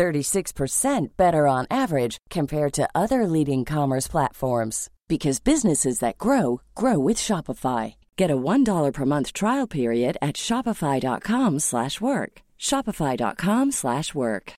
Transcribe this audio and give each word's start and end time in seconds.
36% 0.00 1.08
better 1.18 1.46
on 1.46 1.66
average 1.70 2.16
compared 2.30 2.72
to 2.72 2.88
other 2.94 3.26
leading 3.26 3.66
commerce 3.66 4.08
platforms 4.08 4.88
because 5.08 5.40
businesses 5.40 5.98
that 5.98 6.16
grow 6.16 6.62
grow 6.74 6.98
with 6.98 7.18
Shopify. 7.18 7.94
Get 8.16 8.30
a 8.30 8.36
$1 8.36 8.92
per 8.94 9.04
month 9.04 9.34
trial 9.34 9.66
period 9.66 10.16
at 10.22 10.36
shopify.com/work. 10.36 12.32
shopify.com/work. 12.58 14.52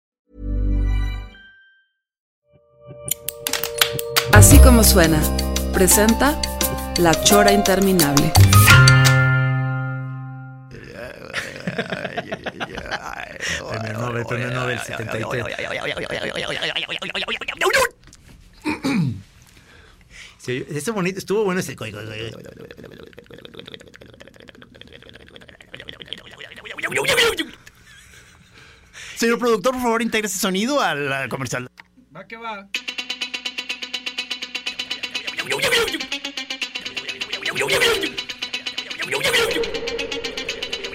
Así 4.33 4.59
como 4.65 4.83
suena, 4.83 5.21
presenta 5.73 6.29
La 6.99 7.13
Chora 7.27 7.51
Interminable. 7.51 8.31
Premio 13.71 13.93
Nobel, 13.99 14.25
premio 14.27 14.51
Nobel 14.51 14.79
73. 14.79 15.45
Sí, 20.39 20.67
ese 20.71 20.91
bonito, 20.91 21.19
estuvo 21.19 21.45
bueno 21.45 21.61
ese. 21.61 21.77
Señor 29.17 29.39
productor, 29.39 29.73
por 29.75 29.83
favor, 29.83 30.03
integre 30.03 30.27
ese 30.27 30.39
sonido 30.39 30.81
al 30.81 31.13
al 31.13 31.29
comercial. 31.29 31.69
Va 32.15 32.27
que 32.27 32.37
va. 32.37 32.69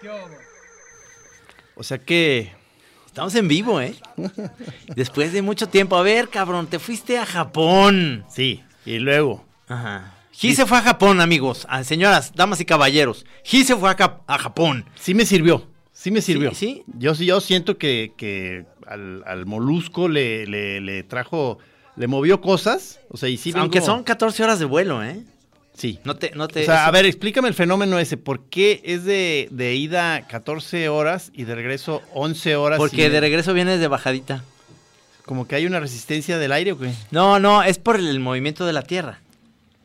¿Qué 0.00 0.08
hubo? 0.08 0.28
O 1.76 1.82
sea 1.82 1.98
que 1.98 2.52
estamos 3.06 3.34
en 3.34 3.48
vivo, 3.48 3.80
¿eh? 3.80 3.94
Después 4.94 5.32
de 5.32 5.42
mucho 5.42 5.68
tiempo. 5.68 5.96
A 5.96 6.02
ver, 6.02 6.28
cabrón, 6.28 6.66
te 6.66 6.78
fuiste 6.78 7.18
a 7.18 7.26
Japón. 7.26 8.24
Sí, 8.28 8.62
y 8.84 8.98
luego. 8.98 9.44
Ajá. 9.68 10.14
Gi 10.32 10.54
se 10.54 10.66
fue 10.66 10.78
a 10.78 10.82
Japón, 10.82 11.20
amigos. 11.20 11.66
Ah, 11.68 11.82
señoras, 11.84 12.32
damas 12.34 12.60
y 12.60 12.64
caballeros. 12.64 13.26
Gi 13.44 13.64
se 13.64 13.76
fue 13.76 13.90
a, 13.90 13.96
Cap- 13.96 14.22
a 14.26 14.38
Japón. 14.38 14.84
Sí 14.96 15.14
me 15.14 15.26
sirvió. 15.26 15.66
Sí 15.92 16.10
me 16.12 16.20
sirvió. 16.22 16.54
sí. 16.54 16.84
Yo, 16.96 17.14
sí- 17.16 17.26
yo 17.26 17.40
siento 17.40 17.76
que, 17.76 18.12
que 18.16 18.64
al, 18.86 19.22
al 19.26 19.46
molusco 19.46 20.08
le, 20.08 20.46
le, 20.46 20.80
le 20.80 21.02
trajo, 21.02 21.58
le 21.96 22.06
movió 22.06 22.40
cosas. 22.40 23.00
O 23.10 23.16
sea, 23.16 23.28
y 23.28 23.36
sí 23.36 23.52
Aunque 23.56 23.80
vengo- 23.80 23.86
son 23.86 24.04
14 24.04 24.44
horas 24.44 24.58
de 24.60 24.64
vuelo, 24.64 25.02
¿eh? 25.04 25.24
Sí. 25.78 26.00
No 26.04 26.16
te, 26.16 26.32
no 26.34 26.48
te. 26.48 26.62
O 26.62 26.64
sea, 26.66 26.86
a 26.86 26.90
ver, 26.90 27.06
explícame 27.06 27.46
el 27.48 27.54
fenómeno 27.54 27.98
ese. 28.00 28.16
¿Por 28.16 28.44
qué 28.50 28.80
es 28.84 29.04
de, 29.04 29.48
de 29.52 29.74
ida 29.76 30.26
14 30.26 30.88
horas 30.88 31.30
y 31.32 31.44
de 31.44 31.54
regreso 31.54 32.02
11 32.14 32.56
horas? 32.56 32.78
Porque 32.78 33.06
y- 33.06 33.08
de 33.08 33.20
regreso 33.20 33.54
vienes 33.54 33.78
de 33.78 33.86
bajadita. 33.88 34.42
Como 35.24 35.46
que 35.46 35.54
hay 35.54 35.66
una 35.66 35.78
resistencia 35.78 36.36
del 36.38 36.52
aire 36.52 36.72
o 36.72 36.78
qué? 36.78 36.90
No, 37.12 37.38
no, 37.38 37.62
es 37.62 37.78
por 37.78 37.96
el 37.96 38.18
movimiento 38.18 38.66
de 38.66 38.72
la 38.72 38.82
Tierra. 38.82 39.20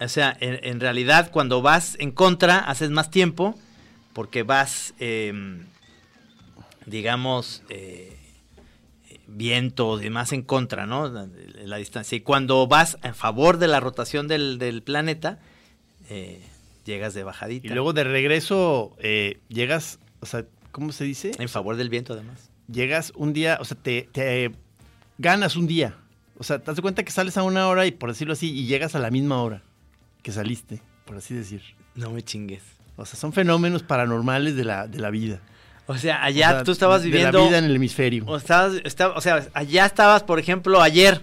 O 0.02 0.08
sea, 0.08 0.36
en, 0.40 0.60
en 0.64 0.80
realidad 0.80 1.30
cuando 1.32 1.62
vas 1.62 1.96
en 2.00 2.12
contra 2.12 2.58
haces 2.58 2.90
más 2.90 3.12
tiempo 3.12 3.54
porque 4.14 4.42
vas, 4.44 4.94
eh, 5.00 5.32
digamos, 6.86 7.62
eh, 7.70 8.18
viento 9.28 10.02
y 10.02 10.10
más 10.10 10.32
en 10.34 10.42
contra, 10.44 10.86
¿no? 10.86 11.08
La, 11.08 11.28
la 11.66 11.78
distancia. 11.78 12.16
Y 12.18 12.22
cuando 12.22 12.68
vas 12.68 12.98
a 13.02 13.14
favor 13.14 13.58
de 13.58 13.68
la 13.68 13.80
rotación 13.80 14.28
del, 14.28 14.58
del 14.60 14.82
planeta, 14.82 15.40
eh, 16.10 16.42
llegas 16.86 17.14
de 17.14 17.24
bajadita. 17.24 17.68
Y 17.68 17.70
luego 17.72 17.94
de 17.94 18.04
regreso 18.04 18.96
eh, 19.00 19.40
llegas, 19.50 20.00
o 20.22 20.26
sea, 20.26 20.46
¿cómo 20.72 20.92
se 20.92 21.04
dice? 21.04 21.32
En 21.40 21.50
favor 21.50 21.76
del 21.76 21.90
viento, 21.90 22.14
además. 22.14 22.50
Llegas 22.72 23.12
un 23.16 23.34
día, 23.34 23.58
o 23.60 23.66
sea, 23.66 23.78
te, 23.78 24.10
te 24.12 24.52
ganas 25.18 25.56
un 25.56 25.68
día. 25.68 25.98
O 26.38 26.44
sea, 26.44 26.60
te 26.60 26.66
das 26.72 26.82
cuenta 26.82 27.04
que 27.04 27.12
sales 27.12 27.38
a 27.38 27.44
una 27.44 27.68
hora 27.68 27.86
y 27.86 27.92
por 27.92 28.10
decirlo 28.10 28.34
así, 28.34 28.52
y 28.52 28.66
llegas 28.66 28.96
a 28.96 29.00
la 29.00 29.12
misma 29.12 29.42
hora 29.44 29.62
que 30.22 30.32
saliste, 30.32 30.82
por 31.06 31.18
así 31.18 31.34
decir. 31.34 31.62
No 31.96 32.10
me 32.12 32.24
chingues. 32.24 32.64
O 32.96 33.06
sea, 33.06 33.20
son 33.20 33.34
fenómenos 33.34 33.84
paranormales 33.84 34.56
de 34.56 34.64
la, 34.66 34.88
de 34.88 35.00
la 35.00 35.10
vida. 35.10 35.42
O 35.86 35.98
sea, 35.98 36.24
allá 36.24 36.50
O 36.50 36.54
sea, 36.54 36.64
tú 36.64 36.72
estabas 36.72 37.02
de 37.04 37.10
viviendo... 37.10 37.40
la 37.40 37.46
vida 37.48 37.58
en 37.58 37.66
el 37.66 37.76
hemisferio. 37.76 38.24
O, 38.26 38.38
estabas, 38.38 38.76
estaba- 38.86 39.16
o 39.16 39.22
sea, 39.22 39.46
allá 39.54 39.86
estabas, 39.86 40.24
por 40.24 40.40
ejemplo, 40.40 40.82
ayer. 40.82 41.22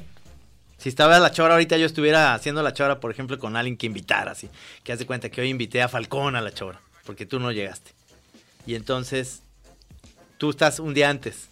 Si 0.81 0.89
estaba 0.89 1.19
la 1.19 1.31
chora 1.31 1.55
ahorita, 1.55 1.77
yo 1.77 1.85
estuviera 1.87 2.33
haciendo 2.35 2.63
la 2.63 2.73
chora, 2.73 3.01
por 3.01 3.11
ejemplo, 3.11 3.39
con 3.39 3.55
alguien 3.55 3.77
que 3.77 3.87
invitara, 3.87 4.33
así. 4.33 4.49
Que 4.83 4.93
haz 4.93 4.99
de 4.99 5.07
cuenta 5.07 5.29
que 5.29 5.41
hoy 5.43 5.49
invité 5.49 5.83
a 5.83 5.89
Falcón 5.89 6.37
a 6.37 6.41
la 6.41 6.53
chora, 6.53 6.81
porque 7.05 7.27
tú 7.27 7.39
no 7.39 7.53
llegaste. 7.53 7.91
Y 8.67 8.75
entonces, 8.75 9.43
tú 10.39 10.51
estás 10.51 10.81
un 10.81 10.95
día 10.95 11.11
antes. 11.11 11.49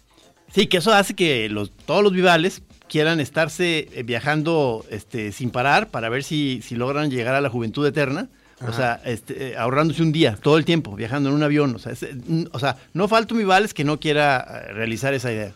Sí, 0.53 0.65
que 0.65 0.77
eso 0.77 0.91
hace 0.91 1.13
que 1.13 1.47
los, 1.47 1.71
todos 1.85 2.03
los 2.03 2.11
vivales 2.11 2.63
quieran 2.87 3.19
estarse 3.19 3.87
eh, 3.93 4.01
viajando 4.01 4.83
este, 4.89 5.31
sin 5.31 5.51
parar 5.51 5.89
para 5.89 6.09
ver 6.09 6.23
si, 6.23 6.61
si 6.63 6.73
logran 6.75 7.11
llegar 7.11 7.35
a 7.35 7.41
la 7.41 7.49
juventud 7.49 7.85
eterna. 7.85 8.27
O 8.61 8.69
Ajá. 8.69 8.73
sea, 8.73 9.01
este, 9.05 9.49
eh, 9.51 9.57
ahorrándose 9.57 10.01
un 10.01 10.11
día, 10.11 10.35
todo 10.41 10.57
el 10.57 10.65
tiempo, 10.65 10.95
viajando 10.95 11.29
en 11.29 11.35
un 11.35 11.43
avión. 11.43 11.75
O 11.75 11.79
sea, 11.79 11.91
es, 11.91 12.01
n- 12.01 12.47
o 12.51 12.59
sea 12.59 12.77
no 12.93 13.07
falta 13.07 13.35
un 13.35 13.39
vivales 13.39 13.73
que 13.75 13.83
no 13.83 13.99
quiera 13.99 14.65
eh, 14.67 14.73
realizar 14.73 15.13
esa 15.13 15.31
idea. 15.31 15.53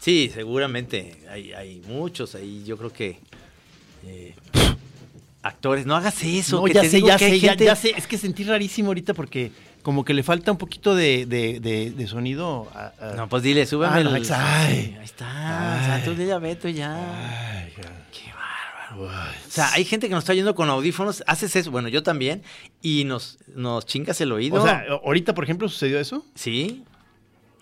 Sí, 0.00 0.30
seguramente. 0.32 1.16
Hay, 1.30 1.52
hay 1.52 1.82
muchos 1.88 2.34
ahí, 2.34 2.62
yo 2.64 2.76
creo 2.76 2.92
que... 2.92 3.18
eh, 4.06 4.34
actores, 5.42 5.86
no 5.86 5.94
hagas 5.96 6.22
eso. 6.24 6.56
No, 6.60 6.64
que 6.64 6.74
ya 6.74 6.80
te 6.82 6.88
sé, 6.90 6.96
digo 6.96 7.08
ya 7.08 7.16
que 7.18 7.28
sé, 7.30 7.40
ya, 7.40 7.50
gente- 7.50 7.64
ya 7.64 7.76
sé. 7.76 7.94
Es 7.96 8.06
que 8.06 8.18
sentí 8.18 8.42
rarísimo 8.44 8.88
ahorita 8.88 9.14
porque 9.14 9.52
como 9.82 10.04
que 10.04 10.12
le 10.14 10.24
falta 10.24 10.50
un 10.50 10.58
poquito 10.58 10.94
de, 10.96 11.24
de- 11.26 11.60
de- 11.60 11.92
de 11.92 12.06
sonido. 12.08 12.68
a- 12.74 12.92
a- 13.00 13.12
No, 13.14 13.28
pues 13.28 13.42
dile, 13.44 13.64
súbeme 13.66 13.94
Ah, 13.94 13.98
el... 14.00 14.04
no. 14.06 14.10
Ahí 14.14 14.22
está. 14.22 15.78
O 15.80 15.84
sea, 15.86 16.02
tú 16.04 16.14
dile 16.14 16.32
a 16.32 16.38
Beto 16.38 16.68
ya. 16.68 17.62
Ay, 17.62 17.72
Qué 18.12 18.32
bárbaro. 18.32 19.30
O 19.46 19.50
sea, 19.50 19.72
hay 19.72 19.84
gente 19.84 20.08
que 20.08 20.14
nos 20.14 20.24
está 20.24 20.34
yendo 20.34 20.54
con 20.56 20.68
audífonos, 20.68 21.22
haces 21.28 21.54
eso, 21.54 21.70
bueno, 21.70 21.88
yo 21.88 22.02
también, 22.02 22.42
y 22.82 23.04
nos, 23.04 23.38
nos 23.54 23.86
chingas 23.86 24.20
el 24.20 24.32
oído. 24.32 24.60
O 24.60 24.64
sea, 24.64 24.84
ahorita, 25.04 25.32
por 25.34 25.44
ejemplo, 25.44 25.68
sucedió 25.68 26.00
eso. 26.00 26.24
sí, 26.34 26.82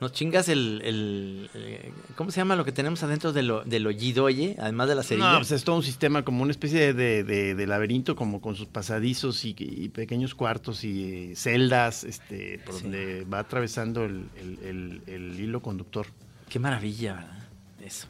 nos 0.05 0.13
chingas 0.13 0.49
el, 0.49 0.81
el- 0.85 1.51
el- 1.55 1.93
¿cómo 2.15 2.31
se 2.31 2.37
llama 2.41 2.57
lo 2.57 2.65
que 2.65 2.73
tenemos 2.73 3.03
adentro 3.03 3.33
del, 3.33 3.51
o- 3.51 3.65
del 3.65 3.87
oído, 3.87 4.25
oye? 4.25 4.55
Además 4.59 4.89
de 4.89 4.95
la 4.95 5.03
cerilla. 5.03 5.33
No, 5.33 5.39
pues 5.39 5.51
es 5.53 5.65
todo 5.65 5.77
un 5.77 5.83
sistema 5.83 6.25
como 6.25 6.43
una 6.43 6.51
especie 6.51 6.93
de, 6.93 7.25
de- 7.25 7.55
de 7.55 7.67
laberinto, 7.67 8.15
como 8.17 8.41
con 8.41 8.55
sus 8.55 8.67
pasadizos 8.67 9.45
y, 9.47 9.55
y 9.59 9.89
pequeños 9.89 10.35
cuartos 10.35 10.85
y 10.85 11.31
eh, 11.33 11.37
celdas, 11.37 12.05
este, 12.05 12.59
por 12.67 12.75
Sí. 12.75 12.83
donde 12.83 13.25
va 13.25 13.39
atravesando 13.39 14.05
el, 14.05 14.27
el- 14.39 14.59
el- 14.65 15.03
el 15.07 15.41
hilo 15.41 15.63
conductor. 15.63 16.07
Qué 16.51 16.59
maravilla, 16.59 17.15
¿verdad? 17.15 17.45
Eso. 17.83 18.07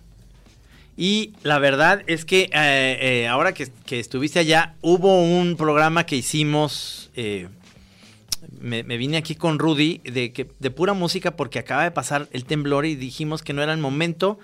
Y 0.97 1.33
la 1.43 1.59
verdad 1.59 2.03
es 2.07 2.25
que 2.25 2.51
eh, 2.53 2.99
eh, 3.01 3.29
ahora 3.29 3.53
que, 3.55 3.69
que 3.87 3.99
estuviste 4.01 4.39
allá, 4.39 4.75
hubo 4.81 5.23
un 5.23 5.57
programa 5.57 6.05
que 6.07 6.17
hicimos. 6.17 7.11
eh, 7.17 7.49
me, 8.61 8.83
me 8.83 8.97
vine 8.97 9.17
aquí 9.17 9.35
con 9.35 9.59
Rudy 9.59 10.01
de, 10.05 10.33
que, 10.33 10.49
de 10.59 10.71
pura 10.71 10.93
música 10.95 11.37
porque 11.37 11.59
acaba 11.59 11.85
de 11.85 11.91
pasar 11.91 12.29
el 12.33 12.45
temblor 12.45 12.87
y 12.87 12.95
dijimos 12.95 13.43
que 13.43 13.53
no 13.53 13.63
era 13.63 13.73
el 13.73 13.79
momento 13.79 14.39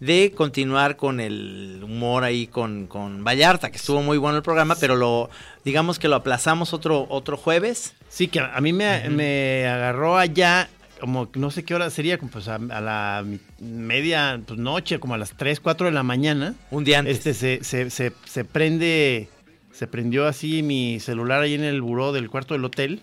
de 0.00 0.32
continuar 0.34 0.96
con 0.96 1.20
el 1.20 1.80
humor 1.82 2.24
ahí 2.24 2.46
con, 2.46 2.86
con 2.86 3.24
Vallarta, 3.24 3.70
que 3.70 3.78
estuvo 3.78 4.02
muy 4.02 4.18
bueno 4.18 4.36
el 4.36 4.42
programa, 4.42 4.76
pero 4.78 4.94
lo 4.94 5.30
digamos 5.64 5.98
que 5.98 6.08
lo 6.08 6.16
aplazamos 6.16 6.74
otro, 6.74 7.06
otro 7.08 7.36
jueves. 7.36 7.94
Sí, 8.08 8.28
que 8.28 8.40
a 8.40 8.60
mí 8.60 8.72
me, 8.72 9.08
me 9.08 9.66
agarró 9.66 10.18
allá 10.18 10.68
como 11.00 11.28
no 11.34 11.50
sé 11.50 11.64
qué 11.64 11.74
hora 11.74 11.90
sería, 11.90 12.18
pues 12.18 12.48
a, 12.48 12.54
a 12.54 12.80
la 12.80 13.24
media 13.60 14.40
pues, 14.46 14.58
noche, 14.58 14.98
como 14.98 15.14
a 15.14 15.18
las 15.18 15.32
3, 15.32 15.60
4 15.60 15.86
de 15.86 15.92
la 15.92 16.02
mañana. 16.02 16.54
Un 16.70 16.84
día 16.84 17.00
antes. 17.00 17.18
Este 17.18 17.34
se, 17.34 17.64
se, 17.64 17.90
se, 17.90 18.12
se 18.24 18.44
prende, 18.44 19.28
se 19.72 19.86
prendió 19.86 20.26
así 20.26 20.62
mi 20.62 20.98
celular 21.00 21.42
ahí 21.42 21.54
en 21.54 21.64
el 21.64 21.82
buró 21.82 22.12
del 22.12 22.30
cuarto 22.30 22.54
del 22.54 22.64
hotel 22.64 23.02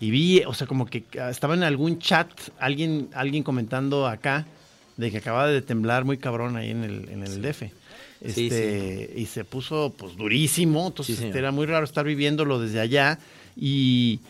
y 0.00 0.10
vi, 0.10 0.42
o 0.44 0.54
sea, 0.54 0.66
como 0.66 0.86
que 0.86 1.04
ah, 1.20 1.30
estaba 1.30 1.54
en 1.54 1.62
algún 1.62 1.98
chat 1.98 2.28
alguien, 2.58 3.08
alguien 3.14 3.42
comentando 3.42 4.06
acá 4.06 4.46
de 4.96 5.10
que 5.10 5.18
acababa 5.18 5.48
de 5.48 5.62
temblar 5.62 6.04
muy 6.04 6.18
cabrón 6.18 6.56
ahí 6.56 6.70
en 6.70 6.84
el, 6.84 7.08
en 7.08 7.22
el 7.22 7.42
DF. 7.42 7.64
Sí, 8.26 8.46
Este, 8.46 9.12
Y 9.16 9.26
se 9.26 9.44
puso 9.44 9.92
pues 9.96 10.16
durísimo, 10.16 10.86
entonces 10.86 11.20
este, 11.20 11.38
era 11.38 11.50
muy 11.50 11.66
raro 11.66 11.84
estar 11.84 12.04
viviéndolo 12.04 12.58
desde 12.58 12.80
allá 12.80 13.18
y, 13.56 14.20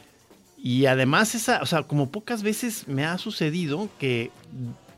y 0.58 0.86
además 0.86 1.34
esa, 1.34 1.62
o 1.62 1.66
sea, 1.66 1.84
como 1.84 2.10
pocas 2.10 2.42
veces 2.42 2.88
me 2.88 3.04
ha 3.04 3.18
sucedido 3.18 3.88
que 3.98 4.30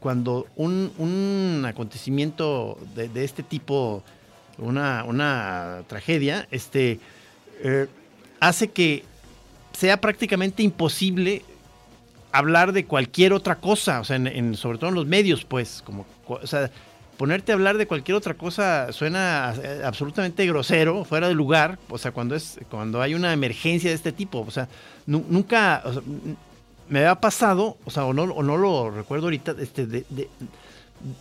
cuando 0.01 0.47
un, 0.57 0.93
un 0.99 1.65
acontecimiento 1.67 2.79
de, 2.95 3.09
de 3.09 3.25
este 3.25 3.43
tipo, 3.43 4.03
una, 4.59 5.05
una 5.05 5.83
tragedia, 5.89 6.47
este, 6.51 7.01
eh, 7.63 7.87
hace 8.41 8.69
que 8.69 9.05
sea 9.77 10.01
prácticamente 10.01 10.63
imposible 10.63 11.43
hablar 12.33 12.73
de 12.73 12.85
cualquier 12.85 13.33
otra 13.33 13.57
cosa, 13.57 14.01
o 14.01 14.05
sea, 14.05 14.17
en, 14.17 14.27
en- 14.27 14.55
sobre 14.57 14.79
todo 14.79 14.89
en 14.91 14.95
los 14.97 15.07
medios, 15.07 15.45
pues, 15.45 15.83
como, 15.85 16.07
o 16.27 16.47
sea, 16.47 16.71
ponerte 17.17 17.53
a 17.53 17.55
hablar 17.55 17.79
de 17.79 17.87
cualquier 17.87 18.15
otra 18.17 18.35
cosa 18.35 18.93
suena 18.93 19.55
eh, 19.63 19.81
absolutamente 19.85 20.45
grosero, 20.47 21.05
fuera 21.05 21.29
de 21.29 21.35
lugar, 21.35 21.79
o 21.89 21.97
sea, 21.99 22.13
cuando 22.13 22.35
es, 22.35 22.59
cuando 22.71 23.01
hay 23.01 23.15
una 23.15 23.33
emergencia 23.33 23.89
de 23.91 23.97
este 23.97 24.13
tipo, 24.13 24.45
o 24.47 24.51
sea, 24.51 24.69
nu- 25.07 25.25
nunca, 25.29 25.83
o 25.85 25.93
sea, 25.95 26.03
n- 26.03 26.37
me 26.89 26.99
había 27.01 27.15
pasado, 27.17 27.79
o 27.85 27.91
sea, 27.91 28.05
o 28.05 28.13
no, 28.13 28.25
o 28.25 28.43
no 28.43 28.57
lo 28.59 28.91
recuerdo 28.91 29.27
ahorita, 29.27 29.55
este, 29.59 29.87
de, 29.87 30.05
de- 30.11 30.29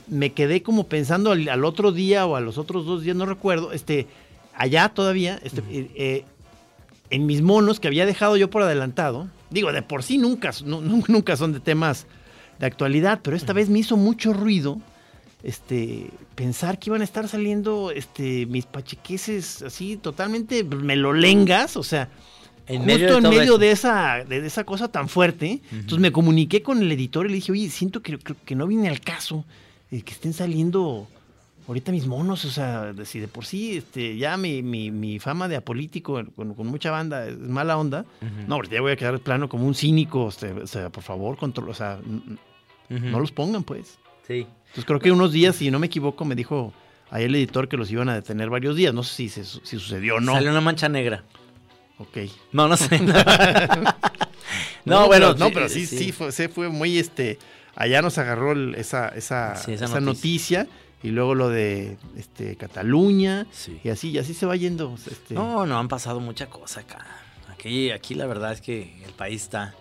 me 0.07 0.31
quedé 0.33 0.61
como 0.63 0.87
pensando 0.87 1.31
al, 1.31 1.47
al 1.49 1.63
otro 1.65 1.91
día 1.91 2.25
o 2.25 2.35
a 2.35 2.41
los 2.41 2.57
otros 2.57 2.85
dos 2.85 3.03
días, 3.03 3.15
no 3.15 3.25
recuerdo, 3.25 3.71
este, 3.71 4.07
allá 4.53 4.89
todavía, 4.89 5.39
este, 5.43 5.61
eh, 5.95 6.25
en 7.09 7.25
mis 7.25 7.41
monos 7.41 7.79
que 7.79 7.87
había 7.87 8.05
dejado 8.05 8.35
yo 8.37 8.49
por 8.49 8.61
adelantado, 8.63 9.27
digo, 9.49 9.71
de 9.71 9.81
por 9.81 10.03
sí 10.03 10.17
nunca, 10.17 10.51
nu- 10.65 10.81
nu- 10.89 11.03
nunca 11.07 11.35
son 11.37 11.53
de 11.53 11.59
temas 11.59 12.07
de 12.59 12.65
actualidad, 12.65 13.19
pero 13.21 13.35
esta 13.35 13.53
vez 13.53 13.69
me 13.69 13.79
hizo 13.79 13.97
mucho 13.97 14.33
ruido 14.33 14.79
este 15.43 16.09
pensar 16.35 16.79
que 16.79 16.89
iban 16.89 17.01
a 17.01 17.03
estar 17.03 17.27
saliendo 17.27 17.91
este 17.91 18.45
mis 18.47 18.65
pachequeses 18.65 19.61
así 19.61 19.97
totalmente 19.97 20.63
melolengas, 20.63 21.77
o 21.77 21.83
sea, 21.83 22.09
En 22.67 22.77
justo 22.81 22.85
medio 22.87 23.07
de 23.09 23.17
en 23.17 23.29
medio 23.29 23.57
de 23.59 23.71
esa 23.71 24.23
de 24.27 24.45
esa 24.45 24.63
cosa 24.63 24.87
tan 24.87 25.07
fuerte. 25.07 25.61
Entonces 25.71 25.99
me 25.99 26.11
comuniqué 26.11 26.63
con 26.63 26.81
el 26.81 26.91
editor 26.91 27.25
y 27.27 27.29
le 27.29 27.35
dije, 27.35 27.51
"Oye, 27.51 27.69
siento 27.69 28.01
que 28.01 28.55
no 28.55 28.65
viene 28.67 28.89
al 28.89 29.01
caso 29.01 29.45
eh, 29.91 30.01
que 30.01 30.13
estén 30.13 30.33
saliendo 30.33 31.07
ahorita 31.67 31.91
mis 31.91 32.05
monos, 32.07 32.45
o 32.45 32.49
sea, 32.49 32.93
si 33.05 33.19
de 33.19 33.27
por 33.27 33.45
sí 33.45 33.77
este 33.77 34.17
ya 34.17 34.37
mi, 34.37 34.61
mi, 34.61 34.91
mi 34.91 35.19
fama 35.19 35.47
de 35.47 35.55
apolítico 35.55 36.21
con, 36.35 36.53
con 36.53 36.67
mucha 36.67 36.91
banda 36.91 37.27
es 37.27 37.37
mala 37.37 37.77
onda. 37.77 38.05
No, 38.47 38.55
ahorita 38.55 38.75
ya 38.75 38.81
voy 38.81 38.91
a 38.91 38.95
quedar 38.95 39.19
plano 39.19 39.49
como 39.49 39.65
un 39.65 39.75
cínico, 39.75 40.27
este, 40.29 40.51
o 40.51 40.67
sea, 40.67 40.89
por 40.89 41.03
favor, 41.03 41.37
control, 41.37 41.69
o 41.69 41.73
sea, 41.73 41.99
no 42.89 43.19
los 43.19 43.31
pongan, 43.31 43.63
pues. 43.63 43.97
Sí. 44.27 44.45
Entonces 44.67 44.85
creo 44.85 44.99
que 44.99 45.11
unos 45.11 45.31
días, 45.31 45.55
si 45.55 45.71
no 45.71 45.79
me 45.79 45.87
equivoco, 45.87 46.25
me 46.25 46.35
dijo 46.35 46.73
ahí 47.09 47.23
el 47.25 47.35
editor 47.35 47.67
que 47.69 47.77
los 47.77 47.89
iban 47.91 48.09
a 48.09 48.15
detener 48.15 48.49
varios 48.49 48.75
días. 48.75 48.93
No 48.93 49.03
sé 49.03 49.15
si, 49.15 49.29
se- 49.29 49.45
si 49.45 49.59
sucedió 49.79 50.15
o 50.15 50.19
no. 50.19 50.33
Salió 50.33 50.49
una 50.51 50.61
mancha 50.61 50.89
negra. 50.89 51.23
Ok. 51.99 52.17
No, 52.51 52.67
no 52.67 52.75
sé. 52.75 52.99
no, 54.85 55.07
bueno. 55.07 55.33
pero, 55.33 55.35
no, 55.35 55.51
pero 55.53 55.69
sí, 55.69 55.85
sí, 55.85 56.11
fue, 56.11 56.31
se 56.31 56.49
fue 56.49 56.69
muy 56.69 56.97
este. 56.97 57.39
Allá 57.75 58.01
nos 58.01 58.17
agarró 58.17 58.51
el- 58.53 58.75
esa, 58.75 59.09
esa, 59.09 59.55
Sí, 59.55 59.73
esa 59.73 59.85
esa 59.85 59.99
noticia. 60.01 60.67
Y 61.05 61.11
luego 61.11 61.35
lo 61.35 61.49
de 61.49 61.97
este 62.17 62.55
Cataluña 62.55 63.45
Sí. 63.51 63.79
y 63.83 63.89
así, 63.89 64.09
y 64.09 64.17
así 64.17 64.33
se 64.33 64.45
va 64.45 64.55
yendo. 64.55 64.95
Este, 65.09 65.33
No, 65.35 65.65
no 65.65 65.77
han 65.77 65.87
pasado 65.87 66.19
mucha 66.19 66.47
cosa 66.47 66.81
acá. 66.81 67.05
Aquí, 67.49 67.91
aquí 67.91 68.15
la 68.15 68.25
verdad 68.25 68.51
es 68.53 68.61
que 68.61 69.01
el 69.05 69.11
país 69.13 69.43
está. 69.43 69.73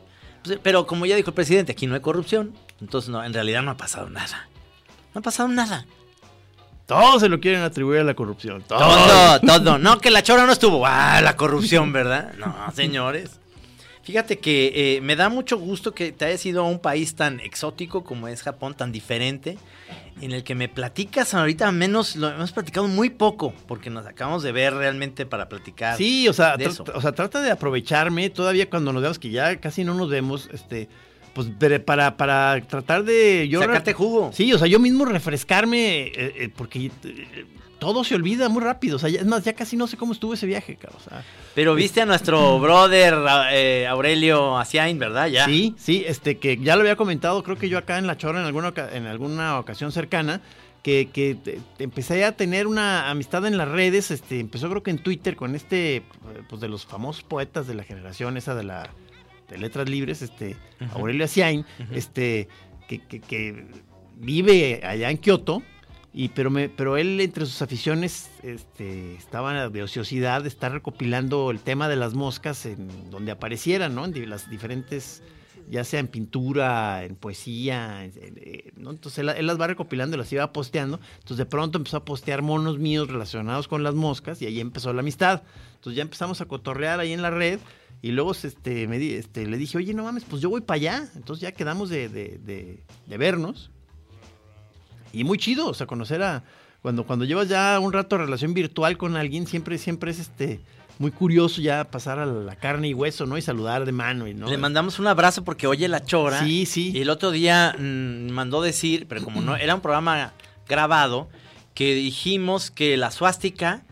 pues, 0.43 0.59
pero 0.62 0.87
como 0.87 1.06
ya 1.06 1.17
dijo 1.17 1.31
el 1.31 1.35
presidente, 1.35 1.73
aquí 1.73 1.87
no 1.87 1.94
hay 1.94 2.00
corrupción. 2.00 2.53
Entonces, 2.81 3.09
no, 3.11 3.25
en 3.25 3.32
realidad 3.32 3.62
no 3.62 3.71
ha 3.71 3.76
pasado 3.76 4.11
nada. 4.11 4.49
No 5.15 5.21
ha 5.21 5.23
pasado 5.23 5.49
nada. 5.49 5.87
Todos 6.87 7.23
se 7.23 7.29
lo 7.31 7.41
quieren 7.41 7.62
atribuir 7.62 8.00
a 8.00 8.05
la 8.05 8.15
corrupción. 8.15 8.62
Todo. 8.62 8.79
Todo, 9.41 9.62
todo. 9.62 9.79
No, 9.79 9.99
que 9.99 10.11
la 10.11 10.23
chora 10.23 10.44
no 10.44 10.53
estuvo. 10.53 10.85
Ah, 10.87 11.20
la 11.23 11.35
corrupción, 11.37 11.93
¿verdad? 11.93 12.35
No, 12.38 12.55
señores. 12.75 13.41
Fíjate 14.03 14.38
que 14.38 14.97
eh, 14.97 15.00
me 15.00 15.17
da 15.17 15.31
mucho 15.31 15.56
gusto 15.56 15.94
que 15.94 16.12
te 16.12 16.27
hayas 16.27 16.44
ido 16.44 16.61
a 16.62 16.69
un 16.69 16.79
país 16.79 17.15
tan 17.15 17.41
exótico 17.41 18.05
como 18.05 18.29
es 18.29 18.43
Japón, 18.43 18.75
tan 18.75 18.93
diferente, 18.93 19.56
en 20.20 20.32
el 20.32 20.44
que 20.44 20.55
me 20.55 20.69
platicas 20.69 21.34
ahorita 21.34 21.70
menos, 21.72 22.16
lo 22.16 22.28
hemos 22.31 22.52
platicado 22.52 22.87
muy 22.88 23.11
poco, 23.11 23.52
porque 23.66 23.90
nos 23.90 24.06
acabamos 24.06 24.43
de 24.43 24.52
ver 24.52 24.72
realmente 24.75 25.26
para 25.26 25.49
platicar. 25.49 25.96
Sí, 25.96 26.28
o 26.28 26.32
sea, 26.32 26.56
de 26.56 26.66
tra- 26.66 26.70
eso. 26.70 26.84
o 26.94 27.00
sea, 27.00 27.12
trata 27.12 27.43
de 27.43 27.50
aprovecharme 27.50 28.31
todavía 28.31 28.70
cuando 28.70 28.93
nos 28.93 29.02
vemos 29.02 29.19
que 29.19 29.31
ya 29.31 29.56
casi 29.56 29.84
no 29.84 29.94
nos 29.94 30.08
vemos, 30.08 30.49
este, 30.52 30.88
pues 31.34 31.49
para, 31.84 32.16
para 32.16 32.61
tratar 32.66 33.05
de 33.05 33.49
yo 33.49 33.61
Sacarte 33.61 33.93
jugo. 33.93 34.31
Sí, 34.32 34.52
o 34.52 34.58
sea, 34.58 34.69
yo 34.69 34.78
mismo 34.78 35.05
refrescarme, 35.05 36.02
eh, 36.02 36.12
eh, 36.17 36.50
porque 36.56 36.87
eh, 37.05 37.46
todo 37.84 38.02
se 38.02 38.14
olvida 38.14 38.48
muy 38.48 38.62
rápido. 38.62 38.96
O 38.96 38.98
sea, 38.98 39.10
ya- 39.10 39.20
es 39.20 39.26
más, 39.26 39.44
ya 39.44 39.52
casi 39.52 39.76
no 39.76 39.86
sé 39.86 39.96
cómo 39.98 40.12
estuvo 40.14 40.32
ese 40.32 40.46
viaje, 40.46 40.76
cabrón. 40.76 41.00
O 41.04 41.10
sea, 41.10 41.22
Pero 41.54 41.75
viste 41.75 42.00
a 42.00 42.06
nuestro 42.06 42.58
brother 42.58 43.14
eh, 43.52 43.86
Aurelio 43.86 44.56
Asiain, 44.56 44.98
¿verdad? 44.98 45.26
Ya. 45.28 45.44
Sí, 45.44 45.75
sí, 45.76 46.02
este, 46.06 46.38
que 46.38 46.56
ya 46.56 46.76
lo 46.76 46.81
había 46.81 46.96
comentado, 46.96 47.42
creo 47.42 47.58
que 47.58 47.69
yo 47.69 47.76
acá 47.76 47.98
en 47.98 48.06
La 48.06 48.16
Chora 48.16 48.40
en 48.40 48.46
alguna, 48.46 48.72
en 48.92 49.06
alguna 49.06 49.58
ocasión 49.58 49.92
cercana, 49.92 50.40
que, 50.82 51.10
que 51.12 51.34
te- 51.34 51.60
te 51.76 51.84
empecé 51.84 52.25
a 52.25 52.32
tener 52.32 52.66
una 52.66 53.10
amistad 53.10 53.44
en 53.46 53.56
las 53.58 53.69
redes, 53.69 54.10
este, 54.10 54.40
empezó 54.40 54.69
creo 54.70 54.82
que 54.82 54.90
en 54.90 54.98
Twitter 54.98 55.36
con 55.36 55.54
este, 55.54 56.02
pues 56.48 56.60
de 56.62 56.69
los 56.69 56.86
famosos 56.86 57.22
poetas 57.22 57.66
de 57.66 57.75
la 57.75 57.84
generación 57.84 58.36
esa 58.38 58.54
de 58.54 58.64
la 58.64 58.88
de 59.50 59.58
letras 59.58 59.88
libres, 59.90 60.22
este. 60.22 60.56
Aurelio 60.94 61.25
Asiain, 61.26 61.66
este, 61.92 62.48
que, 62.88 62.98
que- 62.98 63.20
que 63.20 63.66
vive 64.16 64.81
allá 64.84 65.10
en 65.10 65.19
Kioto, 65.19 65.62
y 66.14 66.28
pero 66.28 66.49
me, 66.49 66.69
pero 66.69 66.96
él 66.96 67.20
entre 67.20 67.44
sus 67.44 67.61
aficiones 67.61 68.31
este, 68.44 69.14
estaba 69.16 69.69
de 69.69 69.82
ociosidad 69.82 70.46
estar 70.46 70.70
recopilando 70.72 71.50
el 71.50 71.58
tema 71.58 71.88
de 71.88 71.96
las 71.96 72.14
moscas 72.14 72.64
en 72.66 73.11
donde 73.11 73.32
aparecieran, 73.32 73.94
¿no? 73.96 74.05
En 74.05 74.31
las 74.31 74.49
diferentes, 74.49 75.22
ya 75.69 75.82
sea 75.82 75.99
en 75.99 76.06
pintura, 76.06 77.05
en 77.05 77.16
poesía, 77.16 78.05
eh, 78.05 78.72
¿no? 78.76 78.90
Entonces 78.93 79.19
él, 79.37 79.46
las 79.46 79.61
va 79.61 79.66
recopilando 79.66 80.16
las 80.16 80.32
iba 80.32 80.52
posteando. 80.52 81.00
Entonces 81.14 81.38
de 81.38 81.46
pronto 81.46 81.78
empezó 81.78 81.96
a 81.96 82.05
postear 82.05 82.43
monos 82.43 82.78
míos 82.78 83.08
relacionados 83.08 83.67
con 83.67 83.82
las 83.82 83.94
moscas 83.94 84.41
y 84.41 84.46
ahí 84.46 84.60
empezó 84.60 84.93
la 84.93 85.00
amistad. 85.00 85.43
Entonces 85.74 85.96
ya 85.96 86.03
empezamos 86.03 86.41
a 86.41 86.44
cotorrear 86.46 87.00
ahí 87.00 87.12
en 87.12 87.22
la 87.22 87.31
red. 87.31 87.58
Y 88.03 88.12
luego 88.12 88.32
este, 88.32 88.86
me 88.86 88.98
di- 88.98 89.15
este, 89.15 89.46
le 89.46 89.56
dije, 89.56 89.79
oye, 89.79 89.94
no 89.94 90.05
mames, 90.05 90.24
pues 90.24 90.43
yo 90.43 90.50
voy 90.50 90.60
para 90.60 90.77
allá. 90.77 91.08
Entonces 91.17 91.41
ya 91.43 91.53
quedamos 91.53 91.89
de, 91.89 92.08
de- 92.10 92.39
de- 92.44 92.84
de 93.06 93.17
vernos. 93.17 93.70
Y 95.15 95.25
muy 95.25 95.39
chido, 95.39 95.69
o 95.69 95.75
sea, 95.75 95.87
conocer 95.87 96.23
a. 96.23 96.43
Cuando, 96.83 97.05
cuando 97.05 97.25
llevas 97.25 97.49
ya 97.49 97.79
un 97.81 97.94
rato 97.94 98.19
de 98.19 98.25
relación 98.25 98.53
virtual 98.53 98.99
con 98.99 99.17
alguien, 99.17 99.47
siempre, 99.47 99.79
siempre 99.79 100.11
es 100.11 100.19
este 100.19 100.61
muy 100.99 101.11
curioso 101.11 101.61
ya 101.61 101.85
pasar 101.85 102.19
a 102.19 102.27
la 102.27 102.56
carne 102.56 102.89
y 102.89 102.94
hueso, 102.94 103.27
¿no? 103.27 103.37
Y 103.37 103.43
saludar 103.43 103.85
de 103.85 103.93
mano. 103.93 104.29
Y, 104.29 104.35
¿no? 104.35 104.49
Le 104.49 104.59
mandamos 104.59 104.99
un 104.99 105.06
abrazo 105.06 105.44
porque 105.44 105.67
oye 105.67 105.89
la 105.89 106.05
chora. 106.05 106.41
Sí, 106.41 106.67
sí. 106.67 106.93
Y 106.94 107.01
el 107.01 107.11
otro 107.11 107.31
día 107.31 107.75
mm, 107.79 108.31
mandó 108.31 108.63
decir, 108.63 109.06
pero 109.09 109.23
como 109.23 109.41
no 109.41 109.56
era 109.56 109.75
un 109.75 109.81
programa 109.81 110.33
grabado, 110.69 111.29
que 111.75 111.94
dijimos 111.94 112.71
que 112.71 112.97
la 112.97 113.11
suástica, 113.11 113.83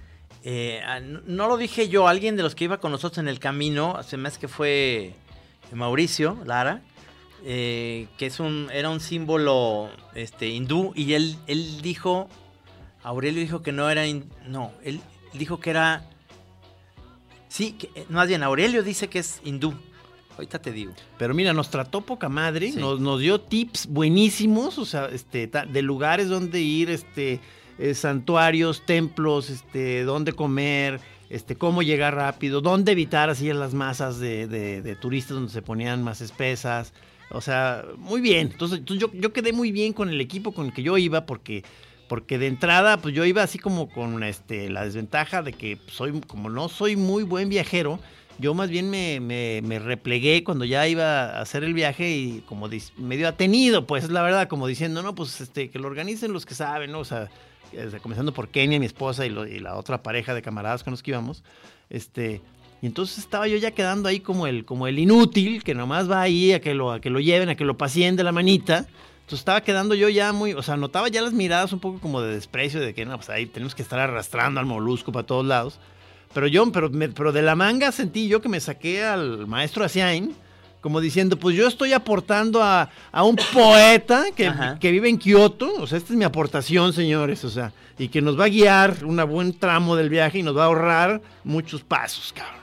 eh, 0.45 0.81
ah, 0.87 1.01
no, 1.01 1.49
lo 1.49 1.57
dije 1.57 1.89
yo, 1.89 2.07
alguien 2.09 2.37
de 2.37 2.43
los 2.43 2.55
que 2.55 2.65
iba 2.65 2.79
con 2.79 2.93
nosotros 2.93 3.19
en 3.19 3.29
el 3.29 3.39
camino, 3.39 3.97
hace 3.97 4.19
que 4.41 4.49
fue 4.49 5.15
Mauricio 5.73 6.39
Lara, 6.45 6.83
eh, 7.45 8.07
que 8.19 8.27
es 8.27 8.41
un, 8.41 8.69
era 8.73 8.91
un 8.91 9.01
símbolo 9.01 9.91
este, 10.15 10.49
hindú, 10.49 10.93
y 10.95 11.13
él, 11.15 11.37
él 11.47 11.83
dijo, 11.83 12.29
Aurelio 13.03 13.41
dijo 13.41 13.63
que 13.63 13.73
no 13.73 13.89
era, 13.91 14.03
no, 14.49 14.73
él 14.85 15.01
dijo 15.35 15.59
que 15.61 15.71
era, 15.71 16.05
sí, 17.49 17.73
que, 17.73 17.91
eh, 17.95 18.07
más 18.09 18.29
bien 18.29 18.43
Aurelio 18.43 18.83
dice 18.83 19.09
que 19.09 19.19
es 19.19 19.41
hindú. 19.45 19.75
Ahorita 20.35 20.61
te 20.63 20.73
digo. 20.73 20.93
Pero 21.19 21.35
mira, 21.35 21.53
nos 21.53 21.69
trató 21.69 22.01
poca 22.01 22.29
madre, 22.31 22.73
Sí. 22.73 22.79
nos, 22.79 23.01
nos 23.01 23.21
dio 23.21 23.39
tips 23.41 23.87
buenísimos, 23.87 24.79
o 24.79 24.87
sea, 24.87 25.07
este, 25.07 25.47
de 25.47 25.83
lugares 25.83 26.29
donde 26.31 26.61
ir, 26.63 26.89
este, 26.89 27.39
eh, 27.79 27.93
santuarios, 27.95 28.87
templos, 28.87 29.51
este, 29.51 30.05
dónde 30.05 30.33
comer, 30.33 31.01
este, 31.29 31.57
cómo 31.57 31.83
llegar 31.83 32.15
rápido, 32.15 32.63
dónde 32.63 32.93
evitar 32.93 33.29
así 33.29 33.53
las 33.53 33.75
masas 33.75 34.19
de, 34.21 34.47
de- 34.47 34.81
de 34.81 34.97
turistas 34.97 35.35
donde 35.35 35.53
se 35.53 35.61
ponían 35.61 36.03
más 36.03 36.23
espesas. 36.23 36.95
O 37.33 37.41
sea, 37.41 37.85
muy 37.99 38.21
bien. 38.21 38.49
Entonces, 38.53 38.81
yo, 38.85 39.11
yo 39.13 39.33
quedé 39.33 39.53
muy 39.53 39.73
bien 39.73 39.93
con 39.93 40.09
el 40.11 40.21
equipo 40.21 40.53
con 40.53 40.67
el 40.67 40.73
que 40.73 40.83
yo 40.83 40.99
iba 40.99 41.27
porque, 41.27 41.65
porque 42.09 42.39
de 42.39 42.47
entrada, 42.47 42.99
pues 42.99 43.15
yo 43.15 43.25
iba 43.25 43.43
así 43.43 43.59
como 43.59 43.89
con 43.89 44.23
este, 44.23 44.69
la 44.71 44.85
desventaja 44.85 45.43
de 45.43 45.53
que 45.53 45.79
soy, 45.87 46.21
como 46.27 46.51
no 46.51 46.69
soy 46.69 46.97
muy 46.97 47.23
buen 47.23 47.49
viajero, 47.49 47.99
yo 48.39 48.55
más 48.55 48.71
bien 48.71 48.91
me, 48.91 49.21
me- 49.21 49.61
me 49.63 49.79
replegué 49.79 50.43
cuando 50.43 50.65
ya 50.65 50.87
iba 50.89 51.25
a 51.37 51.41
hacer 51.43 51.65
el 51.65 51.75
viaje 51.75 52.11
y 52.11 52.41
como 52.47 52.69
medio 52.97 53.29
atenido, 53.29 53.87
pues 53.87 54.05
es 54.05 54.11
la 54.11 54.23
verdad, 54.23 54.49
como 54.49 54.67
diciendo, 54.67 55.03
no, 55.03 55.15
pues 55.15 55.41
este, 55.41 55.71
que 55.71 55.79
lo 55.79 55.87
organicen 55.89 56.33
los 56.33 56.45
que 56.47 56.55
saben, 56.55 56.93
¿no? 56.93 57.01
O 57.01 57.05
sea, 57.05 57.31
eh, 57.73 57.91
comenzando 58.03 58.33
por 58.35 58.49
Kenia, 58.49 58.79
mi 58.81 58.87
esposa, 58.87 59.25
y, 59.27 59.31
lo- 59.31 59.47
y 59.47 59.59
la 59.61 59.77
otra 59.77 60.03
pareja 60.03 60.35
de 60.35 60.43
camaradas 60.43 60.83
con 60.83 60.91
los 60.93 61.03
que 61.03 61.11
íbamos. 61.13 61.45
Este, 61.89 62.41
y 62.83 62.87
entonces 62.87 63.19
estaba 63.19 63.47
yo 63.49 63.57
ya 63.57 63.71
quedando 63.71 64.09
ahí 64.09 64.21
como 64.21 64.47
el, 64.47 64.65
como 64.67 64.87
el 64.89 64.99
inútil, 64.99 65.63
que 65.63 65.75
nomás 65.75 66.11
va 66.11 66.21
ahí 66.21 66.53
a 66.53 66.61
que 66.61 66.75
lo, 66.75 66.91
a 66.93 67.01
que 67.01 67.09
lo 67.11 67.21
lleven, 67.21 67.49
a 67.49 67.55
que 67.55 67.65
lo 67.65 67.79
paseen 67.79 68.17
de 68.17 68.25
la 68.25 68.33
manita. 68.33 68.79
Entonces 69.21 69.39
estaba 69.39 69.63
quedando 69.63 69.95
yo 69.95 70.09
ya 70.09 70.33
muy, 70.33 70.53
o 70.53 70.63
sea, 70.63 70.77
notaba 70.77 71.09
ya 71.09 71.23
las 71.23 71.33
miradas 71.33 71.73
un 71.73 71.79
poco 71.79 72.01
como 72.01 72.21
de 72.21 72.35
desprecio, 72.35 72.81
de 72.81 72.93
que 72.93 73.07
no, 73.07 73.17
pues 73.17 73.31
ahí 73.31 73.47
tenemos 73.47 73.75
que 73.77 73.83
estar 73.83 74.01
arrastrando 74.01 74.59
al 74.61 74.67
molusco 74.67 75.13
para 75.13 75.25
todos 75.25 75.47
lados. 75.47 75.79
Pero 76.35 76.49
yo, 76.49 76.71
pero, 76.73 76.91
me- 76.91 77.09
pero 77.09 77.31
de 77.31 77.43
la 77.43 77.55
manga 77.55 77.93
sentí 77.93 78.27
yo 78.27 78.41
que 78.43 78.49
me 78.49 78.59
saqué 78.59 79.05
al 79.05 79.47
maestro 79.47 79.85
Asiain, 79.85 80.35
como 80.81 81.01
diciendo, 81.01 81.37
pues 81.39 81.55
yo 81.57 81.69
estoy 81.69 81.93
aportando 81.93 82.61
a, 82.65 82.91
a 83.13 83.23
un 83.23 83.37
poeta 83.55 84.25
que, 84.35 84.51
que 84.81 84.91
vive 84.91 85.09
en 85.09 85.19
Kioto, 85.19 85.73
o 85.75 85.87
sea, 85.87 85.99
esta 85.99 86.13
es 86.13 86.19
mi 86.19 86.25
aportación, 86.25 86.93
señores, 86.93 87.45
o 87.45 87.51
sea, 87.51 87.73
y 87.97 88.09
que 88.09 88.21
nos 88.21 88.37
va 88.41 88.47
a 88.47 88.49
guiar 88.49 89.05
un 89.05 89.17
buen 89.31 89.57
tramo 89.57 89.95
del 89.95 90.09
viaje 90.09 90.41
y 90.41 90.43
nos 90.43 90.57
va 90.57 90.63
a 90.65 90.67
ahorrar 90.67 91.23
muchos 91.45 91.83
pasos, 91.83 92.33
cabrón. 92.35 92.62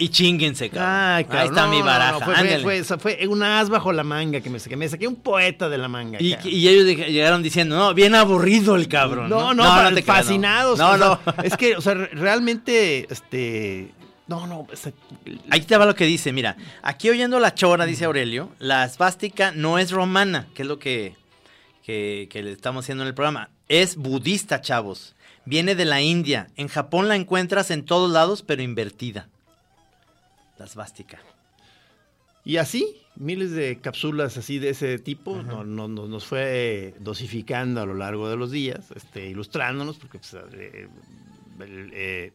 Y 0.00 0.08
chinguense, 0.08 0.70
cabrón. 0.70 0.88
Ay, 0.90 1.24
cabrón. 1.24 1.40
Ahí 1.42 1.48
está 1.48 1.66
no, 1.66 1.70
mi 1.72 1.78
no, 1.80 1.84
baraja. 1.84 2.18
no, 2.18 2.24
fue, 2.24 2.82
fue, 2.82 2.84
fue- 2.84 2.98
fue 3.16 3.26
un 3.28 3.42
as 3.42 3.68
bajo 3.68 3.92
la 3.92 4.02
manga 4.02 4.40
que 4.40 4.48
me 4.48 4.58
saqué. 4.58 4.74
Me 4.76 4.88
saqué 4.88 5.06
un 5.06 5.16
poeta 5.16 5.68
de 5.68 5.76
la 5.78 5.88
manga. 5.88 6.18
y, 6.20 6.36
y 6.48 6.68
ellos 6.68 6.86
dije- 6.86 7.12
llegaron 7.12 7.42
diciendo, 7.42 7.76
no, 7.76 7.92
bien 7.94 8.14
aburrido 8.14 8.76
el 8.76 8.88
cabrón. 8.88 9.28
No, 9.28 9.52
no, 9.54 9.62
te 9.90 10.00
no. 10.00 10.02
fascinados. 10.06 10.78
No, 10.78 10.90
o 10.92 10.96
sea, 10.98 11.20
no. 11.26 11.32
Es 11.44 11.56
que, 11.56 11.76
o 11.76 11.80
sea, 11.82 11.94
re- 11.94 12.08
realmente, 12.14 13.06
este. 13.12 13.92
No, 14.26 14.46
no. 14.46 14.60
o 14.72 14.76
sea, 14.76 14.92
Ahí 15.50 15.60
te 15.62 15.76
va 15.76 15.84
lo 15.84 15.94
que 15.94 16.06
dice, 16.06 16.32
mira, 16.32 16.56
aquí 16.82 17.10
oyendo 17.10 17.38
la 17.40 17.52
chora, 17.54 17.84
dice 17.84 18.04
Aurelio, 18.06 18.50
la 18.58 18.84
esvástica 18.84 19.52
no 19.52 19.78
es 19.78 19.90
romana, 19.90 20.46
que 20.54 20.62
es 20.62 20.68
lo 20.68 20.78
que, 20.78 21.14
que, 21.84 22.28
que 22.30 22.42
le 22.42 22.52
estamos 22.52 22.84
haciendo 22.84 23.02
en 23.02 23.08
el 23.08 23.14
programa, 23.14 23.50
es 23.68 23.96
budista, 23.96 24.60
chavos. 24.60 25.14
Viene 25.44 25.74
de 25.74 25.84
la 25.84 26.00
India. 26.00 26.46
En 26.56 26.68
Japón 26.68 27.08
la 27.08 27.16
encuentras 27.16 27.70
en 27.70 27.84
todos 27.84 28.10
lados, 28.10 28.42
pero 28.46 28.62
invertida. 28.62 29.28
La. 30.66 31.18
Y 32.44 32.56
así, 32.56 32.96
miles 33.16 33.50
de 33.50 33.78
cápsulas 33.80 34.36
así 34.38 34.58
de 34.58 34.70
ese 34.70 34.98
tipo 34.98 35.42
no- 35.42 35.62
no- 35.64 35.88
no- 35.88 36.06
nos 36.08 36.24
fue 36.24 36.94
dosificando 37.00 37.82
a 37.82 37.86
lo 37.86 37.94
largo 37.94 38.28
de 38.30 38.36
los 38.36 38.50
días, 38.50 38.90
este, 38.94 39.28
ilustrándonos, 39.28 39.98
porque 39.98 40.18
pues, 40.18 40.34
eh, 40.54 40.88
eh, 41.92 42.32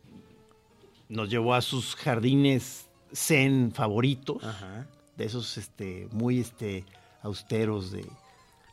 nos 1.09 1.29
llevó 1.29 1.55
a 1.55 1.61
sus 1.61 1.95
jardines 1.95 2.87
zen 3.13 3.71
favoritos, 3.73 4.43
Ajá. 4.43 4.87
de 5.17 5.25
esos 5.25 5.57
este, 5.57 6.07
muy 6.11 6.39
este, 6.39 6.85
austeros 7.23 7.91
de... 7.91 8.05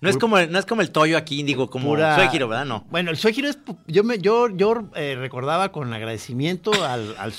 No 0.02 0.11
es 0.11 0.18
como 0.18 0.37
el, 0.37 0.50
no 0.52 0.59
es 0.59 0.66
como 0.66 0.82
el 0.82 0.90
toyo 0.90 1.16
aquí, 1.16 1.42
digo, 1.44 1.71
como 1.71 1.88
pura- 1.90 2.16
¿verdad? 2.49 2.66
No. 2.66 2.85
Bueno, 2.90 3.11
el 3.11 3.16
suegiro 3.16 3.49
es. 3.49 3.59
Yo, 3.87 4.02
me, 4.04 4.18
yo, 4.18 4.49
yo 4.54 4.88
eh, 4.97 5.16
recordaba 5.18 5.71
con 5.73 5.92
agradecimiento 5.94 6.73
al, 6.85 7.14
al 7.18 7.32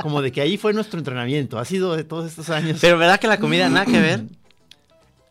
como 0.00 0.22
de 0.22 0.32
que 0.32 0.40
ahí 0.40 0.56
fue 0.56 0.72
nuestro 0.72 0.98
entrenamiento. 0.98 1.58
Ha 1.58 1.64
sido 1.66 1.94
de 1.94 2.04
todos 2.04 2.26
estos 2.30 2.48
años. 2.50 2.78
Pero 2.80 2.96
¿verdad 2.98 3.20
que 3.20 3.26
la 3.28 3.38
comida 3.38 3.68
nada 3.68 3.84
que 3.86 4.00
ver? 4.00 4.24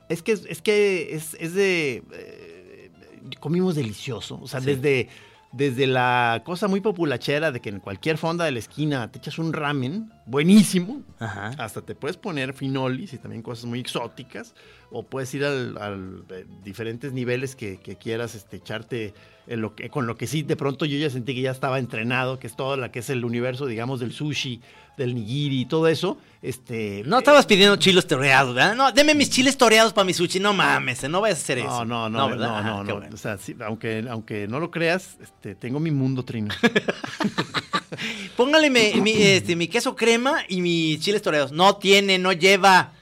Es 0.08 0.22
que 0.22 0.34
es 0.34 0.62
que 0.62 1.16
es, 1.16 1.36
es 1.40 1.54
de. 1.56 2.04
eh, 2.14 2.92
comimos 3.40 3.76
delicioso. 3.76 4.40
O 4.42 4.48
sea, 4.48 4.60
Sí. 4.60 4.68
desde, 4.68 5.10
desde 5.54 5.88
la 5.88 6.44
cosa 6.46 6.68
muy 6.68 6.82
populachera 6.82 7.52
de 7.52 7.60
que 7.60 7.70
en 7.70 7.80
cualquier 7.80 8.18
fonda 8.18 8.46
de 8.46 8.52
la 8.52 8.60
esquina 8.60 9.12
te 9.12 9.18
echas 9.20 9.40
un 9.40 9.52
ramen 9.54 10.12
buenísimo. 10.26 11.02
Ajá. 11.20 11.52
Hasta 11.58 11.82
te 11.82 11.96
puedes 11.96 12.18
poner 12.18 12.54
finolis 12.54 13.14
y 13.14 13.18
también 13.18 13.42
cosas 13.42 13.66
muy 13.66 13.80
exóticas. 13.80 14.54
O 14.90 15.04
puedes 15.04 15.34
ir 15.34 15.46
al, 15.46 15.78
al, 15.78 16.24
eh, 16.30 16.46
diferentes 16.64 17.14
niveles 17.14 17.56
que, 17.56 17.78
que 17.78 17.96
quieras 17.96 18.36
este, 18.36 18.58
echarte 18.58 19.14
en 19.48 19.62
lo 19.62 19.76
que, 19.76 19.90
con 19.90 20.06
lo 20.06 20.18
que 20.18 20.28
sí 20.28 20.44
de 20.44 20.56
pronto 20.56 20.86
yo 20.86 20.98
ya 20.98 21.10
sentí 21.10 21.34
que 21.34 21.42
ya 21.42 21.52
estaba 21.52 21.80
entrenado, 21.80 22.40
que 22.40 22.48
es 22.48 22.56
todo 22.56 22.78
la 22.78 22.92
que 22.92 23.00
es 23.00 23.10
el 23.10 23.26
universo, 23.26 23.66
digamos, 23.66 24.00
del 24.00 24.12
sushi, 24.12 24.62
del 24.98 25.16
nigiri 25.16 25.62
y 25.62 25.66
todo 25.66 25.88
eso. 25.88 26.18
Este, 26.42 27.04
No 27.06 27.20
estabas 27.20 27.46
pidiendo 27.46 27.76
chiles 27.78 28.06
toreados, 28.08 28.54
¿verdad? 28.56 28.76
No, 28.76 28.92
deme 28.92 29.16
mis 29.16 29.30
chiles 29.30 29.58
toreados 29.58 29.94
para 29.94 30.06
mi 30.06 30.14
sushi. 30.14 30.40
No 30.40 30.54
mames, 30.54 31.08
no 31.10 31.22
vayas 31.22 31.40
a 31.40 31.42
hacer 31.42 31.58
eso. 31.60 31.86
No, 31.86 32.10
no, 32.10 32.30
no, 32.30 32.30
no, 32.30 32.36
no, 32.36 32.56
Ah, 32.56 32.84
no, 32.86 32.96
bueno. 32.96 33.14
O 33.14 33.18
sea, 33.18 33.38
sí, 33.38 33.56
aunque, 33.66 34.06
aunque 34.10 34.48
no 34.48 34.60
lo 34.60 34.72
creas, 34.72 35.18
este, 35.22 35.56
tengo 35.56 35.80
mi 35.80 35.92
mundo, 35.92 36.24
Trino. 36.24 36.54
Póngale 38.38 38.70
mi, 38.70 39.02
mi, 39.02 39.12
este, 39.12 39.56
mi 39.56 39.68
queso 39.68 39.96
crema 39.96 40.44
y 40.48 40.62
mis 40.62 41.00
chiles 41.00 41.22
toreados. 41.22 41.52
No 41.52 41.76
tiene, 41.78 42.18
no 42.18 42.32
lleva. 42.32 42.94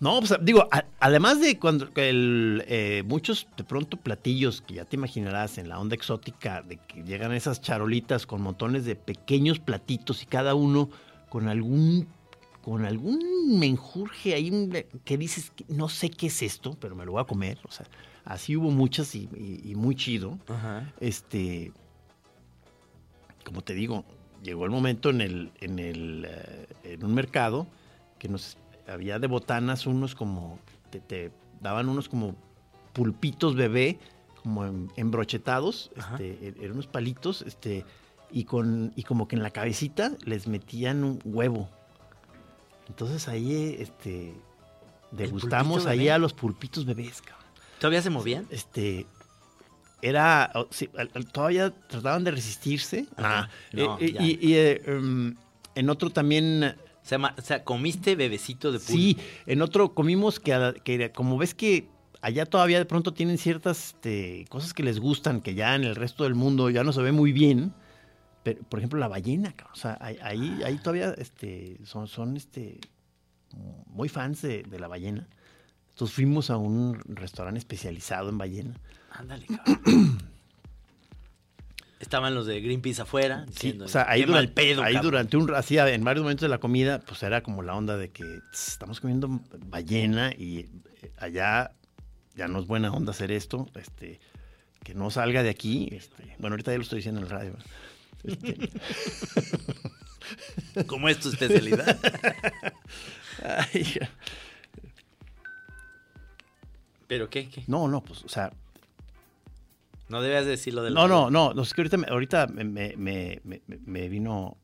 No, 0.00 0.18
pues 0.18 0.34
digo, 0.42 0.66
a- 0.72 0.84
además 0.98 1.40
de 1.40 1.58
cuando 1.60 1.88
el, 1.94 2.64
eh, 2.66 3.04
muchos 3.06 3.46
de 3.56 3.62
pronto 3.62 3.96
platillos 3.96 4.60
que 4.60 4.74
ya 4.74 4.84
te 4.84 4.96
imaginarás 4.96 5.58
en 5.58 5.68
la 5.68 5.78
onda 5.78 5.94
exótica, 5.94 6.60
de 6.62 6.76
que 6.78 7.04
llegan 7.04 7.32
esas 7.32 7.60
charolitas 7.62 8.26
con 8.26 8.42
montones 8.42 8.84
de 8.84 8.96
pequeños 8.96 9.60
platitos 9.60 10.22
y 10.24 10.26
cada 10.26 10.54
uno 10.56 10.90
con 11.28 11.48
algún 11.48 12.08
con 12.62 12.84
algún 12.84 13.58
menjurje 13.58 14.34
ahí 14.34 14.70
que 15.04 15.18
dices, 15.18 15.50
que 15.54 15.64
no 15.68 15.88
sé 15.88 16.10
qué 16.10 16.28
es 16.28 16.42
esto, 16.42 16.76
pero 16.80 16.94
me 16.94 17.04
lo 17.04 17.12
voy 17.12 17.20
a 17.20 17.24
comer. 17.24 17.58
O 17.64 17.70
sea, 17.72 17.86
así 18.24 18.56
hubo 18.56 18.70
muchas 18.70 19.14
y, 19.16 19.28
y- 19.36 19.70
y 19.70 19.74
muy 19.74 19.96
chido. 19.96 20.38
Este, 21.00 21.72
como 23.44 23.62
te 23.62 23.74
digo, 23.74 24.04
llegó 24.42 24.64
el 24.64 24.70
momento 24.70 25.10
en 25.10 25.20
el, 25.20 25.52
en 25.60 25.78
el, 25.78 26.26
eh, 26.28 26.66
en 26.84 27.04
un 27.04 27.14
mercado 27.14 27.66
que 28.18 28.28
nos 28.28 28.56
había 28.88 29.18
de 29.18 29.26
botanas 29.26 29.86
unos 29.86 30.14
como, 30.14 30.58
te, 30.90 31.00
te 31.00 31.30
daban 31.60 31.88
unos 31.88 32.08
como 32.08 32.34
pulpitos 32.92 33.54
bebé, 33.56 33.98
como 34.42 34.64
em- 34.64 34.88
embrochetados, 34.96 35.90
este, 35.96 36.38
er- 36.50 36.56
eran 36.60 36.72
unos 36.72 36.86
palitos, 36.88 37.42
este, 37.42 37.84
y 38.30 38.44
con, 38.44 38.92
y 38.96 39.02
como 39.04 39.28
que 39.28 39.36
en 39.36 39.42
la 39.42 39.50
cabecita 39.50 40.12
les 40.24 40.46
metían 40.46 41.04
un 41.04 41.18
huevo. 41.24 41.68
Entonces 42.88 43.28
ahí, 43.28 43.76
este, 43.78 44.34
degustamos 45.12 45.86
ahí 45.86 45.98
bebé? 45.98 46.12
a 46.12 46.18
los 46.18 46.32
pulpitos 46.32 46.84
bebés, 46.84 47.22
cabrón 47.22 47.46
¿Todavía 47.78 48.02
se 48.02 48.10
movían? 48.10 48.46
este 48.50 49.06
era 50.02 50.52
todavía 51.32 51.70
trataban 51.88 52.24
de 52.24 52.32
resistirse. 52.32 53.06
Ajá. 53.16 53.48
No, 53.72 53.98
Eh, 54.00 54.06
eh, 54.06 54.16
y, 54.20 54.48
y, 54.48 54.54
eh, 54.54 54.82
em, 54.86 55.36
en 55.74 55.88
otro 55.90 56.10
también 56.10 56.64
O 56.64 57.04
sea, 57.04 57.18
ma- 57.18 57.34
o 57.38 57.40
sea, 57.42 57.64
comiste 57.64 58.14
bebecito 58.14 58.70
de 58.72 58.78
pulpo. 58.78 58.92
sí 58.92 59.16
en 59.46 59.62
otro 59.62 59.94
comimos 59.94 60.38
que, 60.38 61.10
como 61.14 61.36
ves 61.38 61.54
que 61.54 61.88
allá 62.20 62.46
todavía 62.46 62.78
de 62.78 62.84
pronto 62.84 63.12
tienen 63.12 63.38
ciertas 63.38 63.86
este, 63.94 64.44
cosas 64.48 64.72
que 64.74 64.82
les 64.84 65.00
gustan 65.00 65.40
que 65.40 65.54
ya 65.54 65.74
en 65.74 65.82
el 65.84 65.96
resto 65.96 66.22
del 66.24 66.34
mundo 66.36 66.68
ya 66.70 66.84
no 66.84 66.92
se 66.92 67.02
ve 67.02 67.10
muy 67.10 67.32
bien 67.32 67.72
pero, 68.44 68.62
por 68.64 68.78
ejemplo 68.80 68.98
la 69.00 69.08
ballena 69.08 69.54
o 69.72 69.76
sea 69.76 69.96
ahí, 70.00 70.60
ahí 70.64 70.76
todavía 70.78 71.14
este 71.18 71.78
son 71.84 72.06
son 72.06 72.36
este 72.36 72.78
muy 73.86 74.08
fans 74.08 74.42
de, 74.42 74.62
de 74.62 74.78
la 74.78 74.88
ballena. 74.88 75.28
Entonces 75.90 76.14
fuimos 76.14 76.48
a 76.50 76.56
un 76.56 76.98
restaurante 77.06 77.58
especializado 77.58 78.30
en 78.30 78.38
ballena 78.38 78.74
Ándale, 79.12 79.46
cabrón. 79.46 80.18
Estaban 82.00 82.34
los 82.34 82.46
de 82.46 82.60
Greenpeace 82.60 83.02
afuera. 83.02 83.46
Sí, 83.54 83.78
o 83.80 83.86
sea, 83.86 84.06
ahí, 84.08 84.22
"Qué 84.22 84.26
durante, 84.26 84.52
pedo, 84.52 84.82
ahí 84.82 84.94
cabrón". 84.94 85.10
durante 85.12 85.36
un 85.36 85.54
así, 85.54 85.78
en 85.78 86.02
varios 86.02 86.24
momentos 86.24 86.42
de 86.42 86.48
la 86.48 86.58
comida, 86.58 86.98
pues 87.00 87.22
era 87.22 87.42
como 87.42 87.62
la 87.62 87.74
onda 87.76 87.96
de 87.96 88.10
que 88.10 88.24
tss, 88.50 88.68
estamos 88.68 89.00
comiendo 89.00 89.40
ballena 89.66 90.32
y 90.36 90.58
eh, 91.02 91.12
allá 91.18 91.70
ya 92.34 92.48
no 92.48 92.58
es 92.58 92.66
buena 92.66 92.92
onda 92.92 93.12
hacer 93.12 93.30
esto, 93.30 93.68
este, 93.76 94.18
que 94.82 94.94
no 94.94 95.10
salga 95.10 95.44
de 95.44 95.50
aquí, 95.50 95.90
este, 95.92 96.34
bueno, 96.38 96.54
ahorita 96.54 96.72
ya 96.72 96.78
lo 96.78 96.82
estoy 96.82 96.98
diciendo 96.98 97.20
en 97.20 97.26
el 97.26 97.30
radio. 97.30 97.56
Este, 98.24 98.70
¿Cómo 100.86 101.08
es 101.08 101.20
tu 101.20 101.28
especialidad? 101.28 101.98
ay. 103.44 103.98
¿Pero 107.06 107.30
qué? 107.30 107.48
qué? 107.48 107.62
no, 107.68 107.86
no, 107.88 108.02
pues, 108.02 108.24
o 108.24 108.28
sea, 108.28 108.52
No 110.12 110.20
debías 110.22 110.44
decirlo 110.46 110.82
del 110.82 110.92
no, 110.94 111.08
no, 111.08 111.30
no, 111.30 111.54
no, 111.54 111.62
es 111.62 111.72
que 111.74 111.80
ahorita, 111.80 111.96
me- 111.96 112.06
ahorita 112.06 112.46
me, 112.46 112.64
me- 112.64 112.96
vino, 114.08 114.56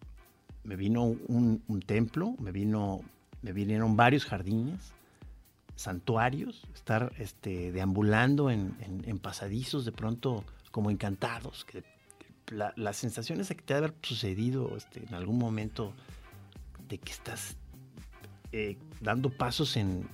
me 0.63 0.77
vino 0.77 1.03
un, 1.05 1.63
un 1.67 1.81
templo, 1.81 2.35
me 2.39 2.53
vino, 2.53 3.01
me 3.43 3.53
vinieron 3.53 3.97
varios 3.97 4.25
jardines, 4.27 4.93
santuarios, 5.75 6.63
estar 6.75 7.13
este, 7.19 7.73
deambulando 7.73 8.51
en, 8.51 8.77
en- 8.81 9.09
en 9.09 9.19
pasadizos 9.19 9.85
de 9.85 9.93
pronto 9.93 10.45
como 10.71 10.91
encantados. 10.91 11.65
Que 11.65 11.83
la, 12.51 12.73
la 12.77 12.93
sensación 12.93 13.41
esa 13.41 13.55
que 13.55 13.63
te 13.63 13.75
ha 13.75 13.79
haber 13.79 13.95
sucedido 14.03 14.77
este, 14.77 15.03
en 15.07 15.15
algún 15.15 15.39
momento 15.39 15.93
de 16.89 16.99
que 16.99 17.13
estás 17.13 17.57
eh, 18.53 18.77
dando 19.01 19.31
pasos 19.31 19.77
en, 19.77 20.07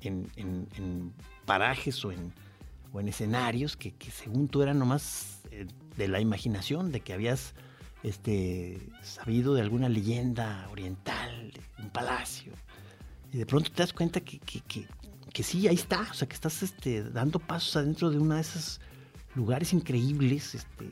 en- 0.00 0.30
en- 0.36 0.68
en 0.76 1.12
parajes 1.46 2.04
o 2.04 2.12
en, 2.12 2.32
o 2.92 3.00
en 3.00 3.08
escenarios 3.08 3.76
que, 3.76 3.92
que 3.92 4.10
según 4.10 4.48
tú 4.48 4.62
eran 4.62 4.78
nomás 4.78 5.40
eh, 5.50 5.66
de 5.96 6.08
la 6.08 6.20
imaginación, 6.20 6.92
de 6.92 7.00
que 7.00 7.12
habías 7.12 7.54
este, 8.02 8.78
sabido 9.02 9.54
de 9.54 9.62
alguna 9.62 9.88
leyenda 9.88 10.68
oriental 10.70 11.52
un 11.78 11.90
palacio. 11.90 12.52
Y 13.32 13.38
de 13.38 13.46
pronto 13.46 13.70
te 13.70 13.82
das 13.82 13.92
cuenta 13.92 14.20
que, 14.20 14.38
que, 14.40 14.60
que, 14.60 14.86
que 15.32 15.42
sí, 15.42 15.66
ahí 15.68 15.74
está, 15.76 16.02
o 16.10 16.14
sea, 16.14 16.28
que 16.28 16.34
estás 16.34 16.62
este, 16.62 17.02
dando 17.04 17.38
pasos 17.38 17.76
adentro 17.76 18.10
de 18.10 18.18
uno 18.18 18.34
de 18.34 18.42
esos 18.42 18.80
lugares 19.34 19.72
increíbles, 19.72 20.54
este, 20.54 20.84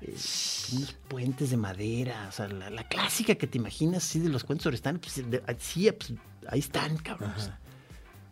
eh, 0.00 0.16
unos 0.76 0.92
puentes 1.08 1.50
de 1.50 1.56
madera, 1.58 2.26
o 2.28 2.32
sea, 2.32 2.48
la, 2.48 2.70
la 2.70 2.88
clásica 2.88 3.34
que 3.34 3.46
te 3.46 3.58
imaginas, 3.58 4.02
sí, 4.02 4.20
de 4.20 4.30
los 4.30 4.44
cuentos 4.44 4.66
orientales, 4.66 5.00
pues, 5.02 5.30
de- 5.30 5.42
sí, 5.58 5.90
pues, 5.92 6.14
ahí 6.48 6.60
están, 6.60 6.96
cabrón. 6.98 7.32
o 7.36 7.40
sea, 7.40 7.58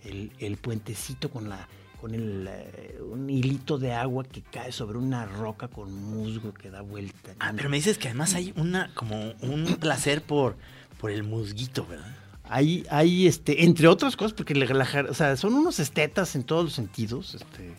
el, 0.05 0.33
el 0.39 0.57
puentecito 0.57 1.31
con 1.31 1.49
la 1.51 1.69
con 2.07 2.15
el, 2.15 2.47
eh, 2.49 3.01
un 3.11 3.29
hilito 3.29 3.79
de 3.79 3.93
agua 3.93 4.23
que 4.23 4.41
cae 4.43 4.71
sobre 4.71 4.97
una 4.97 5.27
roca 5.27 5.67
con 5.67 5.93
musgo 5.93 6.55
que 6.55 6.71
da 6.71 6.81
vuelta. 6.83 7.35
Ah, 7.41 7.53
pero 7.57 7.69
me 7.69 7.79
dices 7.79 7.99
que 7.99 8.07
además 8.07 8.35
hay 8.35 8.53
una 8.57 8.91
como 8.95 9.33
un 9.43 9.77
placer 9.81 10.23
por, 10.23 10.57
por 11.01 11.11
el 11.11 11.25
musguito, 11.25 11.85
¿verdad? 11.85 12.15
Hay, 12.49 12.87
hay, 12.91 13.27
este, 13.27 13.65
entre 13.65 13.89
otras 13.89 14.15
cosas, 14.15 14.35
porque 14.35 14.55
la, 14.55 14.67
la 14.67 15.07
o 15.11 15.15
sea, 15.15 15.37
son 15.37 15.55
unos 15.55 15.81
estetas 15.81 16.37
en 16.37 16.45
todos 16.45 16.63
los 16.67 16.75
sentidos, 16.75 17.35
este, 17.35 17.75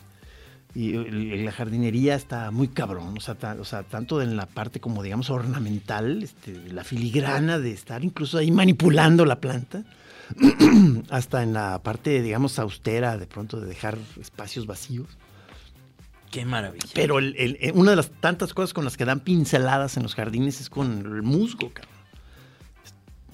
y 0.74 0.92
la 1.42 1.50
jardinería 1.52 2.14
está 2.14 2.50
muy 2.50 2.68
cabrón, 2.68 3.16
o 3.16 3.20
sea, 3.22 3.34
ta- 3.34 3.56
o 3.58 3.64
sea, 3.64 3.82
tanto 3.84 4.20
en 4.20 4.36
la 4.36 4.44
parte 4.44 4.78
como, 4.78 5.02
digamos, 5.02 5.30
ornamental, 5.30 6.22
este, 6.22 6.52
la 6.70 6.84
filigrana 6.84 7.58
de 7.58 7.70
estar 7.72 8.04
incluso 8.04 8.36
ahí 8.36 8.50
manipulando 8.50 9.24
la 9.24 9.40
planta, 9.40 9.84
hasta 11.10 11.42
en 11.42 11.52
la 11.52 11.82
parte, 11.82 12.22
digamos, 12.22 12.58
austera, 12.58 13.16
de 13.16 13.26
pronto 13.26 13.60
de 13.60 13.66
dejar 13.66 13.96
espacios 14.20 14.66
vacíos. 14.66 15.06
Qué 16.30 16.44
maravilla. 16.44 16.84
Pero 16.94 17.18
el- 17.18 17.34
el- 17.38 17.56
eh, 17.60 17.72
una 17.74 17.90
de 17.90 17.96
las 17.96 18.10
tantas 18.10 18.52
cosas 18.52 18.74
con 18.74 18.84
las 18.84 18.96
que 18.96 19.04
dan 19.06 19.20
pinceladas 19.20 19.96
en 19.96 20.02
los 20.02 20.14
jardines 20.14 20.60
es 20.60 20.68
con 20.68 20.98
el 20.98 21.22
musgo, 21.22 21.70
cabrón. 21.72 21.94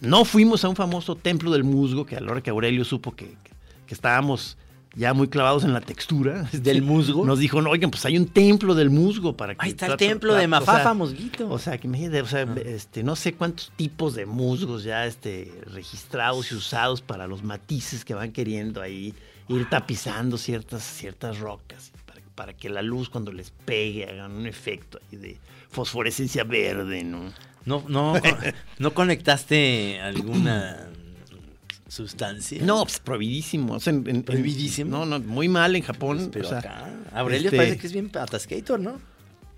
No 0.00 0.24
fuimos 0.24 0.64
a 0.64 0.68
un 0.68 0.76
famoso 0.76 1.16
templo 1.16 1.50
del 1.50 1.64
musgo, 1.64 2.04
que 2.06 2.16
a 2.16 2.20
la 2.20 2.30
hora 2.30 2.40
que 2.42 2.50
Aurelio 2.50 2.84
supo 2.84 3.14
que, 3.16 3.26
que- 3.42 3.54
que 3.86 3.94
estábamos 3.94 4.56
ya 4.96 5.12
muy 5.14 5.28
clavados 5.28 5.64
en 5.64 5.72
la 5.72 5.80
textura. 5.80 6.48
¿Del 6.52 6.82
musgo? 6.82 7.24
Nos 7.24 7.38
dijo, 7.38 7.60
no, 7.60 7.70
oigan, 7.70 7.90
pues 7.90 8.04
hay 8.06 8.16
un 8.16 8.26
templo 8.26 8.74
del 8.74 8.90
musgo 8.90 9.36
para 9.36 9.54
que... 9.54 9.64
Ahí 9.64 9.70
está 9.70 9.86
el 9.86 9.96
templo 9.96 10.34
de 10.34 10.44
o 10.44 10.48
Mafafa 10.48 10.82
sea, 10.82 10.94
Musguito. 10.94 11.50
O 11.50 11.58
sea, 11.58 11.78
que 11.78 11.86
imagínate, 11.86 12.22
o 12.22 12.26
sea, 12.26 12.42
Ah. 12.42 12.54
este, 12.64 13.02
no 13.02 13.16
sé 13.16 13.34
cuántos 13.34 13.72
tipos 13.76 14.14
de 14.14 14.26
musgos 14.26 14.84
ya 14.84 15.06
este, 15.06 15.52
registrados 15.72 16.52
y 16.52 16.54
usados 16.54 17.00
para 17.00 17.26
los 17.26 17.42
matices 17.42 18.04
que 18.04 18.14
van 18.14 18.32
queriendo 18.32 18.80
ahí 18.82 19.14
ir 19.48 19.68
tapizando 19.68 20.38
ciertas, 20.38 20.82
ciertas 20.82 21.38
rocas 21.38 21.92
para, 22.06 22.20
para 22.34 22.52
que 22.54 22.68
la 22.70 22.82
luz 22.82 23.08
cuando 23.08 23.32
les 23.32 23.50
pegue 23.50 24.08
hagan 24.08 24.32
un 24.32 24.46
efecto 24.46 24.98
ahí 25.10 25.18
de 25.18 25.38
fosforescencia 25.70 26.44
verde, 26.44 27.04
¿no? 27.04 27.32
No, 27.66 27.84
no, 27.88 28.14
no 28.78 28.94
conectaste 28.94 30.00
alguna 30.00 30.88
sustancia. 31.94 32.60
No, 32.62 32.82
pues 32.84 32.98
prohibidísimo. 32.98 33.74
o 33.74 33.80
sea, 33.80 33.92
en- 33.92 34.08
en- 34.08 34.16
en- 34.16 34.22
¿Prohibidísimo? 34.24 34.90
no, 34.90 35.06
no, 35.06 35.20
muy 35.20 35.48
mal 35.48 35.74
en 35.76 35.82
Japón. 35.82 36.16
Pues, 36.18 36.28
pero 36.32 36.46
o 36.46 36.50
sea, 36.50 36.58
acá. 36.58 36.90
Aurelio 37.14 37.48
este, 37.48 37.56
parece 37.56 37.78
que 37.78 37.86
es 37.86 37.92
bien 37.92 38.10
atascator, 38.14 38.80
¿no? 38.80 39.00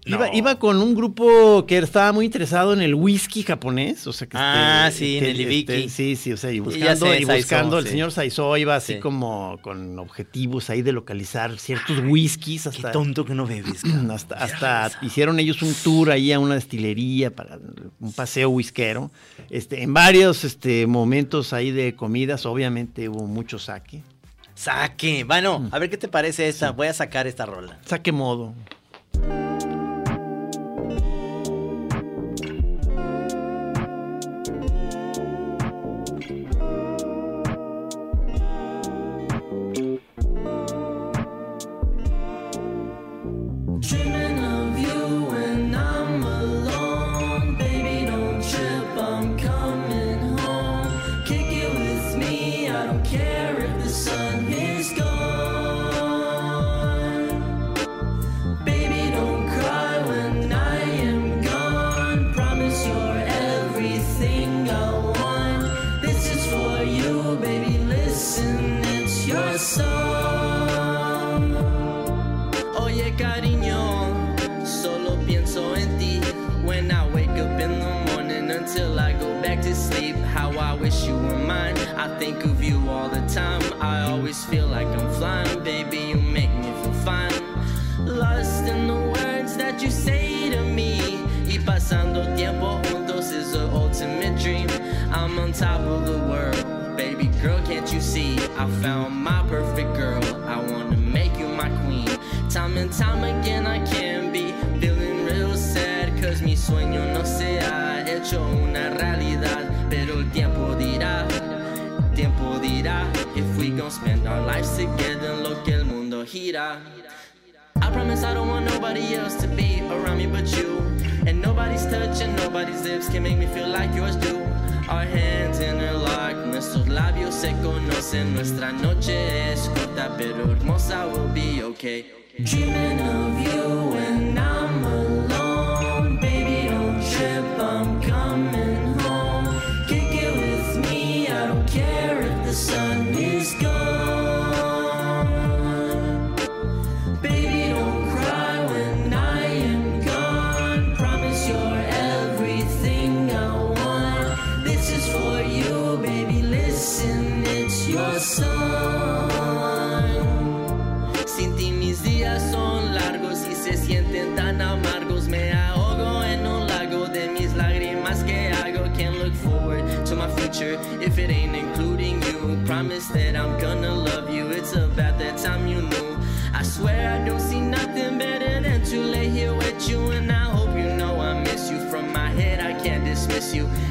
Iba, 0.09 0.29
No. 0.29 0.35
iba 0.37 0.59
con 0.59 0.77
un 0.81 0.95
grupo 0.95 1.67
que 1.67 1.79
estaba 1.79 2.13
muy 2.13 2.25
interesado 2.27 2.73
en 2.73 2.81
el 2.81 2.95
whisky 2.95 3.43
japonés, 3.43 4.07
o 4.07 4.13
sea 4.13 4.29
que 4.29 4.37
Ah, 4.39 4.87
este, 4.89 4.99
sí, 5.05 5.17
en 5.19 5.25
que, 5.25 5.31
el 5.33 5.41
Ibiki. 5.41 5.73
este, 5.73 5.89
sí, 5.89 6.17
sí, 6.17 6.33
o 6.33 6.37
sea, 6.37 6.53
y 6.53 6.61
buscando, 6.61 7.13
y 7.15 7.25
buscando, 7.25 7.79
el 7.79 7.85
sí. 7.85 7.91
señor 7.91 8.13
Saizó 8.13 8.57
iba 8.57 8.77
así 8.77 8.95
Sí. 8.95 9.01
como 9.01 9.59
con 9.63 9.99
objetivos 9.99 10.71
ahí 10.71 10.83
de 10.83 10.93
localizar 10.93 11.59
ciertos 11.59 11.99
whiskies 12.07 12.69
Qué 12.75 12.83
tonto 12.93 13.25
que 13.25 13.35
no 13.35 13.47
bebes. 13.47 13.83
cabrón. 13.83 14.11
hasta, 14.13 14.37
hasta 14.37 14.91
hicieron 15.03 15.41
ellos 15.41 15.61
un 15.63 15.75
tour 15.75 16.11
ahí 16.13 16.31
a 16.33 16.39
una 16.39 16.55
destilería 16.55 17.35
para 17.35 17.59
un 18.01 18.13
paseo 18.13 18.49
whiskero. 18.51 19.11
Este, 19.51 19.83
en 19.83 19.93
varios 19.93 20.45
este, 20.45 20.87
momentos 20.87 21.53
ahí 21.53 21.73
de 21.73 21.97
comidas, 21.97 22.47
obviamente 22.47 23.09
hubo 23.09 23.27
mucho 23.27 23.59
saque. 23.59 24.03
Saque. 24.55 25.25
Bueno, 25.25 25.59
Mm. 25.59 25.69
a 25.73 25.79
ver 25.79 25.91
qué 25.91 25.97
te 25.97 26.09
parece 26.09 26.49
esta. 26.49 26.71
Voy 26.71 26.87
a 26.87 26.95
sacar 26.95 27.27
esta 27.27 27.45
rola. 27.45 27.79
Saque 27.85 28.13
modo. 28.13 28.55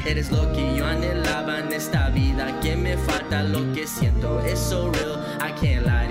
Eres 0.06 0.30
lo 0.30 0.52
que 0.52 0.76
yo 0.76 0.86
anhelaba 0.86 1.58
en 1.58 1.72
esta 1.72 2.10
vida. 2.10 2.60
Que 2.60 2.76
me 2.76 2.96
falta 2.96 3.42
lo 3.42 3.72
que 3.72 3.88
siento. 3.88 4.40
It's 4.46 4.60
so 4.60 4.88
real. 4.92 5.18
I 5.40 5.50
can't 5.60 5.84
lie 5.84 6.05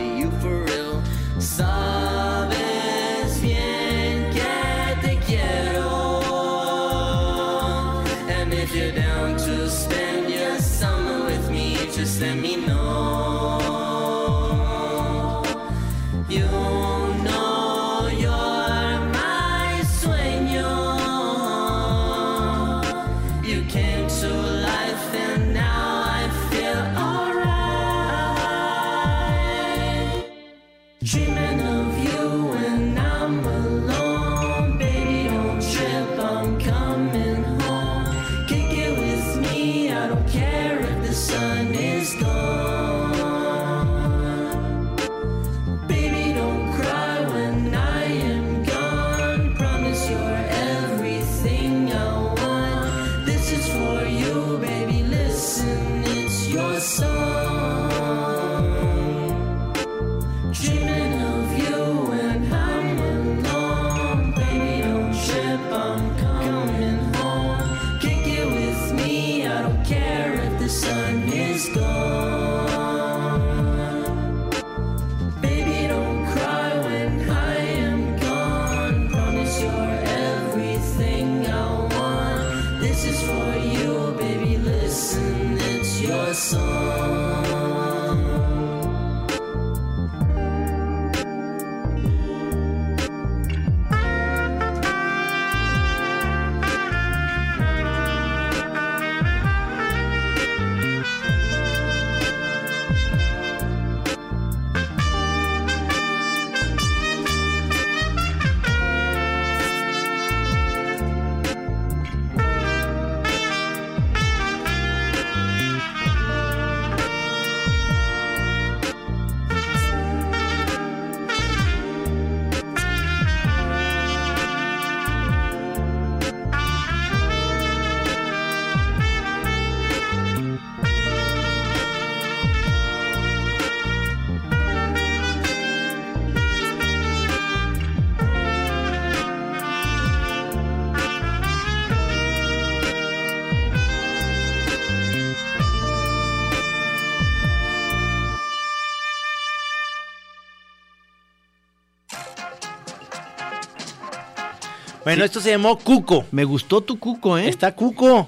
Bueno, 155.05 155.23
esto 155.23 155.39
se 155.39 155.51
llamó 155.51 155.77
Cuco. 155.77 156.25
Me 156.31 156.43
gustó 156.45 156.81
tu 156.81 156.97
cuco, 156.97 157.37
¿eh? 157.37 157.47
Está 157.47 157.75
Cuco. 157.75 158.27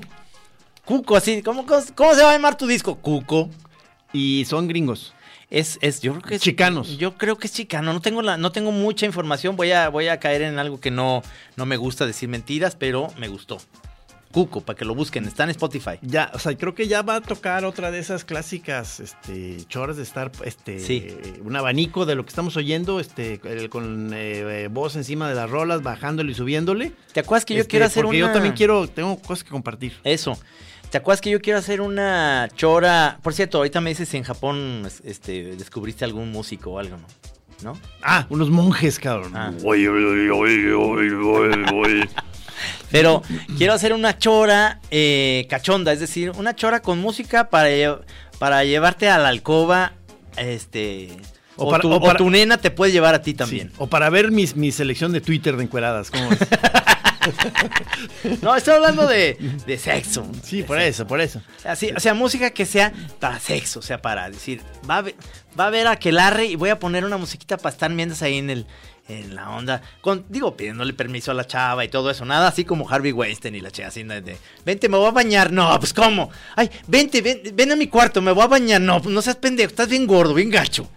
Cuco, 0.86 1.16
así. 1.18 1.42
¿Cómo, 1.42 1.66
cómo, 1.66 1.82
cómo 1.96 2.14
se 2.14 2.22
va 2.22 2.30
a 2.30 2.34
llamar 2.34 2.56
tu 2.56 2.68
disco? 2.68 2.94
Cuco. 2.94 3.50
Y 4.14 4.46
son 4.46 4.68
gringos. 4.68 5.16
Es, 5.50 5.80
es, 5.82 6.02
yo 6.02 6.12
creo 6.12 6.22
que 6.22 6.36
es. 6.36 6.42
Chicanos. 6.44 7.00
Yo 7.00 7.18
creo 7.18 7.36
que 7.40 7.48
es 7.48 7.54
chicano. 7.54 7.94
No 7.94 8.00
tengo 8.00 8.22
la, 8.22 8.38
no 8.38 8.52
tengo 8.52 8.72
mucha 8.72 9.08
información. 9.08 9.56
Voy 9.56 9.72
a, 9.72 9.90
voy 9.90 10.08
a 10.08 10.20
caer 10.20 10.44
en 10.44 10.60
algo 10.60 10.80
que 10.80 10.92
no, 10.92 11.24
no 11.56 11.66
me 11.66 11.78
gusta 11.78 12.06
decir 12.06 12.30
mentiras, 12.30 12.76
pero 12.76 13.08
me 13.18 13.28
gustó. 13.28 13.58
Cuco, 14.32 14.62
para 14.62 14.78
que 14.78 14.86
lo 14.86 14.94
busquen. 14.94 15.26
Está 15.26 15.44
en 15.46 15.52
Spotify. 15.52 16.00
Ya, 16.02 16.30
o 16.34 16.40
sea, 16.40 16.56
creo 16.58 16.76
que 16.76 16.88
ya 16.88 17.02
va 17.02 17.16
a 17.16 17.22
tocar 17.22 17.66
otra 17.66 17.92
de 17.92 18.00
esas 18.00 18.26
clásicas 18.26 19.00
este, 19.00 19.58
choras 19.68 19.98
de 19.98 20.04
estar, 20.04 20.32
este, 20.44 20.80
Sí. 20.80 21.08
un 21.44 21.56
abanico 21.56 22.06
de 22.06 22.16
lo 22.16 22.24
que 22.24 22.30
estamos 22.30 22.56
oyendo, 22.58 23.00
este, 23.00 23.40
el- 23.46 23.70
con 23.70 24.12
eh, 24.14 24.64
eh, 24.66 24.68
voz 24.70 24.96
encima 24.96 25.30
de 25.30 25.36
las 25.36 25.50
rolas, 25.50 25.82
bajándole 25.82 26.32
y 26.32 26.36
subiéndole. 26.36 26.92
¿Te 27.14 27.22
acuerdas 27.22 27.46
que 27.46 27.54
yo 27.56 27.62
Este, 27.62 27.72
quiero 27.72 27.86
hacer 27.86 28.04
porque 28.04 28.18
una. 28.20 28.28
yo 28.28 28.34
también 28.34 28.54
quiero, 28.56 28.88
tengo 28.88 29.18
cosas 29.20 29.44
que 29.44 29.50
compartir. 29.50 29.94
Eso. 30.04 30.38
¿Te 30.92 30.98
acuerdas 31.00 31.20
que 31.22 31.30
yo 31.30 31.42
quiero 31.42 31.60
hacer 31.60 31.82
una 31.82 32.48
chora? 32.56 33.20
Por 33.22 33.34
cierto, 33.34 33.58
ahorita 33.58 33.82
me 33.82 33.90
dices 33.90 34.08
si 34.08 34.18
en 34.18 34.24
Japón 34.24 34.88
este, 35.04 35.56
descubriste 35.58 36.06
algún 36.06 36.32
músico 36.32 36.72
o 36.72 36.80
algo, 36.80 36.98
¿no? 36.98 37.08
¿No? 37.64 37.80
Ah, 38.04 38.28
unos 38.30 38.50
monjes, 38.52 39.00
cabrón. 39.00 39.32
Ah. 39.36 39.52
Pero 42.92 43.22
quiero 43.58 43.74
hacer 43.74 43.94
una 43.94 44.18
chora 44.18 44.80
eh, 44.92 45.46
cachonda, 45.50 45.92
es 45.94 46.00
decir, 46.00 46.32
una 46.38 46.56
chora 46.56 46.82
con 46.82 47.00
música 47.00 47.50
para, 47.50 48.00
para 48.40 48.64
llevarte 48.64 49.10
a 49.10 49.18
la 49.18 49.30
alcoba. 49.30 49.94
Este. 50.38 51.10
O 51.60 51.66
O, 51.66 51.72
para- 51.72 51.82
tu, 51.82 51.92
o 51.92 51.96
o 51.96 52.02
para- 52.02 52.18
tu 52.18 52.30
nena 52.30 52.58
te 52.58 52.70
puede 52.72 52.92
llevar 52.92 53.16
a 53.16 53.22
ti 53.22 53.34
también. 53.34 53.70
Sí, 53.70 53.76
O 53.80 53.88
para 53.88 54.10
ver 54.12 54.32
mis, 54.32 54.56
mi 54.56 54.72
selección 54.72 55.12
de 55.12 55.22
Twitter 55.22 55.58
de 55.58 55.64
encueradas. 55.64 56.12
¿cómo 56.12 56.30
ves? 56.30 56.40
No, 58.42 58.56
estoy 58.56 58.76
hablando 58.76 59.08
de, 59.08 59.38
de 59.66 59.78
sexo. 59.78 60.26
Sí, 60.44 60.58
De 60.62 60.64
por 60.64 60.78
sexo. 60.78 60.90
eso, 61.04 61.08
por 61.08 61.22
eso. 61.22 61.42
Así, 61.66 61.92
o 61.96 62.00
sea, 62.00 62.14
música 62.14 62.52
que 62.52 62.66
sea 62.66 62.94
para 63.20 63.40
sexo, 63.40 63.80
o 63.80 63.82
sea, 63.82 64.02
para 64.02 64.30
decir, 64.30 64.62
va 64.90 64.98
a, 64.98 65.02
ver- 65.02 65.16
va 65.60 65.68
a 65.68 65.70
ver 65.70 65.88
a 65.88 65.92
Aquelarre 65.92 66.46
y 66.46 66.56
voy 66.56 66.70
a 66.70 66.80
poner 66.80 67.04
una 67.06 67.18
musiquita 67.18 67.58
para 67.58 67.74
estar 67.74 67.90
mientras 67.92 68.22
ahí 68.22 68.38
en 68.38 68.50
el 68.50 68.66
en 69.08 69.36
la 69.36 69.50
onda, 69.52 69.82
con, 70.02 70.26
digo, 70.30 70.56
pidiéndole 70.56 70.94
permiso 70.94 71.32
a 71.32 71.34
la 71.34 71.46
chava 71.46 71.86
y 71.86 71.90
todo 71.90 72.10
eso, 72.12 72.26
nada 72.26 72.48
así 72.48 72.66
como 72.66 72.90
Harvey 72.90 73.12
Weinstein 73.12 73.56
y 73.56 73.62
la 73.62 73.72
chava 73.72 73.90
así 73.90 74.04
de, 74.04 74.38
vente, 74.66 74.90
me 74.90 74.98
voy 74.98 75.08
a 75.08 75.12
bañar, 75.12 75.52
no, 75.52 75.78
pues 75.80 75.94
cómo, 75.94 76.30
ay, 76.56 76.70
vente, 76.88 77.22
ven, 77.22 77.42
ven 77.54 77.72
a 77.72 77.76
mi 77.76 77.88
cuarto, 77.88 78.22
me 78.22 78.32
voy 78.32 78.44
a 78.44 78.48
bañar, 78.48 78.82
no, 78.82 79.02
pues 79.02 79.14
no 79.14 79.22
seas 79.22 79.38
pendejo, 79.38 79.70
estás 79.70 79.88
bien 79.90 80.06
gordo, 80.06 80.34
bien 80.34 80.50
gacho, 80.50 80.90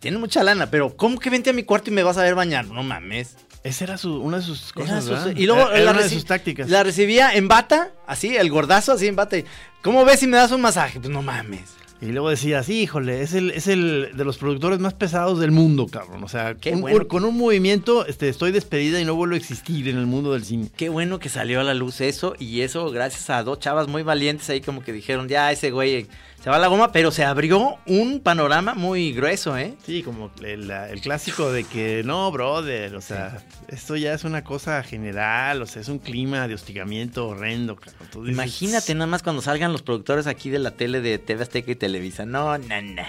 tiene 0.00 0.18
mucha 0.18 0.42
lana, 0.42 0.70
pero 0.70 0.96
¿cómo 0.96 1.18
que 1.18 1.30
vente 1.30 1.50
a 1.50 1.52
mi 1.52 1.64
cuarto 1.64 1.90
y 1.90 1.92
me 1.92 2.02
vas 2.02 2.16
a 2.16 2.22
ver 2.22 2.34
bañar? 2.34 2.66
No 2.66 2.82
mames. 2.82 3.36
Esa 3.64 3.82
era 3.82 3.98
su, 3.98 4.20
una 4.20 4.36
de 4.36 4.44
sus 4.44 4.72
cosas, 4.72 5.04
y 5.34 5.44
luego 5.44 5.68
Era 5.72 5.86
la, 5.86 5.90
una 5.90 6.02
de 6.02 6.08
sus 6.08 6.24
tácticas. 6.24 6.70
la 6.70 6.84
recibía 6.84 7.32
en 7.34 7.48
bata, 7.48 7.90
así, 8.06 8.36
el 8.36 8.48
gordazo 8.48 8.92
así 8.92 9.08
en 9.08 9.16
bata. 9.16 9.38
y, 9.38 9.44
¿Cómo 9.82 10.04
ves 10.04 10.20
si 10.20 10.28
me 10.28 10.36
das 10.36 10.52
un 10.52 10.60
masaje? 10.60 11.00
Pues 11.00 11.10
no 11.10 11.22
mames. 11.22 11.74
Y 12.00 12.06
luego 12.06 12.28
decías, 12.28 12.68
híjole, 12.68 13.22
es 13.22 13.32
el, 13.32 13.50
es 13.52 13.66
el 13.68 14.10
de 14.14 14.24
los 14.24 14.36
productores 14.36 14.78
más 14.80 14.92
pesados 14.92 15.40
del 15.40 15.50
mundo, 15.50 15.86
cabrón. 15.86 16.22
O 16.24 16.28
sea, 16.28 16.54
Qué 16.54 16.72
un- 16.72 16.82
bueno. 16.82 17.08
con 17.08 17.24
un 17.24 17.36
movimiento 17.38 18.04
este, 18.06 18.28
estoy 18.28 18.52
despedida 18.52 19.00
y 19.00 19.04
no 19.06 19.14
vuelvo 19.14 19.34
a 19.34 19.38
existir 19.38 19.88
en 19.88 19.96
el 19.96 20.06
mundo 20.06 20.32
del 20.34 20.44
cine. 20.44 20.68
Qué 20.76 20.90
bueno 20.90 21.18
que 21.18 21.28
salió 21.30 21.60
a 21.60 21.64
la 21.64 21.72
luz 21.74 22.02
eso 22.02 22.34
y 22.38 22.60
eso 22.60 22.90
gracias 22.90 23.30
a 23.30 23.42
dos 23.42 23.60
chavas 23.60 23.88
muy 23.88 24.02
valientes 24.02 24.48
ahí 24.50 24.60
como 24.60 24.82
que 24.84 24.92
dijeron, 24.92 25.26
ya 25.28 25.50
ese 25.50 25.70
güey 25.70 26.06
se 26.46 26.50
va 26.50 26.60
la 26.60 26.68
goma, 26.68 26.92
pero 26.92 27.10
se 27.10 27.24
abrió 27.24 27.76
un 27.86 28.20
panorama 28.20 28.74
muy 28.74 29.10
grueso, 29.12 29.58
¿eh? 29.58 29.74
Sí, 29.84 30.04
como 30.04 30.30
el, 30.44 30.70
clásico 31.02 31.50
de 31.50 31.64
que 31.64 32.04
no, 32.04 32.30
brother, 32.30 32.94
o 32.94 33.00
sea, 33.00 33.42
esto 33.66 33.96
ya 33.96 34.14
es 34.14 34.22
una 34.22 34.44
cosa 34.44 34.80
general, 34.84 35.60
o 35.60 35.66
sea, 35.66 35.82
es 35.82 35.88
un 35.88 35.98
clima 35.98 36.46
de 36.46 36.54
hostigamiento 36.54 37.26
horrendo. 37.26 37.76
Tú 38.12 38.20
dices, 38.20 38.34
Imagínate 38.34 38.94
nada 38.94 39.08
más 39.08 39.24
cuando 39.24 39.42
salgan 39.42 39.72
los 39.72 39.82
productores 39.82 40.28
aquí 40.28 40.48
de 40.48 40.60
la 40.60 40.70
tele 40.70 41.00
de 41.00 41.18
TV 41.18 41.42
Azteca 41.42 41.72
y 41.72 41.74
Televisa. 41.74 42.24
No, 42.26 42.56
no, 42.58 42.80
no, 42.80 42.94
no. 42.94 43.02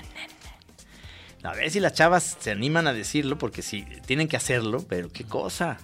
no. 1.44 1.50
A 1.52 1.54
ver 1.54 1.70
si 1.70 1.80
las 1.80 1.94
chavas 1.94 2.38
se 2.40 2.50
animan 2.50 2.88
a 2.88 2.94
decirlo, 2.94 3.38
porque 3.38 3.62
sí, 3.62 3.86
tienen 4.08 4.28
que 4.28 4.38
hacerlo, 4.38 4.84
pero 4.90 5.12
qué 5.12 5.26
cosa. 5.26 5.78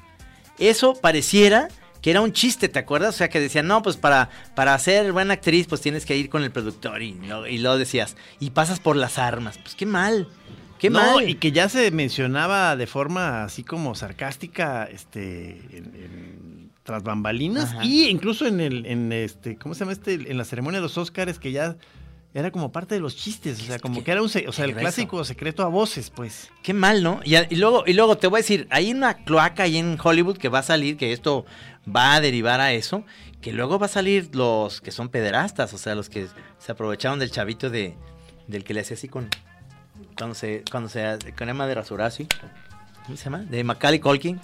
Eso 0.58 0.96
pareciera 0.96 1.68
que 2.04 2.12
era 2.12 2.22
un 2.22 2.34
chiste, 2.34 2.70
¿te 2.70 2.78
acuerdas? 2.78 3.16
O 3.16 3.18
sea, 3.18 3.30
que 3.30 3.40
decían, 3.40 3.66
no, 3.66 3.82
pues 3.82 3.98
para, 3.98 4.30
para 4.56 4.78
ser 4.78 5.12
buena 5.14 5.34
actriz, 5.36 5.66
pues 5.68 5.82
tienes 5.82 6.06
que 6.06 6.16
ir 6.18 6.30
con 6.30 6.44
el 6.44 6.52
productor. 6.52 7.02
Y, 7.02 7.14
lo- 7.14 7.48
y 7.48 7.58
decías, 7.78 8.16
y 8.40 8.52
pasas 8.52 8.80
por 8.80 8.96
las 8.98 9.18
armas. 9.18 9.58
Pues 9.58 9.74
qué 9.74 9.86
mal. 9.88 10.28
Qué 10.80 10.90
no, 10.90 11.00
mal. 11.00 11.30
y 11.30 11.36
que 11.36 11.54
ya 11.54 11.70
se 11.70 11.90
mencionaba 11.92 12.76
de 12.76 12.88
forma 12.88 13.46
así 13.46 13.64
como 13.64 13.96
sarcástica, 13.96 14.84
este, 14.84 15.52
en, 15.72 15.86
en- 15.96 16.70
tras 16.84 17.04
bambalinas, 17.04 17.72
Ajá. 17.72 17.86
y 17.86 18.10
incluso 18.10 18.46
en 18.46 18.60
el, 18.60 18.86
en 18.86 19.14
este, 19.14 19.56
¿cómo 19.56 19.74
se 19.74 19.80
llama 19.80 19.94
este? 19.94 20.16
En 20.16 20.38
la 20.38 20.44
ceremonia 20.44 20.80
de 20.80 20.84
los 20.84 20.98
Óscares, 20.98 21.40
que 21.40 21.54
ya, 21.54 21.78
era 22.34 22.50
como 22.50 22.72
parte 22.72 22.96
de 22.96 23.02
los 23.02 23.16
chistes, 23.16 23.62
o 23.62 23.64
sea, 23.64 23.80
como 23.80 24.04
que 24.04 24.12
era 24.12 24.22
un, 24.22 24.28
o 24.28 24.52
sea, 24.52 24.66
el 24.66 24.76
clásico 24.76 25.24
secreto 25.24 25.64
a 25.64 25.68
voces, 25.68 26.10
pues. 26.10 26.50
Qué 26.64 26.74
mal, 26.74 27.04
¿no? 27.04 27.20
Y, 27.24 27.36
y 27.36 27.56
luego, 27.58 27.84
y 27.86 27.94
luego 27.94 28.18
te 28.18 28.28
voy 28.28 28.40
a 28.40 28.42
decir, 28.42 28.68
hay 28.72 28.92
una 28.92 29.24
cloaca 29.24 29.64
ahí 29.64 29.78
en 29.78 29.98
Hollywood 30.02 30.38
que 30.38 30.50
va 30.50 30.60
a 30.60 30.64
salir, 30.64 30.98
que 30.98 31.14
esto 31.14 31.46
va 31.88 32.16
a 32.16 32.22
derivar 32.22 32.60
a 32.60 32.74
eso, 32.74 33.06
que 33.42 33.52
luego 33.52 33.78
va 33.78 33.86
a 33.86 33.90
salir 33.90 34.36
los 34.36 34.82
que 34.82 34.92
son 34.92 35.10
pederastas, 35.10 35.74
o 35.74 35.78
sea, 35.78 35.94
los 35.94 36.10
que 36.10 36.28
se 36.58 36.72
aprovecharon 36.72 37.20
del 37.20 37.30
chavito 37.30 37.70
de 37.70 37.96
del 38.48 38.64
que 38.64 38.74
le 38.74 38.82
hacía 38.82 38.96
así 38.96 39.08
con 39.08 39.30
cuando 40.18 40.36
se 40.36 40.64
cuando 40.70 40.90
se 40.90 41.18
con 41.38 41.50
Emma 41.50 41.68
de 41.68 41.76
rasurar 41.76 42.08
así. 42.08 42.28
¿Cómo 43.06 43.18
se 43.18 43.26
llama? 43.26 43.40
De 43.40 43.64
Macaulay 43.64 44.00
Culkin. 44.00 44.40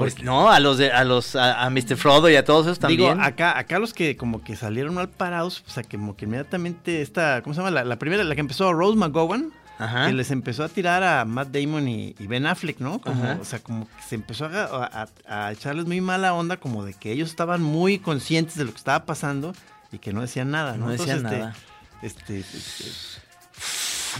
Pues 0.00 0.22
no, 0.22 0.50
a 0.50 0.58
los 0.60 0.78
de 0.78 0.90
a 0.92 1.04
los 1.04 1.36
a, 1.36 1.62
a 1.64 1.70
Mr. 1.70 1.96
Frodo 1.96 2.28
y 2.28 2.36
a 2.36 2.44
todos 2.44 2.66
esos 2.66 2.78
también. 2.78 3.12
Digo, 3.14 3.22
acá, 3.22 3.56
acá 3.58 3.78
los 3.78 3.94
que 3.94 4.16
como 4.16 4.42
que 4.42 4.56
salieron 4.56 4.94
mal 4.94 5.08
parados, 5.08 5.62
o 5.66 5.70
sea, 5.70 5.82
que 5.82 5.96
como 5.96 6.16
que 6.16 6.24
inmediatamente 6.24 7.02
esta, 7.02 7.42
¿cómo 7.42 7.54
se 7.54 7.60
llama? 7.60 7.70
La, 7.70 7.84
la 7.84 7.98
primera, 7.98 8.24
la 8.24 8.34
que 8.34 8.40
empezó 8.40 8.72
Rose 8.72 8.96
McGowan, 8.98 9.52
Ajá. 9.78 10.06
que 10.08 10.12
les 10.12 10.30
empezó 10.30 10.64
a 10.64 10.68
tirar 10.68 11.02
a 11.02 11.24
Matt 11.24 11.48
Damon 11.48 11.88
y, 11.88 12.14
y 12.18 12.26
Ben 12.26 12.46
Affleck, 12.46 12.80
¿no? 12.80 13.00
Como, 13.00 13.22
Ajá. 13.24 13.38
o 13.40 13.44
sea, 13.44 13.60
como 13.60 13.86
que 13.86 14.02
se 14.08 14.14
empezó 14.16 14.46
a, 14.46 15.06
a- 15.26 15.46
a 15.46 15.52
echarles 15.52 15.86
muy 15.86 16.00
mala 16.00 16.34
onda, 16.34 16.56
como 16.58 16.84
de 16.84 16.94
que 16.94 17.12
ellos 17.12 17.28
estaban 17.30 17.62
muy 17.62 17.98
conscientes 17.98 18.56
de 18.56 18.64
lo 18.64 18.72
que 18.72 18.78
estaba 18.78 19.04
pasando 19.06 19.54
y 19.92 19.98
que 19.98 20.12
no 20.12 20.20
decían 20.20 20.50
nada, 20.50 20.76
¿no? 20.76 20.86
No 20.86 20.92
decían 20.92 21.18
Entonces, 21.18 21.38
nada. 21.40 21.54
Este, 22.02 22.38
este, 22.40 22.56
este, 22.58 22.84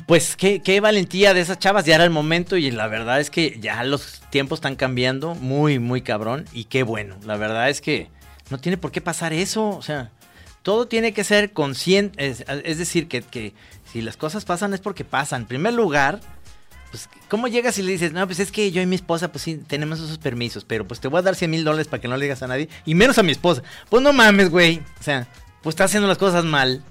Pues 0.07 0.37
qué, 0.37 0.63
qué 0.63 0.81
valentía 0.81 1.35
de 1.35 1.41
esas 1.41 1.59
chavas, 1.59 1.85
ya 1.85 1.95
era 1.95 2.05
el 2.05 2.11
momento 2.11 2.57
y 2.57 2.71
la 2.71 2.87
verdad 2.89 3.21
es 3.21 3.31
que 3.31 3.59
ya 3.61 3.83
los 3.85 4.21
tiempos 4.31 4.59
están 4.59 4.77
cambiando 4.77 5.35
muy, 5.35 5.79
muy 5.79 6.03
cabrón 6.03 6.45
y 6.53 6.65
qué 6.65 6.83
bueno. 6.83 7.17
La 7.25 7.37
verdad 7.37 7.71
es 7.71 7.81
que 7.81 8.09
no 8.51 8.59
tiene 8.59 8.77
por 8.77 8.93
qué 8.93 9.01
pasar 9.01 9.33
eso, 9.33 9.69
o 9.69 9.83
sea, 9.83 10.11
todo 10.63 10.87
tiene 10.87 11.13
que 11.13 11.25
ser 11.25 11.53
consciente, 11.53 12.27
es, 12.27 12.79
decir, 12.79 13.09
que, 13.09 13.23
que 13.23 13.55
si 13.91 14.03
las 14.03 14.17
cosas 14.17 14.45
pasan 14.45 14.75
es 14.75 14.81
porque 14.81 15.05
pasan. 15.05 15.43
En 15.43 15.49
primer 15.49 15.73
lugar, 15.73 16.21
pues, 16.91 17.09
¿cómo 17.29 17.49
llegas 17.49 17.79
y 17.79 17.83
le 17.83 17.93
dices, 17.93 18.13
no, 18.13 18.27
pues 18.27 18.41
es 18.41 18.53
que 18.53 18.71
yo 18.73 18.83
y 18.83 18.87
mi 18.87 18.97
esposa, 18.97 19.31
pues 19.33 19.43
sí, 19.43 19.57
tenemos 19.57 20.01
esos 20.01 20.19
permisos, 20.19 20.65
pero 20.65 20.87
pues 20.87 21.01
te 21.01 21.09
voy 21.09 21.21
a 21.21 21.23
dar 21.23 21.35
100 21.35 21.51
mil 21.51 21.65
dólares 21.65 21.89
para 21.89 22.01
que 22.01 22.09
no 22.09 22.17
le 22.17 22.25
digas 22.25 22.43
a 22.43 22.47
nadie, 22.47 22.69
y 22.85 22.95
menos 22.95 23.19
a 23.19 23.23
mi 23.23 23.33
esposa? 23.33 23.63
Pues 23.89 24.03
no 24.03 24.13
mames, 24.13 24.51
güey, 24.51 24.83
o 24.99 25.03
sea, 25.03 25.29
pues 25.63 25.75
está 25.75 25.85
haciendo 25.85 26.09
las 26.09 26.19
cosas 26.19 26.45
mal. 26.45 26.83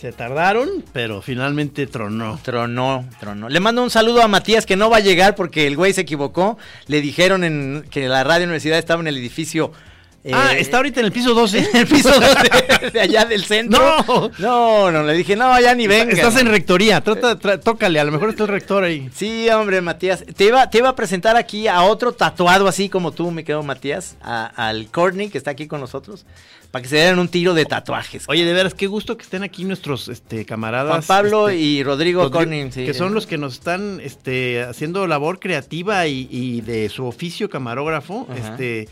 Se 0.00 0.12
tardaron, 0.12 0.82
pero 0.94 1.20
finalmente 1.20 1.86
tronó. 1.86 2.38
Tronó, 2.42 3.04
tronó. 3.20 3.50
Le 3.50 3.60
mando 3.60 3.82
un 3.82 3.90
saludo 3.90 4.22
a 4.22 4.28
Matías 4.28 4.64
que 4.64 4.74
no 4.74 4.88
va 4.88 4.96
a 4.96 5.00
llegar 5.00 5.34
porque 5.34 5.66
el 5.66 5.76
güey 5.76 5.92
se 5.92 6.00
equivocó. 6.00 6.56
Le 6.86 7.02
dijeron 7.02 7.44
en, 7.44 7.84
que 7.90 8.08
la 8.08 8.24
radio 8.24 8.44
universidad 8.44 8.78
estaba 8.78 9.02
en 9.02 9.08
el 9.08 9.18
edificio. 9.18 9.72
Eh, 10.22 10.32
ah, 10.34 10.52
está 10.56 10.76
ahorita 10.78 11.00
en 11.00 11.06
el 11.06 11.12
piso 11.12 11.32
12. 11.34 11.58
en 11.72 11.76
el 11.76 11.86
piso 11.86 12.10
12 12.10 12.90
de 12.92 13.00
allá 13.00 13.24
del 13.24 13.44
centro. 13.44 13.80
No. 14.06 14.30
No, 14.38 14.90
no, 14.90 15.02
le 15.04 15.14
dije, 15.14 15.34
no, 15.36 15.58
ya 15.60 15.74
ni 15.74 15.86
venga. 15.86 16.12
Estás 16.12 16.36
en 16.36 16.46
rectoría, 16.48 17.00
trata, 17.00 17.38
tra- 17.38 17.60
tócale, 17.60 17.98
a 18.00 18.04
lo 18.04 18.12
mejor 18.12 18.30
está 18.30 18.42
el 18.44 18.48
rector 18.50 18.84
ahí. 18.84 19.08
Sí, 19.14 19.48
hombre, 19.50 19.80
Matías. 19.80 20.24
Te 20.36 20.44
iba, 20.46 20.68
te 20.68 20.78
iba 20.78 20.90
a 20.90 20.96
presentar 20.96 21.36
aquí 21.36 21.68
a 21.68 21.82
otro 21.82 22.12
tatuado 22.12 22.68
así 22.68 22.88
como 22.88 23.12
tú, 23.12 23.30
me 23.30 23.44
quedo 23.44 23.62
Matías, 23.62 24.16
a- 24.22 24.46
al 24.68 24.86
Courtney 24.90 25.28
que 25.30 25.38
está 25.38 25.52
aquí 25.52 25.66
con 25.66 25.80
nosotros, 25.80 26.26
para 26.70 26.82
que 26.82 26.88
se 26.88 26.96
dieran 26.96 27.18
un 27.18 27.28
tiro 27.28 27.54
de 27.54 27.64
tatuajes. 27.64 28.24
Oye, 28.28 28.44
de 28.44 28.52
veras, 28.52 28.74
qué 28.74 28.86
gusto 28.86 29.16
que 29.16 29.22
estén 29.24 29.42
aquí 29.42 29.64
nuestros 29.64 30.08
este, 30.08 30.44
camaradas. 30.44 30.90
Juan 30.90 31.02
Pablo 31.02 31.48
este, 31.48 31.60
y 31.62 31.82
Rodrigo 31.82 32.24
Rodri- 32.28 32.32
Courtney. 32.32 32.72
sí. 32.72 32.84
que 32.84 32.94
son 32.94 33.14
los 33.14 33.26
que 33.26 33.38
nos 33.38 33.54
están 33.54 34.00
este, 34.02 34.62
haciendo 34.62 35.06
labor 35.06 35.40
creativa 35.40 36.06
y, 36.06 36.28
y 36.30 36.60
de 36.60 36.88
su 36.90 37.06
oficio 37.06 37.48
camarógrafo 37.50 38.26
Ajá. 38.30 38.38
este, 38.50 38.88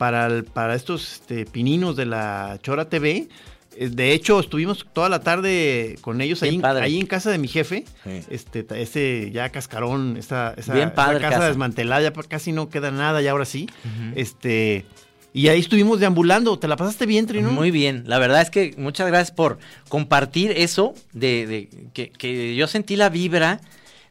para, 0.00 0.28
el- 0.28 0.44
para 0.44 0.74
estos 0.74 1.12
este, 1.12 1.44
pininos 1.44 1.94
de 1.94 2.06
la 2.06 2.58
Chora 2.62 2.88
TV. 2.88 3.28
Eh, 3.76 3.90
De 3.90 4.12
hecho, 4.14 4.40
estuvimos 4.40 4.86
toda 4.94 5.10
la 5.10 5.20
tarde 5.20 5.96
con 6.00 6.22
ellos 6.22 6.42
ahí, 6.42 6.54
en- 6.54 6.62
padre. 6.62 6.84
ahí 6.84 6.98
en 6.98 7.04
casa 7.04 7.30
de 7.30 7.36
mi 7.36 7.48
jefe. 7.48 7.84
Sí. 8.04 8.22
Este, 8.30 8.64
ese 8.80 9.30
ya 9.30 9.50
cascarón, 9.50 10.16
esa, 10.16 10.54
esa, 10.56 10.72
Bien 10.72 10.88
esa 10.88 10.94
padre 10.94 11.20
casa, 11.20 11.34
casa. 11.36 11.48
desmantelada, 11.48 12.00
ya 12.02 12.12
casi 12.28 12.50
no 12.52 12.70
queda 12.70 12.90
nada, 12.90 13.20
ya 13.20 13.32
ahora 13.32 13.44
sí. 13.44 13.68
Este, 14.16 14.86
y 15.34 15.48
ahí 15.48 15.60
estuvimos 15.60 16.00
deambulando. 16.00 16.58
¿Te 16.58 16.66
la 16.66 16.76
pasaste 16.76 17.04
bien, 17.04 17.26
Trino? 17.26 17.50
Muy 17.52 17.70
bien, 17.70 18.04
la 18.06 18.18
verdad 18.18 18.40
es 18.40 18.48
que 18.50 18.74
muchas 18.78 19.06
gracias 19.06 19.32
por 19.32 19.58
compartir 19.90 20.50
eso, 20.52 20.94
de, 21.12 21.46
de- 21.46 21.68
que, 21.92 22.08
que 22.10 22.54
yo 22.56 22.66
sentí 22.66 22.96
la 22.96 23.10
vibra 23.10 23.60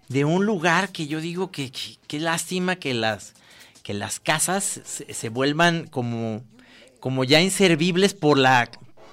de 0.08 0.24
un 0.24 0.46
lugar 0.46 0.90
que 0.90 1.08
yo 1.08 1.20
digo 1.20 1.50
que- 1.52 1.72
qué 2.08 2.20
lástima 2.20 2.76
que 2.78 2.94
las, 2.94 3.34
que 3.90 3.96
las 3.96 4.20
casas 4.20 4.82
se, 4.86 5.30
vuelvan 5.30 5.88
como, 5.88 6.44
como 7.00 7.24
ya 7.24 7.42
inservibles 7.42 8.14
por 8.14 8.38
la... 8.38 8.70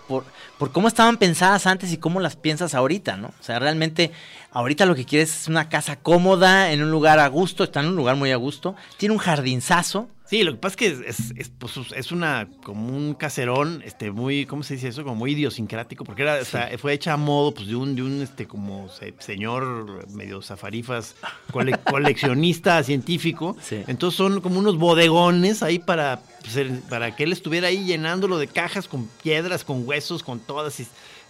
Por, 0.06 0.24
por 0.58 0.70
cómo 0.70 0.86
estaban 0.86 1.16
pensadas 1.16 1.66
antes 1.66 1.92
y 1.92 1.96
cómo 1.96 2.20
las 2.20 2.36
piensas 2.36 2.74
ahorita, 2.74 3.16
¿no? 3.16 3.28
O 3.28 3.42
sea, 3.42 3.58
realmente 3.58 4.12
ahorita 4.50 4.84
lo 4.84 4.94
que 4.94 5.06
quieres 5.06 5.34
es 5.34 5.48
una 5.48 5.70
casa 5.70 5.96
cómoda, 5.96 6.72
en 6.72 6.82
un 6.82 6.90
lugar 6.90 7.20
a 7.20 7.26
gusto, 7.28 7.64
está 7.64 7.80
en 7.80 7.86
un 7.86 7.96
lugar 7.96 8.16
muy 8.16 8.32
a 8.32 8.36
gusto, 8.36 8.76
tiene 8.98 9.14
un 9.14 9.18
jardinzazo, 9.18 10.10
Sí, 10.28 10.42
lo 10.42 10.52
que 10.52 10.58
pasa 10.58 10.72
es 10.72 10.76
que 10.76 10.86
es, 10.88 11.20
es, 11.20 11.32
es, 11.36 11.48
pues, 11.50 11.72
es 11.94 12.10
una 12.10 12.48
como 12.64 12.88
un 12.96 13.14
caserón, 13.14 13.80
este, 13.84 14.10
muy, 14.10 14.44
¿cómo 14.46 14.62
se 14.64 14.74
dice 14.74 14.88
eso? 14.88 15.04
Como 15.04 15.14
muy 15.14 15.32
idiosincrático, 15.32 16.04
porque 16.04 16.22
era, 16.22 16.40
o 16.40 16.44
sea, 16.44 16.70
fue 16.78 16.92
hecha 16.94 17.12
a 17.12 17.16
modo, 17.16 17.54
pues, 17.54 17.68
de 17.68 17.76
un, 17.76 17.94
de 17.94 18.02
un, 18.02 18.22
este, 18.22 18.46
como 18.46 18.88
se- 18.88 19.14
señor 19.20 20.08
medio 20.10 20.42
zafarifas, 20.42 21.14
cole- 21.52 21.78
coleccionista 21.90 22.82
científico. 22.82 23.56
Sí. 23.62 23.82
Entonces 23.86 24.16
son 24.18 24.40
como 24.40 24.58
unos 24.58 24.76
bodegones 24.78 25.62
ahí 25.62 25.78
para, 25.78 26.20
pues, 26.40 26.58
para 26.88 27.14
que 27.14 27.24
él 27.24 27.32
estuviera 27.32 27.68
ahí 27.68 27.84
llenándolo 27.84 28.38
de 28.38 28.48
cajas 28.48 28.88
con 28.88 29.06
piedras, 29.22 29.62
con 29.64 29.86
huesos, 29.86 30.22
con 30.22 30.40
todas. 30.40 30.80
y- 30.80 30.86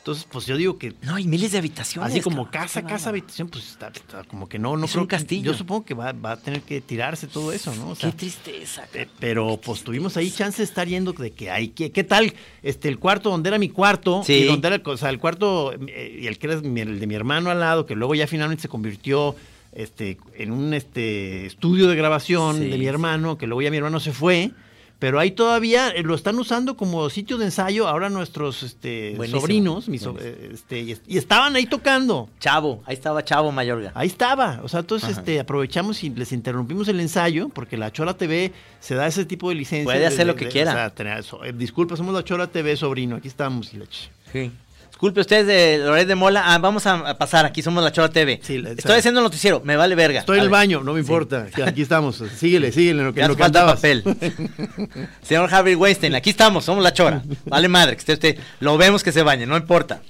entonces, 0.07 0.29
pues 0.31 0.47
yo 0.47 0.57
digo 0.57 0.79
que 0.79 0.95
no, 1.03 1.19
y 1.19 1.27
miles 1.27 1.51
de 1.51 1.59
habitaciones. 1.59 2.13
Así 2.13 2.21
como 2.21 2.49
casa, 2.49 2.83
casa, 2.87 3.09
habitación, 3.11 3.49
pues 3.49 3.69
está, 3.71 3.89
está 3.89 4.23
como 4.23 4.49
que 4.49 4.57
no, 4.57 4.77
no 4.77 4.85
Es 4.85 4.93
un 4.95 5.01
creo 5.07 5.09
que- 5.09 5.17
castillo. 5.17 5.51
Yo 5.51 5.59
supongo 5.59 5.85
que 5.85 5.95
va, 5.95 6.13
va 6.13 6.31
a 6.33 6.37
tener 6.37 6.63
que 6.63 6.81
tirarse 6.81 7.27
todo 7.27 7.51
eso, 7.51 7.75
¿no? 7.75 7.89
O 7.91 7.95
sea, 7.97 8.13
Qué 8.13 8.17
tristeza. 8.19 8.87
eh, 8.95 9.09
pero 9.19 9.59
pues 9.61 9.83
tuvimos 9.83 10.17
ahí 10.17 10.31
chance 10.31 10.59
de 10.59 10.65
estar 10.65 10.87
yendo 10.87 11.13
de 11.13 11.33
que 11.33 11.51
hay 11.51 11.71
que 11.71 11.91
qué 11.91 12.05
tal 12.05 12.33
este 12.63 12.89
el 12.89 13.01
cuarto 13.01 13.31
donde 13.31 13.49
era 13.49 13.59
mi 13.59 13.69
cuarto 13.69 14.23
Sí. 14.25 14.35
y 14.35 14.45
donde 14.45 14.69
era 14.69 14.81
o 14.85 14.97
sea, 14.97 15.11
el 15.11 15.19
cuarto 15.19 15.73
eh, 15.89 16.19
y 16.23 16.27
el 16.29 16.39
que 16.39 16.47
era 16.47 16.61
mi- 16.61 16.83
el 16.83 17.01
de 17.01 17.07
mi 17.09 17.17
hermano 17.17 17.51
al 17.51 17.59
lado 17.59 17.85
que 17.85 17.97
luego 17.97 18.15
ya 18.15 18.29
finalmente 18.29 18.63
se 18.63 18.69
convirtió 18.69 19.35
este 19.73 20.19
en 20.37 20.53
un 20.53 20.73
este 20.73 21.47
estudio 21.47 21.89
de 21.89 21.97
grabación 21.97 22.59
Sí, 22.59 22.65
de 22.69 22.79
mi 22.79 22.85
sí. 22.85 22.87
hermano 22.87 23.37
que 23.39 23.49
luego 23.49 23.61
ya 23.63 23.73
mi 23.73 23.79
hermano 23.79 23.99
se 23.99 24.13
fue 24.13 24.53
pero 24.99 25.19
ahí 25.21 25.31
todavía 25.33 25.91
eh, 25.91 26.03
lo 26.03 26.15
están 26.15 26.39
usando 26.39 26.77
como 26.77 27.09
sitio 27.11 27.37
de 27.39 27.45
ensayo 27.47 27.87
ahora 27.87 28.09
nuestros 28.09 28.63
este, 28.63 29.13
Buenísimo, 29.17 29.41
sobrinos 29.41 29.89
mis 29.89 30.03
so- 30.03 30.17
eh, 30.19 30.51
este, 30.55 30.81
y, 30.81 31.17
estaban 31.19 31.55
ahí 31.57 31.67
tocando 31.67 32.29
Chavo, 32.41 32.83
ahí 32.87 32.95
estaba 32.95 33.25
Chavo 33.25 33.53
Mayorga. 33.53 33.93
Ahí 33.95 34.07
estaba, 34.09 34.61
o 34.63 34.69
sea, 34.69 34.81
entonces 34.81 35.11
Ajá. 35.11 35.21
este, 35.21 35.41
aprovechamos 35.41 36.03
y 36.03 36.11
les 36.11 36.33
interrumpimos 36.33 36.89
el 36.89 37.01
ensayo, 37.01 37.49
porque 37.51 37.77
la 37.77 37.93
Chola 37.93 38.15
TV 38.15 38.53
se 38.81 38.95
da 38.95 39.07
ese 39.07 39.25
tipo 39.25 39.49
de 39.51 39.57
licencia. 39.57 39.85
Puede 39.85 39.99
de- 40.01 40.07
hacer 40.07 40.19
de- 40.21 40.25
lo 40.27 40.35
que 40.37 40.47
de- 40.47 40.51
quiera. 40.51 40.71
o 40.73 40.75
sea, 40.75 40.91
tener- 40.95 41.23
so- 41.23 41.45
eh, 41.45 41.53
disculpa, 41.53 41.97
somos 41.97 42.15
la 42.15 42.25
Chola 42.25 42.47
TV, 42.47 42.77
sobrino, 42.77 43.17
aquí 43.17 43.29
estamos. 43.29 43.73
ch- 43.75 44.09
Sí. 44.33 44.51
Disculpe 44.97 45.21
ustedes 45.21 45.47
de 45.47 45.77
Loret 45.85 46.09
de 46.09 46.15
Mola. 46.15 46.55
Ah, 46.55 46.57
vamos 46.57 46.87
a, 46.87 47.19
pasar, 47.19 47.45
aquí 47.45 47.61
somos 47.61 47.85
la 47.85 47.93
Chora 47.93 48.09
TV. 48.09 48.41
Sí, 48.43 48.65
Estoy 48.67 48.97
haciendo 48.97 49.21
el 49.21 49.25
noticiero, 49.25 49.61
me 49.63 49.77
vale 49.77 49.95
verga. 49.95 50.21
Estoy 50.21 50.39
en 50.39 50.45
el 50.45 50.49
baño, 50.49 50.83
no 50.83 50.95
me 50.95 51.01
importa, 51.01 51.49
aquí 51.67 51.83
estamos, 51.83 52.17
síguele, 52.35 52.73
síguele, 52.73 53.01
en 53.01 53.07
lo 53.09 53.13
que, 53.13 53.21
Ya 53.21 53.29
lo 53.29 53.37
falta 53.37 53.67
papel. 53.67 54.03
Señor 55.23 55.53
Harvey 55.53 55.75
Weinstein, 55.75 56.15
aquí 56.15 56.31
estamos, 56.31 56.65
somos 56.65 56.83
la 56.83 56.95
Chora. 56.95 57.23
Vale 57.45 57.69
madre, 57.69 57.95
que 57.95 58.01
esté 58.01 58.15
usted, 58.15 58.39
lo 58.61 58.79
vemos 58.79 59.03
que 59.03 59.13
se 59.13 59.23
bañe, 59.23 59.45
no 59.45 59.59
importa. 59.59 60.01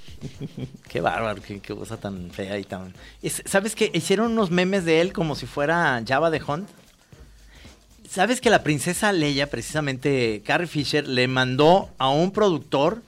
Qué 0.88 1.00
bárbaro, 1.00 1.42
qué, 1.42 1.58
qué 1.58 1.74
cosa 1.74 1.96
tan 1.96 2.30
fea 2.30 2.56
y 2.56 2.62
tan... 2.62 2.94
Es- 3.22 3.42
¿Sabes 3.44 3.74
qué? 3.74 3.90
Hicieron 3.92 4.30
unos 4.30 4.52
memes 4.52 4.84
de 4.84 5.00
él 5.00 5.12
como 5.12 5.34
si 5.34 5.46
fuera 5.46 6.00
Java 6.06 6.30
de 6.30 6.40
Hunt. 6.46 6.68
¿Sabes 8.08 8.40
que 8.40 8.50
la 8.50 8.62
princesa 8.62 9.10
Leia, 9.10 9.50
precisamente 9.50 10.42
Carrie 10.46 10.68
Fisher, 10.68 11.08
le 11.08 11.26
mandó 11.26 11.90
a 11.98 12.08
un 12.08 12.30
productor 12.30 13.02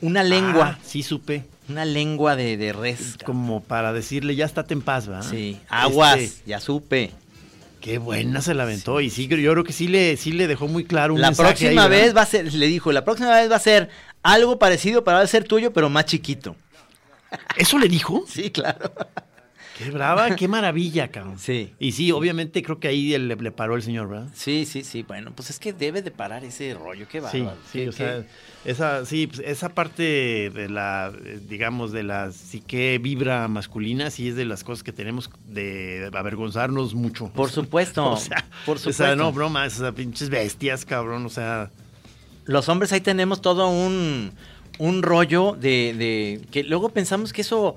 una 0.00 0.22
lengua, 0.22 0.76
Ah, 0.76 0.84
sí, 0.84 1.02
supe. 1.02 1.44
una 1.68 1.84
lengua 1.84 2.36
de, 2.36 2.56
de 2.56 2.72
res? 2.72 3.16
Como 3.24 3.62
para 3.62 3.92
decirle, 3.92 4.36
ya 4.36 4.44
estate 4.44 4.74
en 4.74 4.82
paz, 4.82 5.06
¿verdad? 5.06 5.28
Sí, 5.30 5.58
aguas, 5.68 6.18
Este, 6.18 6.50
ya 6.50 6.60
supe. 6.60 7.12
qué 7.80 7.98
buena 7.98 8.40
se 8.40 8.54
la 8.54 8.64
aventó. 8.64 9.00
Y 9.00 9.10
sí, 9.10 9.26
yo 9.28 9.52
creo 9.52 9.64
que 9.64 9.72
sí 9.72 9.88
le, 9.88 10.16
sí 10.16 10.32
le 10.32 10.46
dejó 10.46 10.68
muy 10.68 10.84
claro 10.84 11.14
un 11.14 11.20
La 11.20 11.28
mensaje 11.28 11.48
próxima 11.50 11.88
vez 11.88 12.16
va 12.16 12.22
a 12.22 12.26
ser, 12.26 12.52
le 12.52 12.66
dijo, 12.66 12.92
la 12.92 13.04
próxima 13.04 13.30
vez 13.34 13.50
va 13.50 13.56
a 13.56 13.60
ser 13.60 13.88
algo 14.22 14.58
parecido, 14.58 15.04
pero 15.04 15.16
va 15.18 15.22
a 15.22 15.26
ser 15.26 15.44
tuyo, 15.44 15.72
pero 15.72 15.88
más 15.88 16.04
chiquito. 16.06 16.56
¿Eso 17.56 17.78
le 17.78 17.88
dijo? 17.88 18.24
Sí, 18.28 18.50
claro. 18.50 18.92
Qué 19.76 19.90
brava, 19.90 20.34
qué 20.36 20.48
maravilla, 20.48 21.08
cabrón. 21.08 21.38
Sí. 21.38 21.74
Y 21.78 21.92
sí, 21.92 22.10
obviamente 22.10 22.62
creo 22.62 22.80
que 22.80 22.88
ahí 22.88 23.16
le, 23.18 23.36
le 23.36 23.52
paró 23.52 23.76
el 23.76 23.82
señor, 23.82 24.08
¿verdad? 24.08 24.28
Sí, 24.34 24.64
sí, 24.64 24.82
sí. 24.82 25.02
Bueno, 25.02 25.32
pues 25.34 25.50
es 25.50 25.58
que 25.58 25.74
debe 25.74 26.00
de 26.00 26.10
parar 26.10 26.44
ese 26.44 26.72
rollo. 26.72 27.06
Qué 27.08 27.20
Sí, 27.20 27.40
bárbaro. 27.42 27.58
sí, 27.70 27.78
Qué- 27.80 27.88
o 27.90 27.92
sea, 27.92 28.24
esa, 28.64 29.04
sí, 29.04 29.26
pues, 29.26 29.40
esa 29.44 29.68
parte 29.74 30.50
de 30.50 30.68
la, 30.70 31.12
digamos, 31.48 31.92
de 31.92 32.04
la 32.04 32.32
psique 32.32 32.98
vibra 32.98 33.46
masculina, 33.48 34.10
sí 34.10 34.28
es 34.28 34.36
de 34.36 34.46
las 34.46 34.64
cosas 34.64 34.82
que 34.82 34.92
tenemos 34.92 35.28
de 35.46 36.10
avergonzarnos 36.14 36.94
mucho. 36.94 37.30
Por 37.34 37.50
supuesto, 37.50 38.12
o 38.12 38.16
sea, 38.16 38.46
por 38.64 38.76
O 38.76 38.80
sea, 38.80 38.92
supuesto. 38.92 39.16
no, 39.16 39.32
bromas, 39.32 39.74
sea, 39.74 39.92
pinches 39.92 40.30
bestias, 40.30 40.86
cabrón, 40.86 41.26
o 41.26 41.28
sea, 41.28 41.70
Los 42.46 42.68
hombres 42.70 42.92
ahí 42.92 43.00
tenemos 43.02 43.42
todo 43.42 43.68
un, 43.68 44.32
un 44.78 45.02
rollo 45.02 45.52
de, 45.60 45.94
de 45.94 46.40
que 46.50 46.64
luego 46.64 46.88
pensamos 46.90 47.32
que 47.34 47.42
eso 47.42 47.76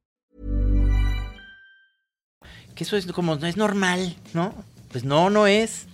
Que 2.75 2.83
eso 2.83 2.97
es 2.97 3.05
como 3.07 3.35
no 3.35 3.47
es 3.47 3.57
normal, 3.57 4.15
¿no? 4.33 4.53
Pues 4.91 5.03
no, 5.03 5.29
no 5.29 5.47
es. 5.47 5.87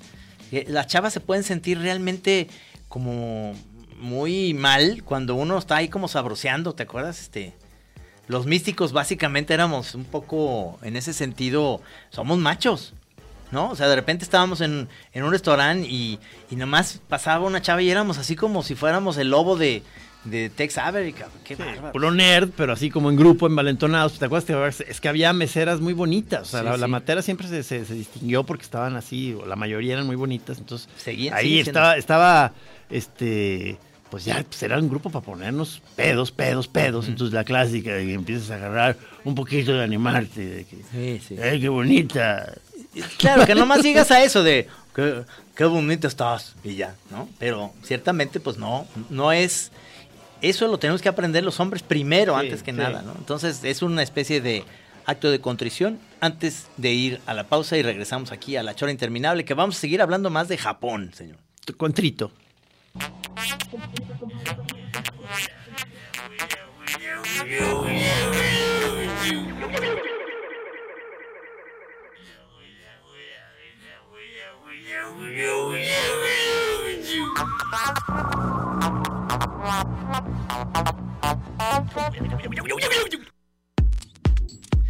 Eh, 0.52 0.66
Las 0.68 0.88
chavas 0.88 1.14
se 1.14 1.20
pueden 1.20 1.44
sentir 1.44 1.80
realmente 1.80 2.48
como 2.88 3.54
muy 4.00 4.54
mal 4.54 5.04
cuando 5.04 5.36
uno 5.36 5.58
está 5.58 5.78
ahí 5.78 5.90
como 5.90 6.08
sabroseando, 6.08 6.74
¿te 6.74 6.84
acuerdas? 6.84 7.20
Este, 7.20 7.54
los 8.28 8.46
místicos 8.46 8.92
básicamente 8.92 9.54
éramos 9.54 9.96
un 9.96 10.06
poco, 10.06 10.78
en 10.82 10.96
ese 10.96 11.14
sentido, 11.14 11.82
somos 12.10 12.38
machos, 12.38 12.94
¿no? 13.52 13.70
O 13.70 13.76
sea, 13.76 13.88
de 13.88 13.96
repente 13.96 14.24
estábamos 14.24 14.62
en, 14.62 14.88
en 15.14 15.24
un 15.24 15.32
restaurante 15.32 15.88
y, 15.88 16.20
y 16.52 16.56
nomás 16.56 17.02
pasaba 17.08 17.46
una 17.46 17.62
chava 17.62 17.82
y 17.82 17.90
éramos 17.90 18.18
así 18.18 18.36
como 18.36 18.64
si 18.64 18.76
fuéramos 18.76 19.18
el 19.18 19.30
lobo 19.30 19.56
de, 19.56 19.84
de 20.24 20.50
Tex 20.50 20.78
Avery, 20.78 21.14
cabrón. 21.14 21.40
Qué 21.44 21.56
bárbaro. 21.56 21.92
Puro 21.94 22.12
nerd, 22.12 22.50
pero 22.58 22.74
así 22.74 22.90
como 22.90 23.10
en 23.10 23.16
grupo, 23.16 23.48
envalentonados. 23.48 24.20
¿Te 24.20 24.26
acuerdas 24.26 24.76
que 24.76 24.84
es 24.92 25.00
que 25.00 25.08
había 25.10 25.32
meseras 25.34 25.80
muy 25.80 25.94
bonitas? 25.94 26.42
O 26.42 26.46
sea, 26.46 26.60
Sí, 26.62 26.66
la, 26.66 26.78
la 26.78 26.86
sí. 26.88 26.92
matera 26.92 27.22
siempre 27.22 27.48
se, 27.48 27.64
se- 27.64 27.86
se 27.86 27.94
distinguió 27.94 28.44
porque 28.44 28.64
estaban 28.64 28.96
así, 28.98 29.34
o 29.34 29.46
la 29.46 29.56
mayoría 29.56 29.94
eran 29.94 30.06
muy 30.06 30.16
bonitas. 30.18 30.58
Entonces, 30.58 30.90
Seguían- 30.98 31.34
ahí 31.34 31.54
siendo. 31.64 31.70
estaba, 31.72 31.98
estaba, 31.98 32.54
este, 32.90 33.78
pues 34.10 34.26
ya, 34.26 34.44
pues 34.44 34.62
era 34.64 34.78
un 34.80 34.90
grupo 34.90 35.10
para 35.10 35.24
ponernos 35.26 35.82
pedos, 35.96 36.32
pedos, 36.32 36.68
pedos. 36.68 37.08
Entonces, 37.08 37.34
la 37.34 37.44
clásica, 37.44 38.00
y 38.02 38.12
empiezas 38.14 38.52
a 38.52 38.56
agarrar 38.56 38.98
un 39.24 39.36
poquito 39.36 39.74
de 39.74 39.84
animarte. 39.84 40.46
De 40.46 40.66
que, 40.66 40.78
Sí, 40.92 41.22
sí. 41.26 41.42
¡Ay, 41.42 41.62
qué 41.62 41.70
bonita! 41.70 42.54
Claro, 43.18 43.46
que 43.46 43.54
nomás 43.56 43.84
llegas 43.84 44.10
a 44.12 44.24
eso 44.24 44.42
de 44.44 44.68
qué, 44.96 45.22
qué 45.56 45.66
bonita 45.66 46.08
estás 46.08 46.56
y 46.64 46.76
ya, 46.76 46.96
¿no? 47.12 47.30
Pero 47.38 47.74
ciertamente, 47.84 48.40
pues 48.40 48.58
no, 48.58 48.88
no 49.10 49.32
es. 49.32 49.72
Eso 50.42 50.68
lo 50.68 50.78
tenemos 50.80 51.02
que 51.02 51.10
aprender 51.10 51.44
los 51.44 51.60
hombres 51.60 51.84
primero, 51.84 52.34
Sí, 52.40 52.46
antes 52.46 52.64
que 52.64 52.72
sí. 52.72 52.78
nada, 52.78 53.02
¿no? 53.02 53.14
Entonces 53.18 53.64
es 53.64 53.82
una 53.82 54.04
especie 54.04 54.42
de 54.42 54.64
acto 55.06 55.32
de 55.32 55.40
contrición 55.40 56.00
antes 56.20 56.68
de 56.78 56.94
ir 56.94 57.22
a 57.26 57.34
la 57.34 57.46
pausa 57.46 57.78
y 57.78 57.82
regresamos 57.82 58.32
aquí 58.32 58.56
a 58.58 58.64
la 58.64 58.76
chora 58.76 58.92
interminable, 58.92 59.46
que 59.46 59.54
vamos 59.54 59.78
a 59.78 59.80
seguir 59.80 60.02
hablando 60.02 60.30
más 60.30 60.48
de 60.48 60.58
Japón, 60.58 61.12
señor. 61.14 61.38
Contrito. 61.78 62.32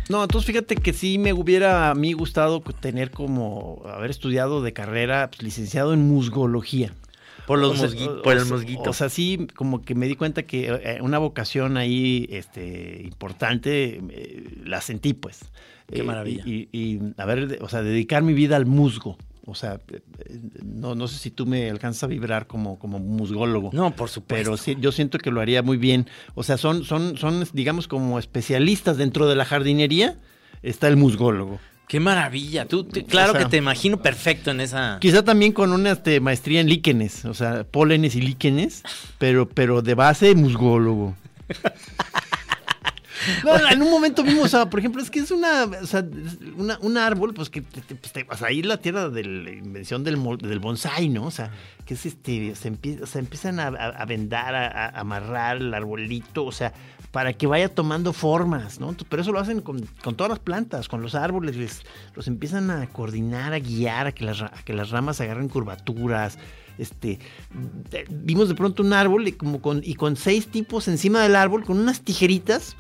No, 0.10 0.24
entonces 0.24 0.46
fíjate 0.48 0.76
que 0.78 0.94
sí 0.94 1.18
me 1.18 1.34
hubiera 1.34 1.90
a 1.90 1.96
mí 1.96 2.14
gustado 2.14 2.62
tener 2.62 3.12
como 3.12 3.82
haber 3.86 4.10
estudiado 4.10 4.62
de 4.62 4.72
carrera 4.72 5.30
pues, 5.30 5.44
licenciado 5.44 5.94
en 5.94 6.08
musgología. 6.08 6.94
Por 7.46 7.60
los 7.60 7.72
O 7.72 7.76
sea, 7.76 7.90
musgui- 7.90 8.22
por 8.24 8.34
el 8.34 8.40
o 8.40 8.46
sea- 8.46 8.54
musguito. 8.54 8.90
O 8.90 8.94
sea, 8.94 9.10
sí, 9.10 9.48
como 9.56 9.82
que 9.82 9.96
me 9.96 10.08
di 10.08 10.16
cuenta 10.16 10.44
que 10.44 10.68
eh, 10.82 11.00
una 11.02 11.18
vocación 11.18 11.76
ahí 11.78 12.28
este, 12.30 13.02
importante 13.04 14.02
eh, 14.10 14.62
la 14.66 14.80
sentí, 14.82 15.14
pues. 15.14 15.40
Qué 15.92 16.04
maravilla. 16.04 16.44
Y, 16.46 16.68
y- 16.72 16.96
y, 16.96 17.00
a 17.18 17.26
ver, 17.26 17.60
o 17.62 17.70
sea, 17.70 17.82
dedicar 17.82 18.22
mi 18.24 18.34
vida 18.34 18.56
al 18.58 18.66
musgo. 18.66 19.18
O 19.50 19.56
sea, 19.56 19.80
eh, 19.92 20.02
eh, 20.26 20.40
no, 20.64 20.94
no 20.94 21.08
sé 21.08 21.18
si 21.18 21.32
tú 21.32 21.46
me 21.46 21.70
alcanzas 21.70 22.04
a 22.04 22.08
vibrar 22.08 22.48
como, 22.48 22.78
como 22.78 23.00
musgólogo. 23.00 23.70
No, 23.74 23.96
por 23.96 24.10
supuesto. 24.10 24.44
Pero 24.44 24.58
sí, 24.58 24.76
yo 24.80 24.92
siento 24.92 25.18
que 25.18 25.32
lo 25.32 25.40
haría 25.42 25.64
muy 25.64 25.78
bien. 25.78 26.08
O 26.36 26.44
sea, 26.44 26.58
son, 26.58 26.84
son, 26.84 27.18
son, 27.18 27.46
digamos, 27.54 27.88
como 27.88 28.20
especialistas 28.20 28.98
dentro 28.98 29.28
de 29.28 29.36
la 29.36 29.46
jardinería. 29.46 30.18
Está 30.64 30.90
el 30.90 30.98
musgólogo. 30.98 31.60
Qué 31.88 32.02
maravilla. 32.02 32.66
Tú, 32.68 32.84
te- 32.84 33.06
claro 33.06 33.30
O 33.32 33.36
sea- 33.36 33.46
que 33.46 33.50
te 33.50 33.56
imagino 33.58 34.02
perfecto 34.02 34.52
en 34.52 34.60
esa. 34.60 34.98
Quizá 35.00 35.24
también 35.24 35.54
con 35.54 35.72
una 35.72 35.92
este, 35.92 36.20
maestría 36.20 36.60
en 36.60 36.68
líquenes, 36.68 37.24
o 37.24 37.34
sea, 37.34 37.64
pólenes 37.64 38.16
y 38.16 38.22
líquenes, 38.22 38.84
pero, 39.18 39.48
pero 39.48 39.82
de 39.82 39.96
base 39.96 40.36
musgólogo. 40.36 41.16
No, 43.44 43.70
en 43.70 43.82
un 43.82 43.90
momento 43.92 44.24
vimos, 44.24 44.46
o 44.46 44.48
sea, 44.48 44.70
por 44.70 44.80
ejemplo, 44.80 45.02
es 45.02 45.10
que 45.10 45.20
es 45.20 45.32
una, 45.32 45.66
un 46.82 46.98
árbol, 46.98 47.34
pues 47.34 47.50
que 47.50 47.62
te- 47.62 48.26
o 48.30 48.36
sea, 48.38 48.48
ahí 48.48 48.62
la 48.64 48.78
tierra 48.78 49.10
de 49.10 49.24
la 49.24 49.52
invención 49.52 50.04
del, 50.04 50.18
del 50.40 50.60
bonsai, 50.60 51.10
¿no? 51.10 51.26
O 51.26 51.32
sea, 51.32 51.52
que 51.86 51.94
es 51.94 52.06
este, 52.06 52.56
se, 52.56 52.72
empie- 52.72 53.02
o 53.02 53.06
sea, 53.06 53.20
empiezan 53.20 53.60
a, 53.60 53.68
a- 53.68 53.90
a 53.90 54.06
vendar, 54.06 54.56
a, 54.56 54.68
a 54.88 55.00
amarrar 55.00 55.58
el 55.58 55.74
arbolito, 55.74 56.46
o 56.46 56.52
sea, 56.52 56.74
para 57.12 57.34
que 57.34 57.48
vaya 57.48 57.70
tomando 57.74 58.14
formas, 58.14 58.80
¿no? 58.80 58.96
Pero 59.10 59.22
eso 59.22 59.32
lo 59.32 59.40
hacen 59.40 59.62
con, 59.62 59.82
todas 60.16 60.30
las 60.30 60.40
plantas, 60.40 60.88
con 60.88 61.02
los 61.02 61.16
árboles, 61.16 61.56
les- 61.56 61.82
los 62.16 62.28
empiezan 62.28 62.70
a 62.70 62.88
coordinar, 62.88 63.54
a 63.54 63.60
guiar, 63.60 64.08
a 64.08 64.12
que 64.12 64.26
las, 64.26 64.42
a 64.42 64.52
ramas 64.92 65.22
agarren 65.22 65.50
curvaturas. 65.50 66.38
Este, 66.78 67.18
de- 67.90 68.06
vimos 68.10 68.50
de 68.50 68.56
pronto 68.56 68.84
un 68.84 68.94
árbol 68.94 69.36
con, 69.62 69.82
y 69.84 69.96
con 69.96 70.16
seis 70.16 70.48
tipos 70.48 70.88
encima 70.88 71.22
del 71.24 71.36
árbol, 71.36 71.64
con 71.64 71.80
unas 71.80 72.02
tijeritas, 72.02 72.76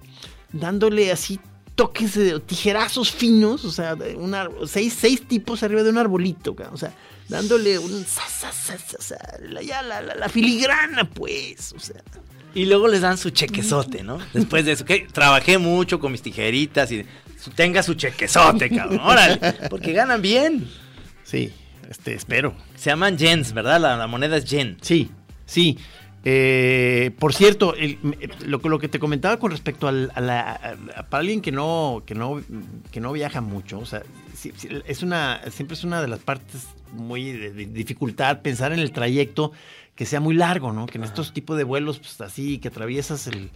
dándole 0.51 1.11
así 1.11 1.39
toques 1.75 2.15
de 2.15 2.39
tijerazos 2.39 3.11
finos, 3.11 3.63
o 3.65 3.71
sea, 3.71 3.95
de 3.95 4.15
un 4.15 4.33
árbol- 4.33 4.67
seis, 4.67 4.95
seis 4.99 5.27
tipos 5.27 5.61
arriba 5.63 5.83
de 5.83 5.89
un 5.91 5.97
arbolito, 5.99 6.55
ca- 6.55 6.69
o 6.73 6.77
sea, 6.77 6.91
dándole 7.29 7.77
un 7.77 8.05
ya 9.63 9.81
la, 9.83 10.01
la- 10.01 10.15
la 10.15 10.29
filigrana, 10.29 11.03
pues, 11.09 11.73
o 11.75 11.79
sea. 11.79 12.01
Y 12.55 12.65
luego 12.65 12.87
les 12.87 13.01
dan 13.01 13.17
su 13.17 13.29
chequezote, 13.29 14.01
¿no? 14.03 14.17
Después 14.33 14.65
de 14.65 14.71
eso, 14.71 14.85
que 14.85 15.07
trabajé 15.11 15.57
mucho 15.59 15.99
con 15.99 16.11
mis 16.11 16.21
tijeritas 16.23 16.91
y 16.91 17.05
su- 17.39 17.51
tenga 17.51 17.83
su 17.83 17.93
chequezote, 17.93 18.69
cabrón. 18.71 18.99
Órale, 19.01 19.37
porque 19.69 19.93
ganan 19.93 20.21
bien. 20.21 20.67
Sí, 21.23 21.51
este, 21.89 22.15
espero. 22.15 22.55
Se 22.75 22.89
llaman 22.89 23.17
yens, 23.17 23.53
¿verdad? 23.53 23.79
La, 23.79 23.95
la 23.97 24.07
moneda 24.07 24.37
es 24.37 24.45
yen. 24.45 24.77
Sí, 24.81 25.11
sí. 25.45 25.77
Eh, 26.29 27.11
por 27.19 27.33
cierto, 27.33 27.73
el- 27.73 27.97
lo, 28.45 28.59
que- 28.59 28.67
lo 28.67 28.79
que 28.79 28.89
te 28.89 28.99
comentaba 28.99 29.37
con 29.39 29.49
respecto 29.49 29.87
al- 29.87 30.11
a, 30.13 30.19
la, 30.19 30.41
a- 30.97 31.03
para 31.03 31.21
alguien 31.21 31.39
que 31.41 31.53
no, 31.53 32.03
que 32.05 32.15
no, 32.15 32.41
que 32.91 32.99
no 32.99 33.13
viaja 33.13 33.39
mucho, 33.39 33.79
o 33.79 33.85
sea, 33.85 34.03
sí- 34.35 34.51
sí, 34.57 34.67
es 34.85 35.03
una, 35.03 35.39
siempre 35.51 35.75
es 35.75 35.85
una 35.85 36.01
de 36.01 36.09
las 36.09 36.19
partes 36.19 36.67
muy 36.91 37.31
de, 37.31 37.51
de 37.53 37.65
dificultad 37.67 38.41
pensar 38.41 38.73
en 38.73 38.79
el 38.79 38.91
trayecto 38.91 39.53
que 39.95 40.05
sea 40.05 40.19
muy 40.19 40.35
largo, 40.35 40.73
¿no? 40.73 40.85
Que 40.85 40.97
en 40.97 41.05
estos 41.05 41.31
tipos 41.31 41.55
de 41.57 41.63
vuelos, 41.63 41.99
pues 41.99 42.19
así, 42.19 42.57
que 42.57 42.67
atraviesas 42.67 43.27
el, 43.27 43.49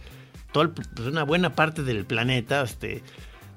todo 0.50 0.62
el- 0.62 0.70
pues, 0.70 0.88
una 1.00 1.24
buena 1.24 1.54
parte 1.54 1.82
del 1.82 2.06
planeta, 2.06 2.62
este, 2.62 3.02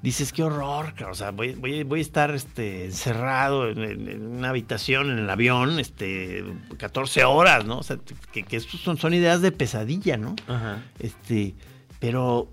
dices 0.02 0.32
qué 0.32 0.42
horror, 0.42 0.94
o 1.10 1.14
sea, 1.14 1.30
voy, 1.32 1.54
voy, 1.54 1.82
voy 1.82 1.98
a 1.98 2.02
estar 2.02 2.30
este, 2.34 2.84
encerrado 2.86 3.68
en, 3.70 4.26
una 4.36 4.50
habitación 4.50 5.10
en 5.10 5.18
el 5.18 5.30
avión, 5.30 5.78
este, 5.80 6.44
14 6.78 7.24
horas, 7.24 7.64
¿no? 7.64 7.78
O 7.78 7.82
sea, 7.82 7.98
que, 8.32 8.42
que 8.44 8.56
estos 8.56 8.80
son, 8.80 8.98
son 8.98 9.14
ideas 9.14 9.40
de 9.42 9.52
pesadilla, 9.52 10.16
¿no? 10.16 10.36
Ajá. 10.46 10.82
Este, 10.98 11.54
pero 11.98 12.48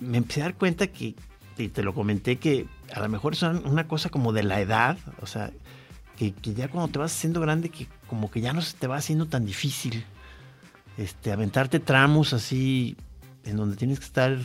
me 0.00 0.18
empecé 0.18 0.40
a 0.40 0.44
dar 0.44 0.54
cuenta 0.54 0.86
que, 0.88 1.14
y 1.58 1.68
te 1.68 1.82
lo 1.82 1.94
comenté, 1.94 2.36
que 2.36 2.66
a 2.94 3.00
lo 3.00 3.08
mejor 3.08 3.34
es 3.34 3.42
una- 3.42 3.60
una 3.60 3.86
cosa 3.86 4.08
como 4.08 4.32
de 4.32 4.42
la 4.42 4.60
edad, 4.60 4.98
o 5.20 5.26
sea, 5.26 5.50
que, 6.16 6.32
que 6.32 6.54
ya 6.54 6.68
cuando 6.68 6.90
te 6.90 6.98
vas 6.98 7.12
haciendo 7.16 7.40
grande, 7.40 7.68
que 7.68 7.86
como 8.06 8.30
que 8.30 8.40
ya 8.40 8.52
no 8.52 8.62
se 8.62 8.76
te 8.76 8.86
va 8.86 8.96
haciendo 8.96 9.26
tan 9.26 9.44
difícil, 9.46 10.04
este, 10.98 11.32
aventarte 11.32 11.80
tramos 11.80 12.32
así, 12.32 12.96
en 13.44 13.56
donde 13.56 13.76
tienes 13.76 13.98
que 14.00 14.04
estar 14.06 14.36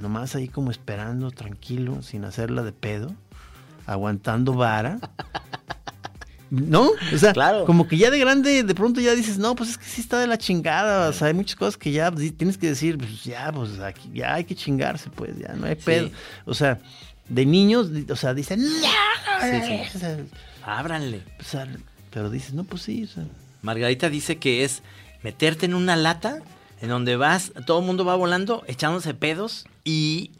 nomás 0.00 0.34
ahí 0.34 0.48
como 0.48 0.70
esperando, 0.70 1.30
tranquilo, 1.30 2.02
sin 2.02 2.24
hacerla 2.24 2.62
de 2.62 2.72
pedo, 2.72 3.14
aguantando 3.86 4.54
vara. 4.54 4.98
¿No? 6.50 6.90
O 7.12 7.18
sea, 7.18 7.32
Claro. 7.32 7.64
como 7.64 7.88
que 7.88 7.96
ya 7.98 8.08
de 8.10 8.20
grande, 8.20 8.62
de 8.62 8.74
pronto 8.74 9.00
ya 9.00 9.16
dices, 9.16 9.36
no, 9.36 9.56
pues 9.56 9.70
es 9.70 9.78
que 9.78 9.84
sí 9.84 10.00
está 10.00 10.20
de 10.20 10.28
la 10.28 10.38
chingada. 10.38 11.08
O 11.08 11.12
sea, 11.12 11.26
hay 11.26 11.34
muchas 11.34 11.56
cosas 11.56 11.76
que 11.76 11.90
ya 11.90 12.12
tienes 12.12 12.56
que 12.56 12.68
decir, 12.68 12.96
pues 12.98 13.24
ya, 13.24 13.50
pues 13.52 13.80
aquí, 13.80 14.08
ya 14.14 14.34
hay 14.34 14.44
que 14.44 14.54
chingarse, 14.54 15.10
pues, 15.10 15.36
ya 15.38 15.54
no 15.54 15.66
hay 15.66 15.74
pedo. 15.74 16.10
O 16.44 16.54
sea, 16.54 16.78
de 17.28 17.44
niños, 17.44 17.88
o 18.08 18.14
sea, 18.16 18.32
dicen, 18.32 18.62
no, 18.62 18.68
Sí, 18.70 19.60
sí. 19.66 19.80
o 19.96 19.98
sea, 19.98 20.18
Ábranle. 20.64 21.22
o 21.40 21.42
sea, 21.42 21.66
pero 22.12 22.30
dices, 22.30 22.54
no, 22.54 22.62
pues 22.62 22.82
sí, 22.82 23.02
o 23.02 23.08
sea, 23.08 23.24
Margarita 23.62 24.08
dice 24.08 24.36
que 24.38 24.62
es 24.62 24.82
meterte 25.24 25.66
en 25.66 25.74
una 25.74 25.96
lata 25.96 26.38
en 26.80 26.88
donde 26.88 27.16
vas, 27.16 27.52
todo 27.66 27.80
el 27.80 27.86
mundo 27.86 28.04
va 28.04 28.14
volando, 28.16 28.62
echándose 28.66 29.14
pedos 29.14 29.66
y 29.84 30.30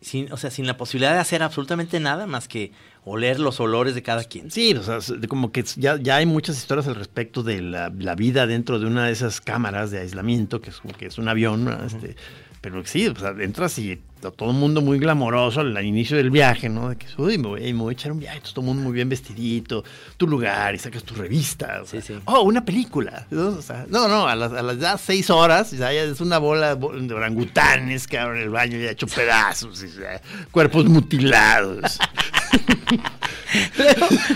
sin, 0.00 0.32
o 0.32 0.36
sea, 0.36 0.50
sin 0.50 0.66
la 0.66 0.76
posibilidad 0.76 1.12
de 1.12 1.18
hacer 1.18 1.42
absolutamente 1.42 2.00
nada 2.00 2.26
más 2.26 2.48
que 2.48 2.72
oler 3.04 3.40
los 3.40 3.60
olores 3.60 3.94
de 3.94 4.02
cada 4.02 4.24
quien. 4.24 4.50
Sí, 4.50 4.74
o 4.74 4.82
sea, 4.82 4.98
como 5.28 5.52
que 5.52 5.64
ya, 5.76 5.96
ya 6.00 6.16
hay 6.16 6.26
muchas 6.26 6.56
historias 6.56 6.86
al 6.86 6.94
respecto 6.94 7.42
de 7.42 7.60
la, 7.60 7.92
la 7.96 8.14
vida 8.14 8.46
dentro 8.46 8.78
de 8.78 8.86
una 8.86 9.06
de 9.06 9.12
esas 9.12 9.40
cámaras 9.40 9.90
de 9.90 10.00
aislamiento, 10.00 10.60
que 10.60 10.70
es 10.70 10.78
como 10.78 10.94
que 10.94 11.06
es 11.06 11.18
un 11.18 11.28
avión, 11.28 11.64
¿no? 11.64 11.84
este, 11.84 12.16
pero 12.60 12.84
sí, 12.84 13.08
o 13.08 13.16
sea, 13.16 13.34
entras 13.38 13.78
y 13.78 14.00
todo 14.20 14.50
el 14.50 14.56
mundo 14.56 14.80
muy 14.82 14.98
glamoroso 14.98 15.60
al, 15.60 15.84
inicio 15.84 16.16
del 16.16 16.30
viaje, 16.30 16.68
¿no? 16.68 16.90
De 16.90 16.96
que, 16.96 17.06
uy, 17.16 17.38
me 17.38 17.48
voy, 17.48 17.72
me 17.72 17.80
voy 17.80 17.92
a 17.92 17.94
echar 17.94 18.12
un 18.12 18.18
viaje, 18.20 18.36
entonces 18.36 18.54
todo 18.54 18.64
el 18.64 18.66
mundo 18.68 18.82
muy 18.82 18.92
bien 18.92 19.08
vestidito, 19.08 19.82
tu 20.16 20.26
lugar 20.26 20.74
y 20.74 20.78
sacas 20.78 21.02
tu 21.02 21.14
revista. 21.14 21.80
o 21.82 21.86
Sí, 21.86 22.00
sí. 22.02 22.14
Oh, 22.26 22.42
una 22.42 22.64
película. 22.64 23.26
¿no? 23.30 23.48
O 23.48 23.62
sea, 23.62 23.86
no, 23.88 24.06
no, 24.08 24.28
a 24.28 24.36
las, 24.36 24.52
a 24.52 24.62
las 24.62 24.78
ya 24.78 24.98
seis 24.98 25.30
horas, 25.30 25.70
ya 25.70 25.90
es 25.92 26.20
una 26.20 26.38
bola 26.38 26.74
bo- 26.74 26.92
de 26.92 27.14
orangutanes 27.14 28.06
que 28.06 28.18
abren 28.18 28.42
el 28.42 28.50
baño 28.50 28.78
ya 28.78 28.90
hecho 28.90 29.06
pedazos, 29.06 29.82
y, 29.82 29.88
ya, 30.00 30.20
cuerpos 30.50 30.84
mutilados. 30.86 31.98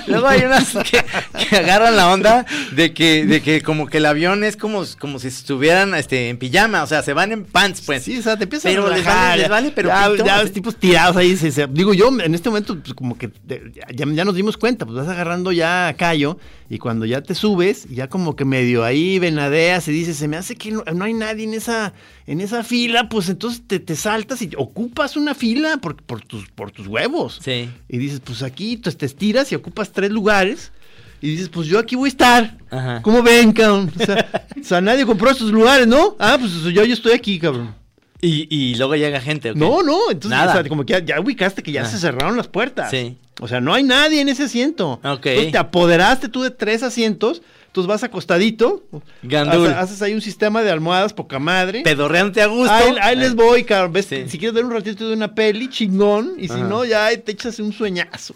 Luego 0.06 0.26
hay 0.28 0.42
unas 0.44 0.72
que, 0.72 1.04
que 1.48 1.56
agarran 1.56 1.96
la 1.96 2.12
onda 2.12 2.44
de 2.72 2.92
que, 2.92 3.24
de 3.26 3.42
que 3.42 3.62
como 3.62 3.86
que 3.86 3.98
el 3.98 4.06
avión 4.06 4.44
es 4.44 4.56
como, 4.56 4.84
como 4.98 5.18
si 5.18 5.28
estuvieran 5.28 5.94
este, 5.94 6.28
en 6.28 6.36
pijama, 6.38 6.82
o 6.82 6.86
sea, 6.86 7.02
se 7.02 7.12
van 7.12 7.32
en 7.32 7.44
pants, 7.44 7.82
pues. 7.82 8.02
Sí, 8.02 8.18
o 8.18 8.22
sea, 8.22 8.36
te 8.36 8.44
empiezas 8.44 8.70
Pero 8.72 8.86
a 8.86 8.90
les 8.90 8.98
relajar, 8.98 9.16
vale- 9.28 9.36
les 9.36 9.44
ya- 9.46 9.50
vale, 9.50 9.72
pero 9.74 9.88
ya, 9.88 10.10
pito. 10.10 10.24
ya 10.26 10.42
los 10.42 10.52
tipos 10.52 10.76
tirados 10.76 11.16
ahí. 11.16 11.36
se- 11.36 11.52
se- 11.52 11.66
digo 11.68 11.94
yo, 11.94 12.08
en 12.20 12.34
este 12.34 12.48
momento, 12.48 12.78
pues 12.78 12.94
como 12.94 13.16
que 13.16 13.28
te- 13.28 13.72
ya, 13.74 14.06
ya 14.06 14.24
nos 14.24 14.34
dimos 14.34 14.56
cuenta, 14.56 14.84
pues 14.86 14.96
vas 14.98 15.08
agarrando 15.08 15.52
ya 15.52 15.88
a 15.88 15.94
callo 15.94 16.38
y 16.70 16.78
cuando 16.78 17.04
ya 17.06 17.20
te 17.22 17.34
subes, 17.34 17.86
ya 17.90 18.08
como 18.08 18.36
que 18.36 18.44
medio 18.44 18.84
ahí 18.84 19.18
venadeas 19.18 19.86
y 19.88 19.92
dices, 19.92 20.16
se 20.16 20.28
me 20.28 20.36
hace 20.36 20.56
que 20.56 20.70
no, 20.72 20.82
no 20.94 21.04
hay 21.04 21.12
nadie 21.12 21.44
en 21.44 21.54
esa, 21.54 21.92
en 22.26 22.40
esa 22.40 22.64
fila, 22.64 23.08
pues 23.08 23.28
entonces 23.28 23.62
te, 23.66 23.78
te 23.78 23.96
saltas 23.96 24.40
y 24.42 24.50
ocupas 24.56 25.16
una 25.16 25.34
fila 25.34 25.76
por, 25.78 25.96
por, 25.96 26.22
tus, 26.22 26.48
por 26.50 26.70
tus 26.70 26.86
huevos. 26.86 27.38
Sí. 27.44 27.68
Y 27.88 27.98
dices, 27.98 28.20
pues 28.24 28.42
aquí 28.42 28.74
entonces 28.74 28.98
te 29.04 29.06
estiras 29.06 29.52
y 29.52 29.54
ocupas 29.54 29.92
tres 29.92 30.10
lugares. 30.10 30.72
Y 31.20 31.28
dices, 31.32 31.50
pues 31.50 31.68
yo 31.68 31.78
aquí 31.78 31.94
voy 31.94 32.08
a 32.08 32.08
estar. 32.08 32.56
Ajá. 32.70 33.02
¿Cómo 33.02 33.22
ven, 33.22 33.52
cabrón? 33.52 33.92
O 34.00 34.04
sea, 34.04 34.46
o 34.60 34.64
sea, 34.64 34.80
nadie 34.80 35.04
compró 35.04 35.30
estos 35.30 35.50
lugares, 35.52 35.86
¿no? 35.86 36.16
Ah, 36.18 36.36
pues 36.40 36.52
yo, 36.52 36.84
yo 36.84 36.94
estoy 36.94 37.12
aquí, 37.12 37.38
cabrón. 37.38 37.74
Y, 38.20 38.46
y 38.48 38.74
luego 38.76 38.96
llega 38.96 39.20
gente. 39.20 39.54
No, 39.54 39.82
no, 39.82 40.10
entonces, 40.10 40.30
Nada. 40.30 40.52
o 40.52 40.54
sea, 40.54 40.68
como 40.68 40.86
que 40.86 40.94
ya, 40.94 40.98
ya 41.00 41.20
ubicaste 41.20 41.62
que 41.62 41.72
ya 41.72 41.84
se 41.84 41.98
cerraron 41.98 42.36
las 42.38 42.48
puertas. 42.48 42.90
Sí. 42.90 43.18
O 43.40 43.48
sea, 43.48 43.60
no 43.60 43.74
hay 43.74 43.82
nadie 43.82 44.20
en 44.22 44.30
ese 44.30 44.44
asiento. 44.44 44.92
Ok. 45.04 45.26
Entonces 45.26 45.52
te 45.52 45.58
apoderaste 45.58 46.28
tú 46.30 46.42
de 46.42 46.50
tres 46.50 46.82
asientos, 46.82 47.42
entonces 47.66 47.86
vas 47.88 48.02
acostadito. 48.02 48.84
Gandul. 49.22 49.66
Haces, 49.66 49.76
haces 49.76 50.02
ahí 50.02 50.14
un 50.14 50.22
sistema 50.22 50.62
de 50.62 50.70
almohadas, 50.70 51.12
poca 51.12 51.38
madre. 51.38 51.82
Pedorreante 51.82 52.40
a 52.40 52.46
gusto. 52.46 52.72
Ahí, 52.72 52.96
ahí 53.02 53.16
les 53.16 53.34
voy, 53.34 53.64
cabrón. 53.64 53.92
¿Ves? 53.92 54.06
Sí. 54.06 54.24
Si 54.28 54.38
quieres 54.38 54.54
ver 54.54 54.64
un 54.64 54.70
ratito 54.72 55.06
de 55.06 55.14
una 55.14 55.34
peli, 55.34 55.68
chingón. 55.68 56.34
Y 56.38 56.48
si 56.48 56.54
Ajá. 56.54 56.64
no, 56.64 56.84
ya 56.84 57.08
te 57.18 57.32
echas 57.32 57.58
un 57.58 57.72
sueñazo. 57.72 58.34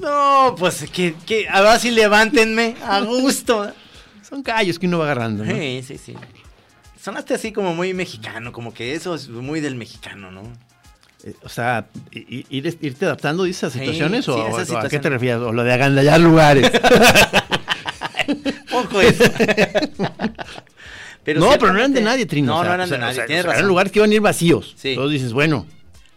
No, 0.00 0.54
pues 0.58 0.84
que, 0.90 1.14
que 1.26 1.48
ahora 1.48 1.78
sí 1.78 1.90
levántenme 1.90 2.74
a 2.82 3.00
gusto. 3.00 3.70
Son 4.28 4.42
callos 4.42 4.78
que 4.78 4.86
uno 4.86 4.98
va 4.98 5.04
agarrando, 5.04 5.44
¿no? 5.44 5.54
Sí, 5.54 5.82
sí, 5.86 5.98
sí. 5.98 6.14
Sonaste 7.00 7.34
así 7.34 7.52
como 7.52 7.74
muy 7.74 7.94
mexicano, 7.94 8.50
como 8.52 8.74
que 8.74 8.94
eso 8.94 9.14
es 9.14 9.28
muy 9.28 9.60
del 9.60 9.76
mexicano, 9.76 10.32
¿no? 10.32 10.42
Eh, 11.22 11.34
O 11.44 11.48
sea, 11.48 11.86
ir- 12.10 12.76
irte 12.80 13.04
adaptando 13.04 13.44
dices, 13.44 13.64
a 13.64 13.70
situaciones 13.70 14.24
sí, 14.24 14.30
o, 14.32 14.34
a 14.44 14.84
o 14.84 14.88
qué 14.88 14.98
te 14.98 15.08
refieres? 15.08 15.40
O 15.40 15.52
lo 15.52 15.62
de 15.62 15.72
agandallar 15.72 16.18
lugares. 16.20 16.68
Poco 18.70 19.00
eso. 19.00 19.22
no, 21.36 21.50
pero 21.58 21.72
no 21.72 21.78
eran 21.78 21.92
de 21.92 22.00
nadie, 22.00 22.26
Trino. 22.26 22.52
No, 22.52 22.58
o 22.58 22.62
sea, 22.62 22.68
no 22.70 22.74
eran 22.74 22.90
de 22.90 22.98
nadie. 22.98 23.12
o 23.12 23.14
sea, 23.14 23.26
tienes 23.26 23.44
o 23.44 23.48
sea, 23.48 23.50
razón. 23.52 23.58
Eran 23.60 23.68
lugares 23.68 23.92
que 23.92 23.98
iban 24.00 24.10
a 24.10 24.14
ir 24.14 24.20
vacíos. 24.20 24.74
Sí. 24.76 24.88
Entonces 24.90 25.12
dices, 25.20 25.32
bueno. 25.32 25.66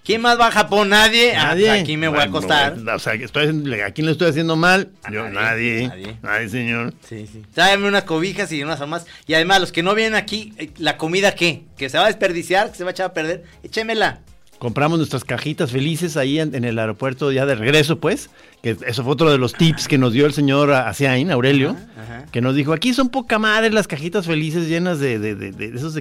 ¿Quién 0.09 0.21
más 0.21 0.39
va 0.39 0.47
a 0.47 0.51
Japón? 0.51 0.89
Nadie. 0.89 1.35
Ah, 1.35 1.49
Nadie. 1.49 1.69
aquí 1.69 1.95
me 1.95 2.07
voy 2.07 2.17
a 2.17 2.23
acostar. 2.23 2.75
O 2.79 2.97
sea, 2.97 3.13
estoy 3.13 3.45
¿a 3.85 3.91
quién 3.91 4.07
le 4.07 4.13
estoy 4.13 4.27
haciendo 4.31 4.55
mal? 4.55 4.89
A 5.03 5.11
Yo, 5.11 5.29
nadie, 5.29 5.87
nadie. 5.87 5.87
nadie. 5.87 6.17
Nadie, 6.23 6.49
señor. 6.49 6.95
Sí, 7.07 7.27
sí. 7.31 7.43
Tráeme 7.53 7.87
unas 7.87 8.05
cobijas 8.05 8.51
y 8.51 8.63
unas 8.63 8.81
armas. 8.81 9.05
Y 9.27 9.35
además, 9.35 9.59
los 9.59 9.71
que 9.71 9.83
no 9.83 9.93
vienen 9.93 10.15
aquí, 10.15 10.51
eh, 10.57 10.71
¿la 10.79 10.97
comida 10.97 11.35
qué? 11.35 11.65
¿Que 11.77 11.89
se 11.89 11.99
va 11.99 12.05
a 12.05 12.07
desperdiciar? 12.07 12.71
¿Que 12.71 12.77
se 12.79 12.83
va 12.83 12.89
a 12.89 12.93
echar 12.93 13.05
a 13.05 13.13
perder? 13.13 13.43
Échemela. 13.61 14.21
Compramos 14.59 14.97
nuestras 14.99 15.23
cajitas 15.23 15.71
felices 15.71 16.17
ahí 16.17 16.37
en, 16.39 16.53
en 16.53 16.65
el 16.65 16.77
aeropuerto 16.77 17.31
ya 17.31 17.45
de 17.45 17.55
regreso, 17.55 17.99
pues. 17.99 18.29
Que 18.61 18.75
eso 18.85 19.03
fue 19.05 19.13
otro 19.13 19.31
de 19.31 19.37
los 19.37 19.53
tips 19.53 19.87
que 19.87 19.97
nos 19.97 20.11
dio 20.11 20.25
el 20.25 20.33
señor 20.33 20.71
Asiain, 20.73 21.31
Aurelio. 21.31 21.77
Ajá. 21.97 22.25
Que 22.29 22.41
nos 22.41 22.55
dijo, 22.55 22.73
aquí 22.73 22.93
son 22.93 23.07
poca 23.07 23.39
madre 23.39 23.71
las 23.71 23.87
cajitas 23.87 24.25
felices 24.25 24.67
llenas 24.67 24.99
de, 24.99 25.17
de- 25.17 25.33
de- 25.35 25.51
de 25.53 25.65
esos 25.77 25.97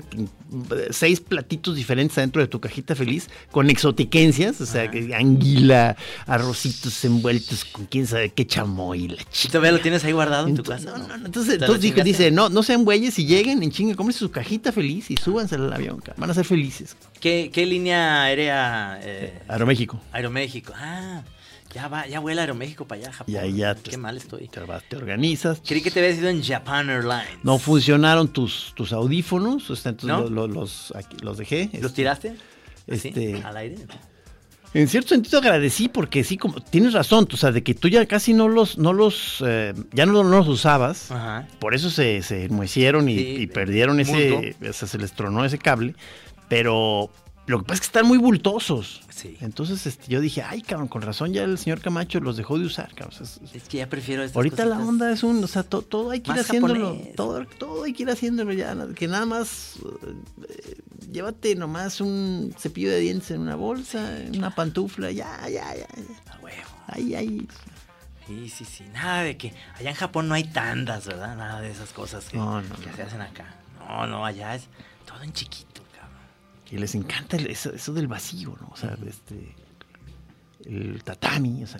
seis 0.90 1.20
platitos 1.20 1.76
diferentes 1.76 2.16
dentro 2.16 2.42
de 2.42 2.48
tu 2.48 2.58
cajita 2.60 2.96
feliz, 2.96 3.28
con 3.52 3.70
exotiquencias, 3.70 4.60
o 4.60 4.66
sea, 4.66 4.90
que 4.90 5.14
anguila, 5.14 5.96
arrocitos 6.26 7.04
envueltos 7.04 7.64
con 7.64 7.86
quién 7.86 8.06
sabe 8.08 8.30
qué 8.30 8.44
chamoy, 8.46 9.08
la 9.08 9.22
¿Y 9.22 9.24
chica. 9.30 9.52
todavía 9.52 9.72
lo 9.72 9.80
tienes 9.80 10.04
ahí 10.04 10.12
guardado 10.12 10.48
en 10.48 10.56
tu 10.56 10.62
casa? 10.64 10.90
no, 10.98 11.06
no, 11.06 11.16
no, 11.16 11.26
entonces, 11.26 11.54
¿Te 11.54 11.60
la 11.60 11.66
entonces 11.66 11.82
dijo, 11.94 12.02
dice, 12.04 12.30
no, 12.32 12.48
no 12.48 12.62
sean 12.64 12.84
güeyes 12.84 13.18
y 13.20 13.26
lleguen 13.26 13.62
en 13.62 13.70
chinga, 13.70 13.94
cómprense 13.94 14.18
su 14.18 14.30
cajita 14.30 14.72
feliz 14.72 15.10
y 15.10 15.16
súbanse 15.16 15.54
al 15.54 15.72
avión, 15.72 16.02
van 16.16 16.30
a 16.30 16.34
ser 16.34 16.44
felices. 16.44 16.96
¿Qué, 17.20 17.50
qué 17.52 17.66
línea 17.66 18.22
aérea? 18.24 18.47
Eh, 18.50 19.38
Aeroméxico. 19.48 20.00
Aeroméxico. 20.12 20.72
Ah, 20.76 21.22
ya 21.74 21.88
va, 21.88 22.06
ya 22.06 22.20
vuela 22.20 22.42
Aeroméxico 22.42 22.86
para 22.86 23.02
allá, 23.02 23.12
Japón. 23.12 23.34
Y 23.34 23.38
ahí 23.38 23.52
ya 23.58 23.74
te, 23.74 23.90
Qué 23.90 23.96
mal 23.98 24.16
estoy. 24.16 24.48
te, 24.48 24.96
organizas. 24.96 25.60
Creí 25.66 25.82
que 25.82 25.90
te 25.90 26.00
habías 26.00 26.18
ido 26.18 26.28
en 26.28 26.42
Japan 26.42 26.88
Airlines. 26.90 27.38
No 27.42 27.58
funcionaron 27.58 28.28
tus, 28.28 28.72
tus 28.74 28.92
audífonos, 28.92 29.68
entonces 29.84 30.30
los, 30.30 30.92
aquí- 30.96 31.16
los 31.22 31.36
dejé. 31.38 31.68
¿Los 31.74 31.82
este, 31.82 31.88
tiraste? 31.96 32.34
¿Así? 32.90 33.08
este- 33.08 33.42
¿Al 33.44 33.56
aire? 33.56 33.76
En 34.74 34.86
cierto 34.86 35.10
sentido 35.10 35.38
agradecí 35.38 35.88
porque 35.88 36.22
sí, 36.24 36.36
como 36.36 36.60
tienes 36.60 36.92
razón, 36.92 37.26
o 37.32 37.36
sea, 37.38 37.52
de 37.52 37.62
que 37.62 37.74
tú 37.74 37.88
ya 37.88 38.04
casi 38.04 38.34
no 38.34 38.48
los, 38.48 38.76
no 38.76 38.92
los, 38.92 39.42
eh, 39.46 39.72
ya 39.92 40.04
no, 40.04 40.12
no 40.22 40.36
los 40.38 40.48
usabas. 40.48 41.10
Ajá. 41.10 41.48
Por 41.58 41.74
eso 41.74 41.88
se, 41.88 42.20
se 42.22 42.44
enmohecieron 42.44 43.08
y, 43.08 43.16
Sí, 43.16 43.36
y 43.40 43.46
perdieron 43.46 43.98
ese, 43.98 44.54
o 44.68 44.72
sea, 44.74 44.86
se 44.86 44.98
les 44.98 45.12
tronó 45.12 45.44
ese 45.46 45.56
cable. 45.58 45.94
Pero 46.48 47.10
lo 47.48 47.58
que 47.58 47.64
pasa 47.64 47.74
es 47.74 47.80
que 47.80 47.86
están 47.86 48.06
muy 48.06 48.18
bultosos. 48.18 49.00
Sí. 49.10 49.36
Entonces 49.40 49.84
este, 49.86 50.06
yo 50.08 50.20
dije, 50.20 50.42
ay, 50.42 50.62
cabrón, 50.62 50.86
con 50.88 51.02
razón 51.02 51.32
ya 51.32 51.42
el 51.42 51.58
señor 51.58 51.80
Camacho 51.80 52.20
los 52.20 52.36
dejó 52.36 52.58
de 52.58 52.66
usar, 52.66 52.94
cabrón. 52.94 53.08
O 53.20 53.24
sea, 53.24 53.44
es- 53.44 53.54
Es 53.54 53.68
que 53.68 53.78
ya 53.78 53.88
prefiero 53.88 54.22
estas 54.22 54.36
Ahorita 54.36 54.64
la 54.64 54.78
onda 54.78 55.10
es 55.10 55.22
un, 55.24 55.42
o 55.42 55.46
sea, 55.48 55.64
to- 55.64 55.82
todo 55.82 56.10
hay 56.12 56.20
que 56.20 56.30
ir 56.30 56.38
haciéndolo. 56.38 56.90
japonés. 56.94 57.16
Todo, 57.16 57.44
todo 57.58 57.82
hay 57.84 57.92
que 57.92 58.04
ir 58.04 58.10
haciéndolo 58.10 58.52
ya. 58.52 58.76
Que 58.94 59.08
nada 59.08 59.26
más 59.26 59.76
eh, 60.48 60.76
llévate 61.10 61.54
nomás 61.56 62.00
un 62.00 62.54
cepillo 62.58 62.90
de 62.90 63.00
dientes 63.00 63.30
en 63.32 63.40
una 63.40 63.56
bolsa, 63.56 64.20
en 64.20 64.36
una 64.38 64.54
pantufla, 64.54 65.10
ya, 65.10 65.40
ya, 65.48 65.74
ya. 65.74 65.76
ya. 65.76 66.32
A 66.32 66.38
huevo. 66.40 66.68
Ahí, 66.86 67.14
ahí. 67.14 67.48
Sí, 68.26 68.48
sí, 68.50 68.64
sí. 68.66 68.84
Nada 68.92 69.22
de 69.22 69.36
que 69.38 69.54
allá 69.76 69.90
en 69.90 69.96
Japón 69.96 70.28
no 70.28 70.34
hay 70.34 70.44
tandas, 70.44 71.06
¿verdad? 71.06 71.34
Nada 71.36 71.60
de 71.62 71.70
esas 71.70 71.92
cosas 71.92 72.26
que, 72.26 72.36
No, 72.36 72.60
no, 72.60 72.76
que 72.76 72.90
no. 72.90 72.96
se 72.96 73.02
hacen 73.02 73.20
acá. 73.22 73.54
No, 73.88 74.06
no, 74.06 74.24
allá 74.26 74.54
es 74.54 74.64
todo 75.06 75.22
en 75.22 75.32
chiquito, 75.32 75.67
Y 76.70 76.76
les 76.78 76.94
encanta 76.94 77.36
eso, 77.36 77.72
eso 77.72 77.92
del 77.92 78.08
vacío, 78.08 78.56
¿no? 78.60 78.68
O 78.72 78.76
sea, 78.76 78.96
este. 79.06 79.54
El 80.64 81.02
tatami, 81.04 81.62
o 81.62 81.66
sea, 81.66 81.78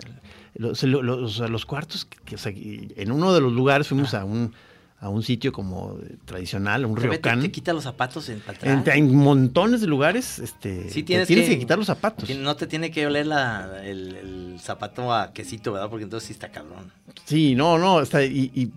los, 0.55 0.81
lo- 0.83 1.03
lo- 1.03 1.25
o 1.25 1.27
sea, 1.29 1.47
los 1.47 1.65
cuartos, 1.65 2.05
que, 2.05 2.17
que, 2.25 2.35
o 2.35 2.37
sea, 2.37 2.51
en 2.55 3.11
uno 3.11 3.33
de 3.33 3.41
los 3.41 3.51
lugares 3.51 3.87
fuimos 3.87 4.13
a 4.13 4.23
un, 4.23 4.53
a 4.99 5.09
un 5.09 5.21
sitio 5.21 5.51
como 5.51 5.97
tradicional, 6.25 6.85
un 6.85 6.95
Te, 6.95 7.01
te, 7.01 7.07
ryokan. 7.09 7.41
te 7.41 7.51
quita 7.51 7.73
los 7.73 7.83
zapatos 7.83 8.29
en 8.29 8.41
En, 8.63 8.83
en 8.89 9.15
montones 9.15 9.81
de 9.81 9.87
lugares, 9.87 10.39
este, 10.39 10.89
Sí, 10.89 11.03
te 11.03 11.23
tienes, 11.25 11.27
que, 11.27 11.35
que, 11.53 11.59
quitar 11.59 11.77
los 11.77 11.87
zapatos. 11.87 12.25
que 12.25 12.35
No 12.35 12.55
te 12.55 12.65
tiene 12.67 12.89
que 12.89 13.05
oler 13.05 13.27
la, 13.27 13.81
el, 13.85 14.15
el 14.15 14.59
zapato 14.59 15.13
a 15.13 15.33
quesito, 15.33 15.73
¿verdad? 15.73 15.89
Porque 15.89 16.05
entonces 16.05 16.25
sí 16.27 16.33
está 16.33 16.49
cabrón. 16.49 16.91
Sí, 17.25 17.53
no, 17.55 17.77
no, 17.77 18.01
está, 18.01 18.23
y, 18.23 18.49
y, 18.55 18.71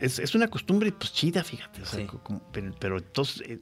es, 0.00 0.18
es 0.18 0.34
una 0.34 0.48
costumbre 0.48 0.92
pues 0.92 1.12
chida, 1.12 1.42
fíjate. 1.44 1.80
o 1.82 1.86
sea, 1.86 2.00
Sí. 2.00 2.06
co- 2.06 2.18
como- 2.22 2.42
pero, 2.52 2.74
pero 2.78 2.98
entonces, 2.98 3.42
eh, 3.48 3.60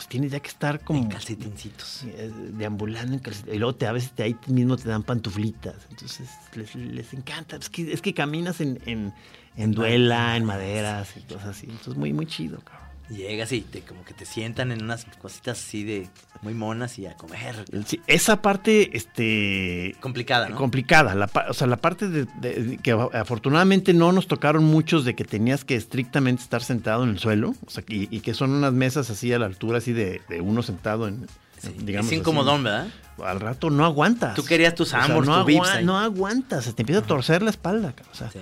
pues 0.00 0.08
tienes 0.08 0.32
ya 0.32 0.40
que 0.40 0.48
estar 0.48 0.80
como 0.80 1.00
En 1.00 1.08
calcetincitos. 1.08 2.04
eh, 2.06 2.30
deambulando 2.54 3.12
en 3.12 3.18
calcetines. 3.18 3.56
Y 3.56 3.58
luego 3.58 3.74
te, 3.74 3.86
a 3.86 3.92
veces 3.92 4.12
te, 4.12 4.22
ahí 4.22 4.34
mismo 4.46 4.78
te 4.78 4.88
dan 4.88 5.02
pantuflitas. 5.02 5.74
Entonces 5.90 6.26
les, 6.54 6.74
les 6.74 7.12
encanta. 7.12 7.56
Es 7.56 7.68
que, 7.68 7.92
es 7.92 8.00
que 8.00 8.14
caminas 8.14 8.62
en, 8.62 8.80
en, 8.86 9.12
en 9.56 9.72
duela, 9.72 10.38
en 10.38 10.44
maderas 10.46 11.14
y 11.18 11.20
cosas 11.20 11.48
así. 11.48 11.66
Entonces 11.68 11.96
muy, 11.96 12.14
muy 12.14 12.24
chido, 12.24 12.60
cabrón. 12.60 12.79
Llegas 13.10 13.50
y 13.50 13.60
te, 13.62 13.80
como 13.82 14.04
que 14.04 14.14
te 14.14 14.24
sientan 14.24 14.70
en 14.70 14.84
unas 14.84 15.04
cositas 15.20 15.58
así 15.58 15.82
de 15.82 16.08
muy 16.42 16.54
monas 16.54 16.96
y 16.98 17.06
a 17.06 17.16
comer. 17.16 17.64
Sí, 17.84 18.00
esa 18.06 18.40
parte, 18.40 18.96
este... 18.96 19.96
Complicada, 20.00 20.48
¿no? 20.48 20.56
complicada. 20.56 21.14
La, 21.16 21.28
o 21.48 21.52
sea, 21.52 21.66
la 21.66 21.76
parte 21.78 22.08
de, 22.08 22.26
de- 22.40 22.78
que 22.82 22.92
afortunadamente 22.92 23.94
no 23.94 24.12
nos 24.12 24.28
tocaron 24.28 24.62
muchos 24.64 25.04
de 25.04 25.14
que 25.16 25.24
tenías 25.24 25.64
que 25.64 25.74
estrictamente 25.74 26.42
estar 26.42 26.62
sentado 26.62 27.02
en 27.02 27.10
el 27.10 27.18
suelo. 27.18 27.54
O 27.66 27.70
sea, 27.70 27.82
y, 27.88 28.14
y 28.16 28.20
que 28.20 28.32
son 28.32 28.52
unas 28.52 28.72
mesas 28.72 29.10
así 29.10 29.32
a 29.32 29.38
la 29.40 29.46
altura 29.46 29.78
así 29.78 29.92
de, 29.92 30.20
de 30.28 30.40
uno 30.40 30.62
sentado 30.62 31.08
en, 31.08 31.26
Sí, 31.58 31.74
digamos 31.80 32.10
es 32.12 32.18
incomodón, 32.18 32.62
¿verdad? 32.64 32.88
Al 33.22 33.38
rato 33.40 33.68
no 33.68 33.84
aguantas. 33.84 34.34
Tú 34.34 34.44
querías 34.44 34.74
tus 34.74 34.88
O 34.88 34.90
sea, 34.92 35.08
no, 35.08 35.44
tu 35.44 35.62
ahí. 35.64 35.84
no 35.84 35.98
aguantas. 35.98 36.64
Se 36.64 36.72
te 36.72 36.82
empieza 36.82 37.02
a 37.02 37.06
torcer 37.06 37.42
la 37.42 37.50
espalda. 37.50 37.92
O 38.10 38.14
sea, 38.14 38.30
Sí. 38.30 38.38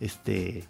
este... 0.00 0.64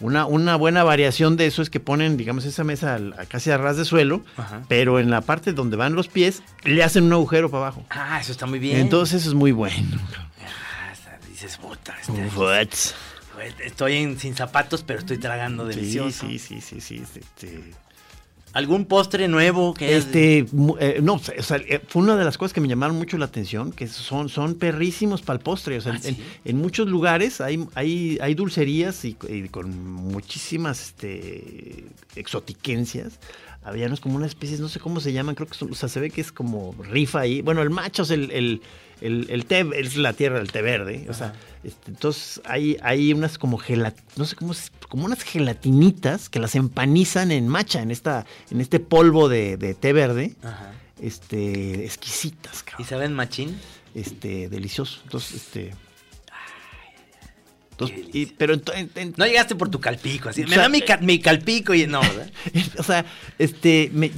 Una, 0.00 0.26
una 0.26 0.56
buena 0.56 0.82
variación 0.82 1.36
de 1.36 1.46
eso 1.46 1.62
es 1.62 1.70
que 1.70 1.78
ponen, 1.80 2.16
digamos, 2.16 2.44
esa 2.44 2.64
mesa 2.64 2.98
a 3.16 3.26
casi 3.26 3.50
a 3.52 3.58
ras 3.58 3.76
de 3.76 3.84
suelo, 3.84 4.24
Ajá. 4.36 4.62
pero 4.68 4.98
en 4.98 5.08
la 5.10 5.20
parte 5.20 5.52
donde 5.52 5.76
van 5.76 5.94
los 5.94 6.08
pies 6.08 6.42
le 6.64 6.82
hacen 6.82 7.04
un 7.04 7.12
agujero 7.12 7.48
para 7.50 7.64
abajo. 7.68 7.84
Ah, 7.90 8.18
eso 8.20 8.32
está 8.32 8.46
muy 8.46 8.58
bien. 8.58 8.78
Entonces 8.78 9.20
eso 9.22 9.28
es 9.30 9.34
muy 9.34 9.52
bueno. 9.52 9.76
Ah, 10.44 10.92
dices, 11.30 11.56
puta, 11.58 11.94
este, 12.00 12.12
What? 12.36 12.68
estoy 13.64 13.96
en- 13.96 14.18
sin 14.18 14.34
zapatos, 14.34 14.82
pero 14.82 14.98
estoy 14.98 15.18
tragando 15.18 15.68
Sí, 15.70 15.76
delicioso. 15.76 16.26
sí, 16.26 16.38
sí, 16.38 16.60
sí, 16.60 16.80
sí. 16.80 17.02
este, 17.02 17.72
¿Algún 18.54 18.86
postre 18.86 19.28
nuevo 19.28 19.74
que 19.74 19.96
Este, 19.96 20.46
eh, 20.80 21.00
no, 21.02 21.14
o 21.14 21.18
sea, 21.42 21.56
eh, 21.58 21.80
fue 21.86 22.02
una 22.02 22.16
de 22.16 22.24
las 22.24 22.38
cosas 22.38 22.52
que 22.52 22.60
me 22.60 22.68
llamaron 22.68 22.96
mucho 22.96 23.18
la 23.18 23.24
atención, 23.26 23.72
que 23.72 23.86
son, 23.88 24.28
son 24.28 24.54
perrísimos 24.54 25.22
para 25.22 25.38
el 25.38 25.42
postre. 25.42 25.76
O 25.76 25.80
sea, 25.80 25.92
Ah, 25.94 26.00
en, 26.04 26.14
¿sí? 26.16 26.22
en 26.44 26.56
muchos 26.58 26.88
lugares 26.88 27.40
hay, 27.40 27.66
hay, 27.74 28.16
hay 28.22 28.34
dulcerías 28.34 29.04
y, 29.04 29.16
y 29.28 29.48
con 29.48 29.92
muchísimas 29.92 30.80
este, 30.80 31.84
exotiquencias. 32.16 33.18
Había 33.62 33.88
como 33.96 34.16
una 34.16 34.26
especie, 34.26 34.58
no 34.58 34.68
sé 34.68 34.78
cómo 34.78 35.00
se 35.00 35.12
llaman, 35.12 35.34
creo 35.34 35.48
que 35.48 35.54
son- 35.54 35.72
o 35.72 35.74
sea, 35.74 35.88
se 35.88 35.98
ve 35.98 36.10
que 36.10 36.20
es 36.20 36.30
como 36.30 36.74
rifa 36.90 37.20
ahí. 37.20 37.40
Bueno, 37.42 37.62
el 37.62 37.70
macho 37.70 38.02
es 38.02 38.10
el, 38.10 38.30
el, 38.30 38.60
el, 39.06 39.26
el 39.30 39.46
té, 39.46 39.64
es 39.76 39.96
la 39.96 40.12
tierra 40.12 40.38
del 40.38 40.50
té 40.52 40.62
verde. 40.62 41.06
O 41.08 41.14
sea, 41.14 41.34
este, 41.62 41.90
entonces 41.90 42.40
hay, 42.44 42.76
hay 42.82 43.12
unas 43.12 43.38
como 43.38 43.58
gelat, 43.58 43.94
no 44.16 44.24
sé 44.24 44.36
cómo 44.36 44.52
es, 44.52 44.70
como 44.88 45.04
unas 45.04 45.22
gelatinitas 45.22 46.28
que 46.28 46.38
las 46.40 46.54
empanizan 46.54 47.30
en 47.30 47.48
macha, 47.48 47.82
en 47.82 47.90
esta, 47.90 48.26
en 48.50 48.60
este 48.60 48.80
polvo 48.80 49.28
de, 49.28 49.56
de 49.56 49.74
té 49.74 49.92
verde. 49.92 50.34
Ajá. 50.42 50.72
Este, 51.00 51.84
exquisitas, 51.84 52.60
¿Y 52.62 52.64
cabrón. 52.70 52.88
saben 52.88 53.12
machín? 53.14 53.56
Este, 53.94 54.48
delicioso. 54.48 55.00
Entonces, 55.04 55.34
este. 55.34 55.72
entonces, 57.72 57.98
y- 58.12 58.26
pero 58.26 58.54
ento- 58.54 58.72
en- 58.74 58.90
en- 58.94 59.14
No 59.16 59.26
llegaste 59.26 59.56
por 59.56 59.68
tu 59.68 59.80
calpico, 59.80 60.28
así. 60.28 60.44
O 60.44 60.48
Me 60.48 60.56
da 60.56 60.68
mi, 60.68 60.80
ca- 60.82 60.98
mi 60.98 61.18
calpico 61.18 61.74
y 61.74 61.86
no, 61.88 62.00
¿verdad? 62.00 62.30
o 62.78 62.82
sea, 62.84 63.04
este, 63.38 63.90
me, 63.92 64.10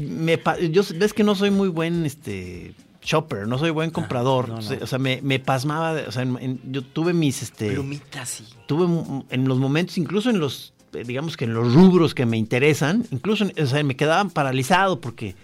yo 0.71 0.83
ves 0.97 1.13
que 1.15 1.25
no 1.25 1.35
soy 1.35 1.51
muy 1.51 1.69
buen, 1.69 2.05
este, 2.05 2.75
shopper, 3.07 3.47
no 3.47 3.57
soy 3.59 3.71
buen 3.71 3.91
comprador. 3.91 4.49
no, 4.49 4.55
no. 4.55 4.59
O 4.61 4.63
sea, 4.63 4.79
o 4.83 4.87
sea, 4.87 4.99
me, 4.99 5.21
me 5.23 5.39
pasmaba, 5.39 5.95
o 6.07 6.13
sea, 6.13 6.23
en- 6.23 6.37
en- 6.41 6.61
yo 6.73 6.83
tuve 6.83 7.13
mis, 7.13 7.43
este, 7.43 7.71
Plumitas, 7.73 8.29
sí. 8.29 8.45
tuve 8.67 8.87
en 9.31 9.49
los 9.49 9.59
momentos, 9.59 9.97
incluso 9.99 10.29
en 10.31 10.39
los, 10.41 10.75
eh, 10.93 11.05
digamos 11.07 11.37
que 11.37 11.45
en 11.45 11.55
los 11.55 11.73
rubros 11.73 12.15
que 12.15 12.27
me 12.27 12.37
interesan, 12.37 13.05
incluso, 13.11 13.47
o 13.63 13.67
sea, 13.67 13.83
me 13.85 13.97
quedaban 13.97 14.31
paralizado 14.31 15.01
porque 15.01 15.35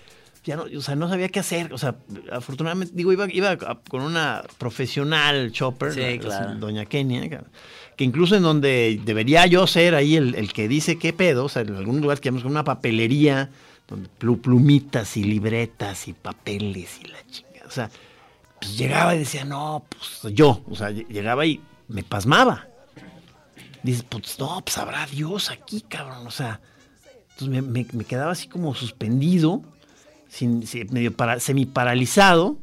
ya 0.44 0.56
no, 0.56 0.64
o 0.76 0.80
sea, 0.82 0.96
no 0.96 1.08
sabía 1.08 1.28
qué 1.28 1.38
hacer. 1.38 1.72
O 1.72 1.78
sea, 1.78 1.94
afortunadamente, 2.32 2.92
digo, 2.96 3.12
iba, 3.12 3.26
iba 3.32 3.50
a- 3.52 3.78
con 3.88 4.02
una 4.02 4.42
profesional 4.58 5.52
shopper, 5.52 5.92
Sí, 5.94 6.18
claro. 6.18 6.56
doña 6.56 6.84
Kenia, 6.84 7.28
que, 7.28 7.38
que 7.96 8.02
incluso 8.04 8.34
en 8.34 8.42
donde 8.42 9.00
debería 9.04 9.46
yo 9.46 9.66
ser 9.68 9.94
ahí 9.94 10.16
el, 10.16 10.34
el 10.34 10.52
que 10.52 10.66
dice 10.66 10.98
qué 10.98 11.12
pedo, 11.12 11.44
o 11.44 11.48
sea, 11.48 11.62
en 11.62 11.76
algún 11.76 12.00
lugar 12.00 12.18
que 12.20 12.28
llamamos 12.30 12.50
una 12.50 12.64
papelería, 12.64 13.50
donde 13.86 14.08
plu- 14.18 14.40
plumitas 14.40 15.16
y 15.16 15.22
libretas 15.24 16.08
y 16.08 16.12
papeles 16.14 16.98
y 17.04 17.08
la 17.08 17.18
chingada. 17.30 17.51
O 17.72 17.74
sea, 17.74 17.90
pues 18.60 18.76
llegaba 18.76 19.14
y 19.14 19.20
decía, 19.20 19.46
no, 19.46 19.84
pues 19.88 20.34
yo, 20.34 20.62
o 20.68 20.76
sea, 20.76 20.90
ll- 20.90 21.08
llegaba 21.08 21.46
y 21.46 21.58
me 21.88 22.02
pasmaba. 22.02 22.68
Dices, 23.82 24.04
pues 24.08 24.38
no, 24.38 24.60
pues 24.62 24.76
habrá 24.76 25.06
Dios 25.06 25.50
aquí, 25.50 25.80
cabrón, 25.80 26.26
o 26.26 26.30
sea. 26.30 26.60
Entonces 27.38 27.64
me, 27.64 28.04
quedaba 28.04 28.32
así 28.32 28.46
como 28.46 28.74
suspendido, 28.74 29.62
medio 30.90 31.16
para, 31.16 31.40
semi-paralizado, 31.40 32.58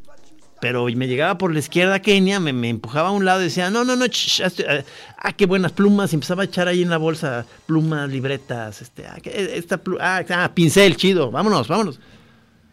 pero 0.61 0.85
me 0.85 1.07
llegaba 1.07 1.39
por 1.39 1.51
la 1.51 1.59
izquierda 1.59 2.01
Kenia, 2.01 2.39
me, 2.39 2.53
me 2.53 2.69
empujaba 2.69 3.09
a 3.09 3.11
un 3.11 3.25
lado 3.25 3.41
y 3.41 3.45
decía, 3.45 3.71
no, 3.71 3.83
no, 3.83 3.95
no, 3.95 4.05
ah, 4.05 4.83
ah, 5.17 5.33
qué 5.33 5.47
buenas 5.47 5.71
plumas, 5.71 6.13
y 6.13 6.17
empezaba 6.17 6.43
a 6.43 6.45
echar 6.45 6.67
ahí 6.67 6.83
en 6.83 6.91
la 6.91 6.97
bolsa 6.97 7.47
plumas, 7.65 8.07
libretas, 8.09 8.83
este, 8.83 9.07
ah, 9.07 9.17
esta 9.23 9.81
ah, 9.99 10.23
ah, 10.29 10.51
pincel, 10.53 10.95
chido, 10.95 11.31
vámonos, 11.31 11.67
vámonos. 11.67 11.99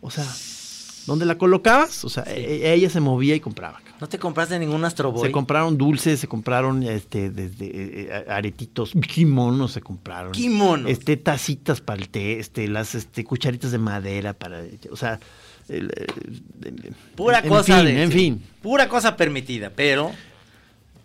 O 0.03 0.11
sea, 0.11 0.27
¿dónde 1.07 1.25
la 1.27 1.39
colocabas? 1.39 2.05
O 2.05 2.09
sea, 2.09 2.25
e- 2.27 2.73
ella 2.75 2.91
se 2.91 3.01
movía 3.01 3.35
y 3.35 3.41
compraba. 3.41 3.81
¿No 4.01 4.09
te 4.09 4.19
compraste 4.19 4.59
ningún 4.59 4.85
Astro 4.85 5.11
Boy? 5.13 5.27
Se 5.29 5.33
compraron 5.33 5.79
dulces, 5.79 6.21
se 6.21 6.29
compraron 6.29 6.83
este 6.83 7.31
desde 7.31 7.65
eh, 7.67 8.09
eh, 8.11 8.25
aretitos, 8.29 8.93
kimonos 9.09 9.73
se 9.73 9.81
compraron. 9.81 10.33
Kimonos. 10.33 10.91
Este 10.91 11.17
tacitas 11.17 11.81
para 11.81 12.01
el 12.03 12.09
té, 12.11 12.39
este 12.39 12.69
las 12.69 12.95
este 12.95 13.25
cucharitas 13.25 13.73
de 13.73 13.79
madera 13.79 14.35
para, 14.35 14.63
o 14.91 14.97
sea, 14.97 15.19
el, 15.69 15.87
eh, 15.97 16.07
el- 16.65 16.95
Pura 17.15 17.39
en 17.41 17.49
cosa 17.49 17.77
fin, 17.77 17.85
de. 17.87 18.03
en 18.03 18.13
sí, 18.13 18.19
fin. 18.19 18.43
Pura 18.63 18.89
cosa 18.89 19.17
permitida, 19.17 19.71
pero. 19.75 20.13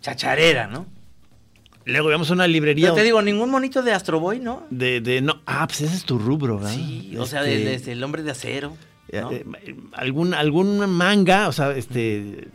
Chacharera, 0.02 0.66
¿no? 0.66 0.86
Luego 1.84 2.08
íbamos 2.10 2.30
a 2.30 2.34
una 2.34 2.46
librería 2.46 2.88
Yo 2.88 2.94
te 2.94 3.02
digo, 3.02 3.22
ningún 3.22 3.50
monito 3.50 3.82
de 3.82 3.92
Astro 3.92 4.20
Boy, 4.20 4.38
¿no? 4.38 4.64
de, 4.70 5.00
de 5.00 5.20
no, 5.20 5.40
ah, 5.46 5.66
pues 5.66 5.80
ese 5.80 5.96
es 5.96 6.04
tu 6.04 6.18
rubro, 6.18 6.56
¿verdad? 6.58 6.74
Sí, 6.74 7.16
o 7.18 7.26
sea, 7.26 7.44
Este, 7.44 7.64
del- 7.90 7.98
el 7.98 8.04
hombre 8.04 8.22
de 8.22 8.30
acero. 8.30 8.76
¿No? 9.12 9.30
eh, 9.32 9.44
eh, 9.64 9.76
algún 9.92 10.34
algún 10.34 10.88
manga, 10.90 11.48
o 11.48 11.52
sea, 11.52 11.72
este 11.76 12.48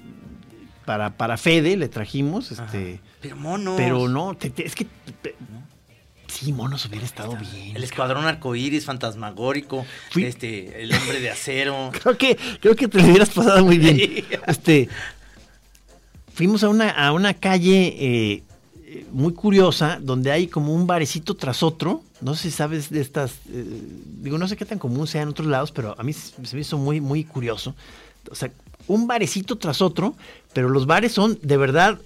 para 0.85 1.15
para 1.17 1.37
Fede 1.37 1.77
le 1.77 1.87
trajimos 1.89 2.51
este 2.51 2.99
Pero 3.21 3.35
monos. 3.35 3.75
pero 3.77 4.07
no, 4.07 4.35
te- 4.35 4.49
te- 4.49 4.65
es 4.65 4.73
que 4.75 4.85
te- 5.21 5.35
sí, 6.27 6.53
monos 6.53 6.85
hubiera 6.85 7.05
estado 7.05 7.35
bien. 7.37 7.75
El 7.75 7.83
escuadrón 7.83 8.25
arcoíris, 8.25 8.85
fantasmagórico, 8.85 9.85
Fui- 10.11 10.23
este, 10.25 10.81
el 10.83 10.93
hombre 10.93 11.19
de 11.19 11.29
acero. 11.29 11.91
Creo 12.01 12.17
que, 12.17 12.37
creo 12.61 12.75
que 12.75 12.87
te 12.87 12.99
lo 12.99 13.05
hubieras 13.05 13.29
pasado 13.29 13.65
muy 13.65 13.77
bien. 13.77 13.99
Este, 14.47 14.87
fuimos 16.33 16.63
a 16.63 16.69
una, 16.69 16.89
a 16.89 17.11
una 17.11 17.33
calle 17.33 17.95
eh, 17.99 18.43
eh, 18.89 19.05
muy 19.11 19.33
curiosa 19.33 19.99
donde 20.01 20.31
hay 20.31 20.47
como 20.47 20.73
un 20.73 20.87
barecito 20.87 21.35
tras 21.35 21.61
otro. 21.61 22.03
No 22.21 22.35
sé 22.35 22.43
si 22.43 22.51
sabes 22.51 22.89
de 22.89 23.01
estas, 23.01 23.33
eh, 23.51 23.65
digo, 24.21 24.37
no 24.37 24.47
sé 24.47 24.55
qué 24.55 24.63
tan 24.63 24.79
común 24.79 25.07
sea 25.07 25.23
en 25.23 25.27
otros 25.27 25.45
lados, 25.49 25.73
pero 25.73 25.93
a 25.99 26.03
mí 26.03 26.13
se 26.13 26.55
me 26.55 26.61
hizo 26.61 26.77
muy, 26.77 27.01
muy 27.01 27.25
curioso. 27.25 27.75
O 28.31 28.35
sea, 28.35 28.49
un 28.87 29.05
barecito 29.05 29.57
tras 29.57 29.81
otro, 29.81 30.15
pero 30.53 30.69
los 30.69 30.85
bares 30.85 31.11
son 31.11 31.37
de 31.41 31.57
verdad 31.57 31.99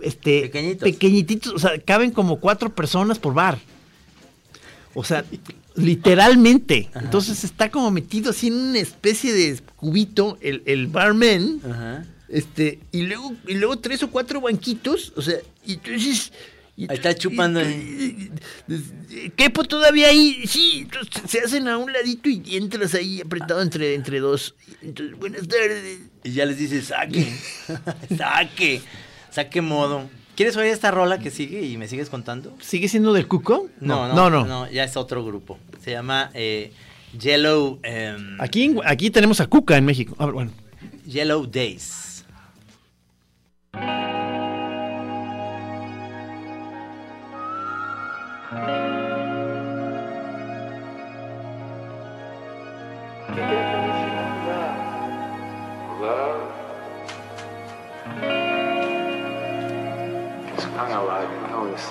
este, 0.00 0.40
Pequeñitos. 0.42 0.88
pequeñititos, 0.88 1.52
o 1.52 1.58
sea, 1.58 1.78
caben 1.78 2.12
como 2.12 2.40
cuatro 2.40 2.74
personas 2.74 3.18
por 3.18 3.34
bar. 3.34 3.58
O 4.94 5.04
sea, 5.04 5.26
literalmente. 5.76 6.88
Entonces 6.94 7.44
está 7.44 7.70
como 7.70 7.90
metido 7.90 8.30
así 8.30 8.46
en 8.46 8.54
una 8.54 8.78
especie 8.78 9.34
de 9.34 9.60
cubito 9.76 10.38
el, 10.40 10.62
el 10.64 10.86
barman. 10.86 11.60
Ajá. 11.62 12.06
Este, 12.32 12.80
y 12.90 13.02
luego, 13.02 13.34
y 13.46 13.54
luego 13.54 13.78
tres 13.78 14.02
o 14.02 14.10
cuatro 14.10 14.40
banquitos. 14.40 15.12
O 15.16 15.22
sea, 15.22 15.36
y 15.64 15.74
entonces. 15.74 16.32
y- 16.76 16.84
Ahí 16.90 16.96
está 16.96 17.14
chupando. 17.14 17.60
¿Qué 19.36 19.50
pues 19.50 19.68
todavía 19.68 20.08
ahí? 20.08 20.46
Sí, 20.46 20.80
entonces 20.90 21.22
se 21.30 21.40
hacen 21.40 21.68
a 21.68 21.76
un 21.76 21.92
ladito 21.92 22.28
y 22.28 22.56
entras 22.56 22.94
ahí 22.94 23.20
apretado 23.20 23.60
entre, 23.60 23.94
entre 23.94 24.20
dos. 24.20 24.54
Entonces, 24.80 25.18
buenas 25.18 25.46
tardes. 25.46 26.00
Y 26.24 26.32
ya 26.32 26.46
les 26.46 26.58
dice, 26.58 26.80
saque, 26.82 27.32
saque, 28.16 28.80
saque 29.30 29.60
modo. 29.60 30.08
¿Quieres 30.34 30.56
oír 30.56 30.68
esta 30.72 30.90
rola 30.90 31.18
que 31.18 31.30
sigue 31.30 31.62
y 31.66 31.76
me 31.76 31.88
sigues 31.88 32.08
contando? 32.08 32.56
¿Sigue 32.60 32.88
siendo 32.88 33.12
del 33.12 33.28
cuco? 33.28 33.68
No, 33.80 34.08
no, 34.14 34.30
no, 34.30 34.70
ya 34.70 34.84
es 34.84 34.96
otro 34.96 35.24
grupo. 35.24 35.58
Se 35.84 35.90
llama 35.90 36.30
eh, 36.32 36.72
Yellow, 37.20 37.78
em, 37.82 38.40
Aquí, 38.40 38.74
aquí 38.86 39.10
tenemos 39.10 39.40
a 39.40 39.46
Cuca 39.46 39.76
en 39.76 39.84
México. 39.84 40.16
A 40.18 40.24
ver, 40.24 40.34
bueno. 40.34 40.52
Yellow 41.06 41.44
Days. 41.46 42.11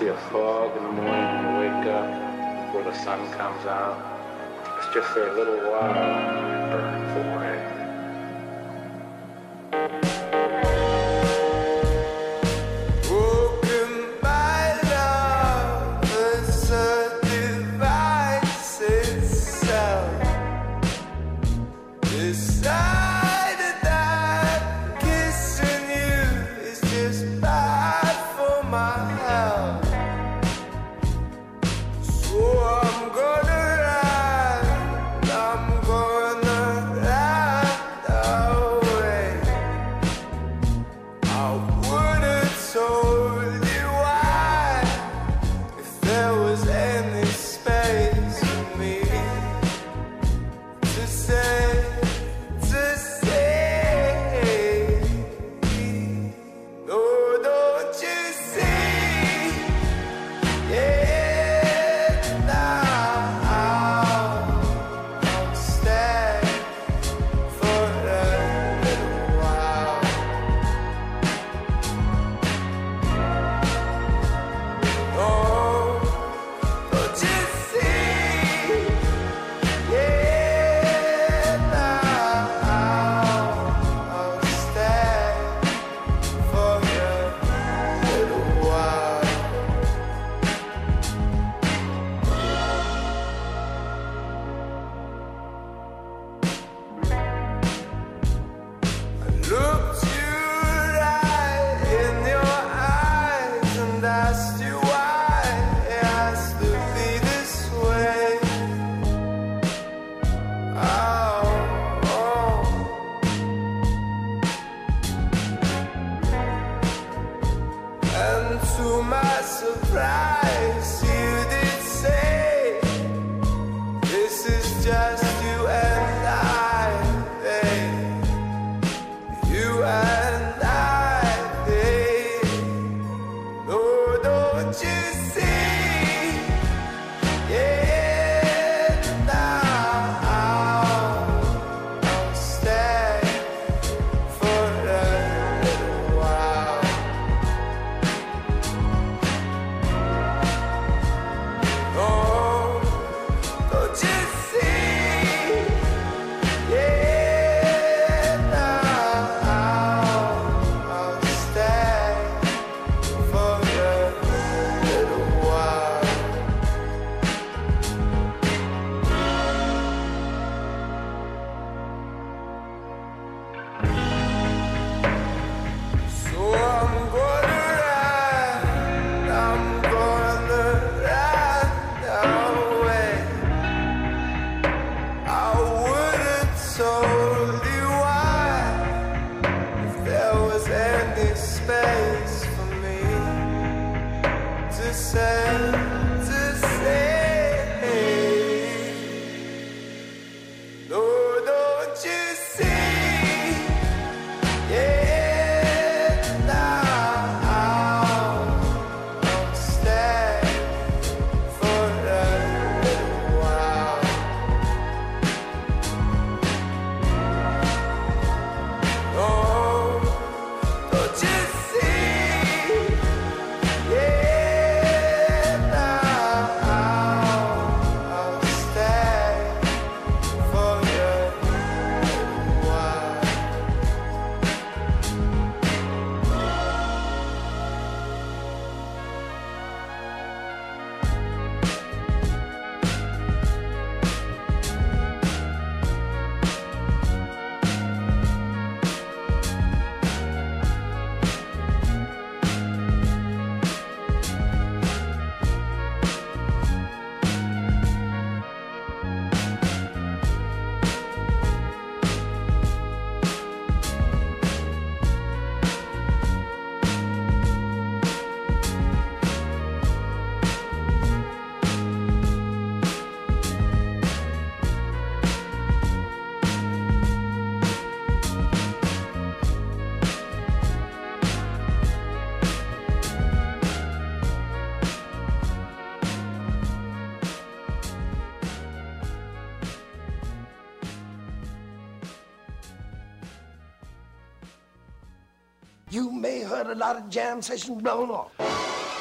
See 0.01 0.07
a 0.07 0.18
fog 0.32 0.76
in 0.78 0.84
the 0.84 0.91
morning 0.91 1.14
when 1.14 1.43
you 1.43 1.59
wake 1.59 1.86
up 1.93 2.66
before 2.66 2.84
the 2.84 2.97
sun 3.03 3.20
comes 3.34 3.66
out. 3.68 3.97
It's 4.78 4.93
just 4.95 5.07
for 5.09 5.28
a 5.28 5.34
little 5.34 5.70
while 5.70 5.93
and 5.93 6.47
it 6.47 6.72
burns 6.72 7.12
away. 7.28 7.81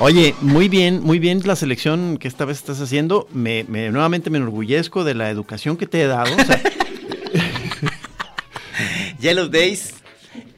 Oye, 0.01 0.35
muy 0.41 0.69
bien, 0.69 1.03
muy 1.03 1.19
bien 1.19 1.41
la 1.45 1.55
selección 1.57 2.17
que 2.19 2.27
esta 2.27 2.45
vez 2.45 2.59
estás 2.59 2.81
haciendo. 2.81 3.29
Me, 3.33 3.65
me- 3.69 3.91
nuevamente 3.91 4.31
me 4.31 4.39
enorgullezco 4.39 5.05
de 5.05 5.15
la 5.15 5.31
educación 5.31 5.77
que 5.77 5.87
te 5.87 6.03
he 6.03 6.07
dado. 6.07 6.35
O 6.35 6.45
sea, 6.45 6.61
Yellow 9.21 9.49
Days. 9.49 9.95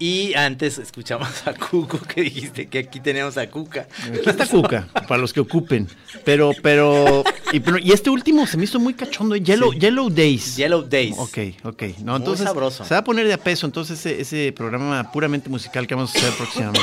Y 0.03 0.35
antes 0.35 0.79
escuchamos 0.79 1.47
a 1.47 1.55
Cuco 1.55 2.01
que 2.01 2.23
dijiste 2.23 2.67
que 2.67 2.81
aquí 2.81 2.99
tenemos 2.99 3.37
a 3.39 3.49
Cuca. 3.49 3.87
aquí 4.05 4.29
está 4.29 4.47
Cuca, 4.49 4.89
para 5.07 5.19
los 5.21 5.33
que 5.33 5.39
ocupen. 5.39 5.87
Pero, 6.25 6.51
pero, 6.61 7.23
y, 7.53 7.61
pero- 7.61 7.79
y 7.79 7.93
este 7.93 8.11
último 8.11 8.45
se 8.49 8.57
me 8.57 8.65
hizo 8.65 8.81
muy 8.81 8.95
cachondo. 8.95 9.37
¿eh? 9.37 9.41
Yellow, 9.41 9.71
Sí. 9.73 9.79
Yellow 9.79 10.11
Days. 10.11 10.57
Yellow 10.57 10.83
Days. 10.83 11.15
Ok, 11.19 11.39
ok. 11.63 11.83
No, 12.03 12.19
Muy 12.19 12.37
sabroso. 12.37 12.85
se 12.85 12.95
va 12.95 12.99
a 12.99 13.05
poner 13.05 13.29
de 13.29 13.35
a 13.35 13.39
peso 13.39 13.65
entonces 13.65 14.01
ese, 14.05 14.21
ese 14.21 14.51
programa 14.53 15.13
puramente 15.13 15.49
musical 15.49 15.87
que 15.87 15.95
vamos 15.95 16.13
a 16.17 16.19
hacer 16.19 16.33
próximamente. 16.33 16.81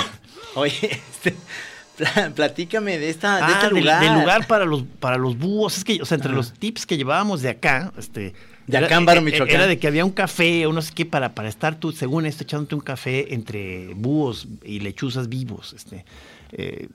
Oye, 0.55 1.01
este, 1.11 1.35
pla- 1.97 2.31
platícame 2.33 2.99
de, 2.99 3.09
esta, 3.09 3.35
de 3.35 3.43
Ah, 3.43 3.59
este 3.63 3.69
lugar. 3.81 4.01
Del, 4.01 4.13
lugar 4.13 4.47
para 4.47 4.63
los, 4.63 4.83
para 5.01 5.17
los 5.17 5.37
búhos. 5.37 5.77
Es 5.77 5.83
que, 5.83 6.01
o 6.01 6.05
sea, 6.05 6.15
entre 6.15 6.31
los 6.31 6.53
tips 6.53 6.85
que 6.85 6.95
llevábamos 6.95 7.41
de 7.41 7.49
acá, 7.49 7.91
este. 7.97 8.33
De 8.71 8.77
era- 8.77 8.87
Acámbaro, 8.87 9.19
eh, 9.21 9.23
Michoacán. 9.23 9.55
Era 9.55 9.67
de 9.67 9.79
que 9.79 9.87
había 9.87 10.05
un 10.05 10.11
café 10.11 10.65
o 10.65 10.73
no 10.73 10.81
sé 10.81 10.93
qué 10.93 11.05
para, 11.05 11.33
para 11.35 11.49
estar 11.49 11.79
tú, 11.79 11.91
según 11.91 12.25
esto, 12.25 12.43
echándote 12.43 12.75
un 12.75 12.81
café 12.81 13.33
entre 13.33 13.93
búhos 13.95 14.47
y 14.63 14.79
lechuzas 14.79 15.27
vivos. 15.29 15.73
Este. 15.73 16.05
eh, 16.51 16.87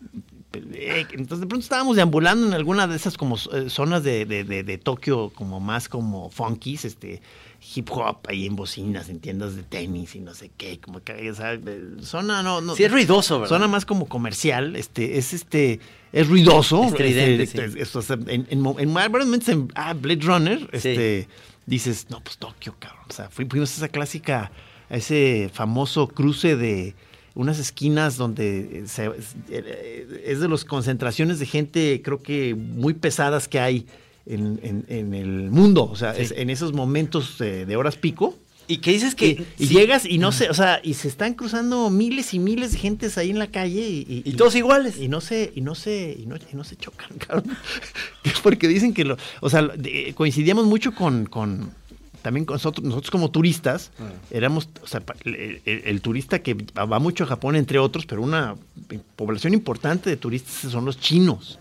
eh, 0.72 1.04
entonces 1.12 1.40
de 1.40 1.46
pronto 1.46 1.64
estábamos 1.64 1.96
deambulando 1.96 2.46
en 2.46 2.54
alguna 2.54 2.86
de 2.86 2.94
esas 2.94 3.16
como 3.16 3.36
eh, 3.52 3.68
zonas 3.68 4.04
de, 4.04 4.24
de, 4.24 4.44
de- 4.44 4.62
de 4.62 4.78
Tokio 4.78 5.30
como 5.34 5.58
más 5.58 5.88
como 5.88 6.30
funkies, 6.30 6.84
este 6.84 7.20
hip 7.74 7.90
hop 7.90 8.18
ahí 8.28 8.46
en 8.46 8.54
bocinas, 8.56 9.08
en 9.08 9.18
tiendas 9.20 9.56
de 9.56 9.62
tenis 9.64 10.14
y 10.14 10.20
no 10.20 10.32
sé 10.34 10.50
qué, 10.56 10.78
como 10.78 11.02
que 11.02 11.28
o 11.30 11.34
sea, 11.34 11.58
zona 12.02 12.42
no, 12.44 12.60
no 12.60 12.76
Sí, 12.76 12.84
es 12.84 12.92
ruidoso, 12.92 13.40
¿verdad? 13.40 13.48
Zona 13.56 13.66
más 13.68 13.84
como 13.84 14.06
comercial, 14.06 14.76
este, 14.76 15.18
es 15.18 15.32
este, 15.32 15.80
es 16.12 16.28
ruidoso. 16.28 16.84
Estridente, 16.84 17.42
este, 17.42 17.70
sí. 17.72 17.78
es- 17.80 17.96
o 17.96 18.02
sea, 18.02 18.16
en, 18.28 18.46
en, 18.50 18.64
en 18.78 18.96
en 18.96 19.68
ah, 19.74 19.92
Blade 19.94 20.20
Runner, 20.22 20.68
este, 20.72 21.26
dices, 21.66 22.06
no, 22.10 22.20
pues 22.22 22.38
Tokio, 22.38 22.74
cabrón. 22.78 23.04
O 23.08 23.12
sea, 23.12 23.30
fui- 23.30 23.46
fuimos 23.48 23.72
a 23.72 23.76
esa 23.76 23.88
clásica, 23.88 24.50
a 24.90 24.96
ese 24.96 25.50
famoso 25.52 26.08
cruce 26.08 26.56
de 26.56 26.94
unas 27.34 27.58
esquinas 27.58 28.16
donde 28.16 28.80
eh, 28.80 28.82
se- 28.86 29.06
es, 29.06 29.34
eh, 29.50 30.22
es 30.24 30.40
de 30.40 30.48
las 30.48 30.64
concentraciones 30.64 31.38
de 31.38 31.46
gente, 31.46 32.00
creo 32.04 32.22
que 32.22 32.54
muy 32.54 32.94
pesadas 32.94 33.48
que 33.48 33.58
hay 33.60 33.86
en, 34.26 34.60
en- 34.62 34.84
en 34.88 35.14
el 35.14 35.50
mundo. 35.50 35.84
O 35.90 35.96
sea, 35.96 36.14
Sí. 36.14 36.22
es- 36.22 36.34
en 36.36 36.48
esos 36.50 36.72
momentos 36.72 37.40
eh, 37.40 37.66
de 37.66 37.76
horas 37.76 37.96
pico. 37.96 38.34
Y 38.66 38.78
que 38.78 38.92
dices 38.92 39.14
que. 39.14 39.26
Y, 39.58 39.64
y 39.64 39.66
sí, 39.66 39.74
llegas 39.74 40.06
y 40.06 40.18
no 40.18 40.32
sé, 40.32 40.48
o 40.50 40.54
sea, 40.54 40.80
y 40.82 40.94
se 40.94 41.08
están 41.08 41.34
cruzando 41.34 41.90
miles 41.90 42.32
y 42.34 42.38
miles 42.38 42.72
de 42.72 42.78
gentes 42.78 43.18
ahí 43.18 43.30
en 43.30 43.38
la 43.38 43.48
calle 43.48 43.80
y, 43.88 44.22
Y 44.24 44.32
todos 44.32 44.54
iguales. 44.54 44.98
Y 44.98 45.08
no 45.08 45.20
se, 45.20 45.52
y 45.54 45.60
no 45.60 45.74
se, 45.74 46.16
y 46.18 46.26
no, 46.26 46.36
y 46.36 46.56
no 46.56 46.64
se 46.64 46.76
chocan, 46.76 47.10
cabrón. 47.18 47.56
Porque 48.42 48.68
dicen 48.68 48.94
que 48.94 49.04
lo, 49.04 49.16
o 49.40 49.50
sea, 49.50 49.62
de- 49.62 50.14
coincidíamos 50.16 50.64
mucho 50.66 50.94
con, 50.94 51.26
con 51.26 51.70
también 52.22 52.46
con 52.46 52.54
nosotros, 52.54 52.82
nosotros 52.86 53.10
como 53.10 53.30
turistas, 53.30 53.90
Ah. 54.00 54.10
éramos, 54.30 54.68
o 54.82 54.86
sea, 54.86 55.02
el, 55.24 55.60
el- 55.66 55.82
el 55.84 56.00
turista 56.00 56.38
que 56.38 56.54
va 56.54 56.98
mucho 56.98 57.24
a 57.24 57.26
Japón, 57.26 57.54
entre 57.56 57.78
otros, 57.78 58.06
pero 58.06 58.22
una 58.22 58.54
población 59.16 59.52
importante 59.52 60.08
de 60.08 60.16
turistas 60.16 60.72
son 60.72 60.86
los 60.86 60.98
chinos. 60.98 61.58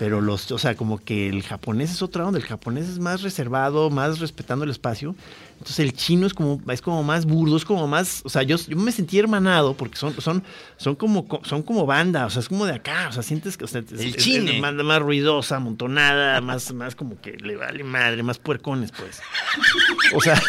Pero 0.00 0.22
los, 0.22 0.50
o 0.50 0.56
sea, 0.56 0.76
como 0.76 0.96
que 0.98 1.28
el 1.28 1.42
japonés 1.42 1.90
es 1.90 2.00
otra 2.00 2.24
onda, 2.26 2.38
el 2.38 2.46
japonés 2.46 2.88
es 2.88 2.98
más 2.98 3.20
reservado, 3.20 3.90
más 3.90 4.18
respetando 4.18 4.64
el 4.64 4.70
espacio. 4.70 5.14
Entonces 5.58 5.78
el 5.80 5.92
chino 5.92 6.26
es 6.26 6.32
como, 6.32 6.58
es 6.72 6.80
como 6.80 7.02
más 7.02 7.26
burdo, 7.26 7.54
es 7.58 7.66
como 7.66 7.86
más, 7.86 8.22
o 8.24 8.30
sea, 8.30 8.42
yo, 8.42 8.56
yo 8.56 8.78
me 8.78 8.92
sentí 8.92 9.18
hermanado 9.18 9.74
porque 9.74 9.98
son, 9.98 10.18
son, 10.18 10.42
son 10.78 10.94
como, 10.96 11.28
son 11.42 11.62
como 11.62 11.84
banda, 11.84 12.24
o 12.24 12.30
sea, 12.30 12.40
es 12.40 12.48
como 12.48 12.64
de 12.64 12.72
acá, 12.72 13.08
o 13.10 13.12
sea, 13.12 13.22
sientes 13.22 13.58
que, 13.58 13.64
o 13.64 13.68
sea, 13.68 13.82
es- 13.82 13.92
El 13.92 14.14
es- 14.16 14.26
es 14.26 14.60
más, 14.62 14.72
más 14.72 15.00
ruidosa, 15.02 15.56
amontonada, 15.56 16.40
más, 16.40 16.72
más 16.72 16.94
como 16.96 17.20
que 17.20 17.32
le 17.32 17.56
vale 17.56 17.84
madre, 17.84 18.22
más 18.22 18.38
puercones, 18.38 18.92
pues. 18.92 19.20
O 20.14 20.20
sea, 20.22 20.40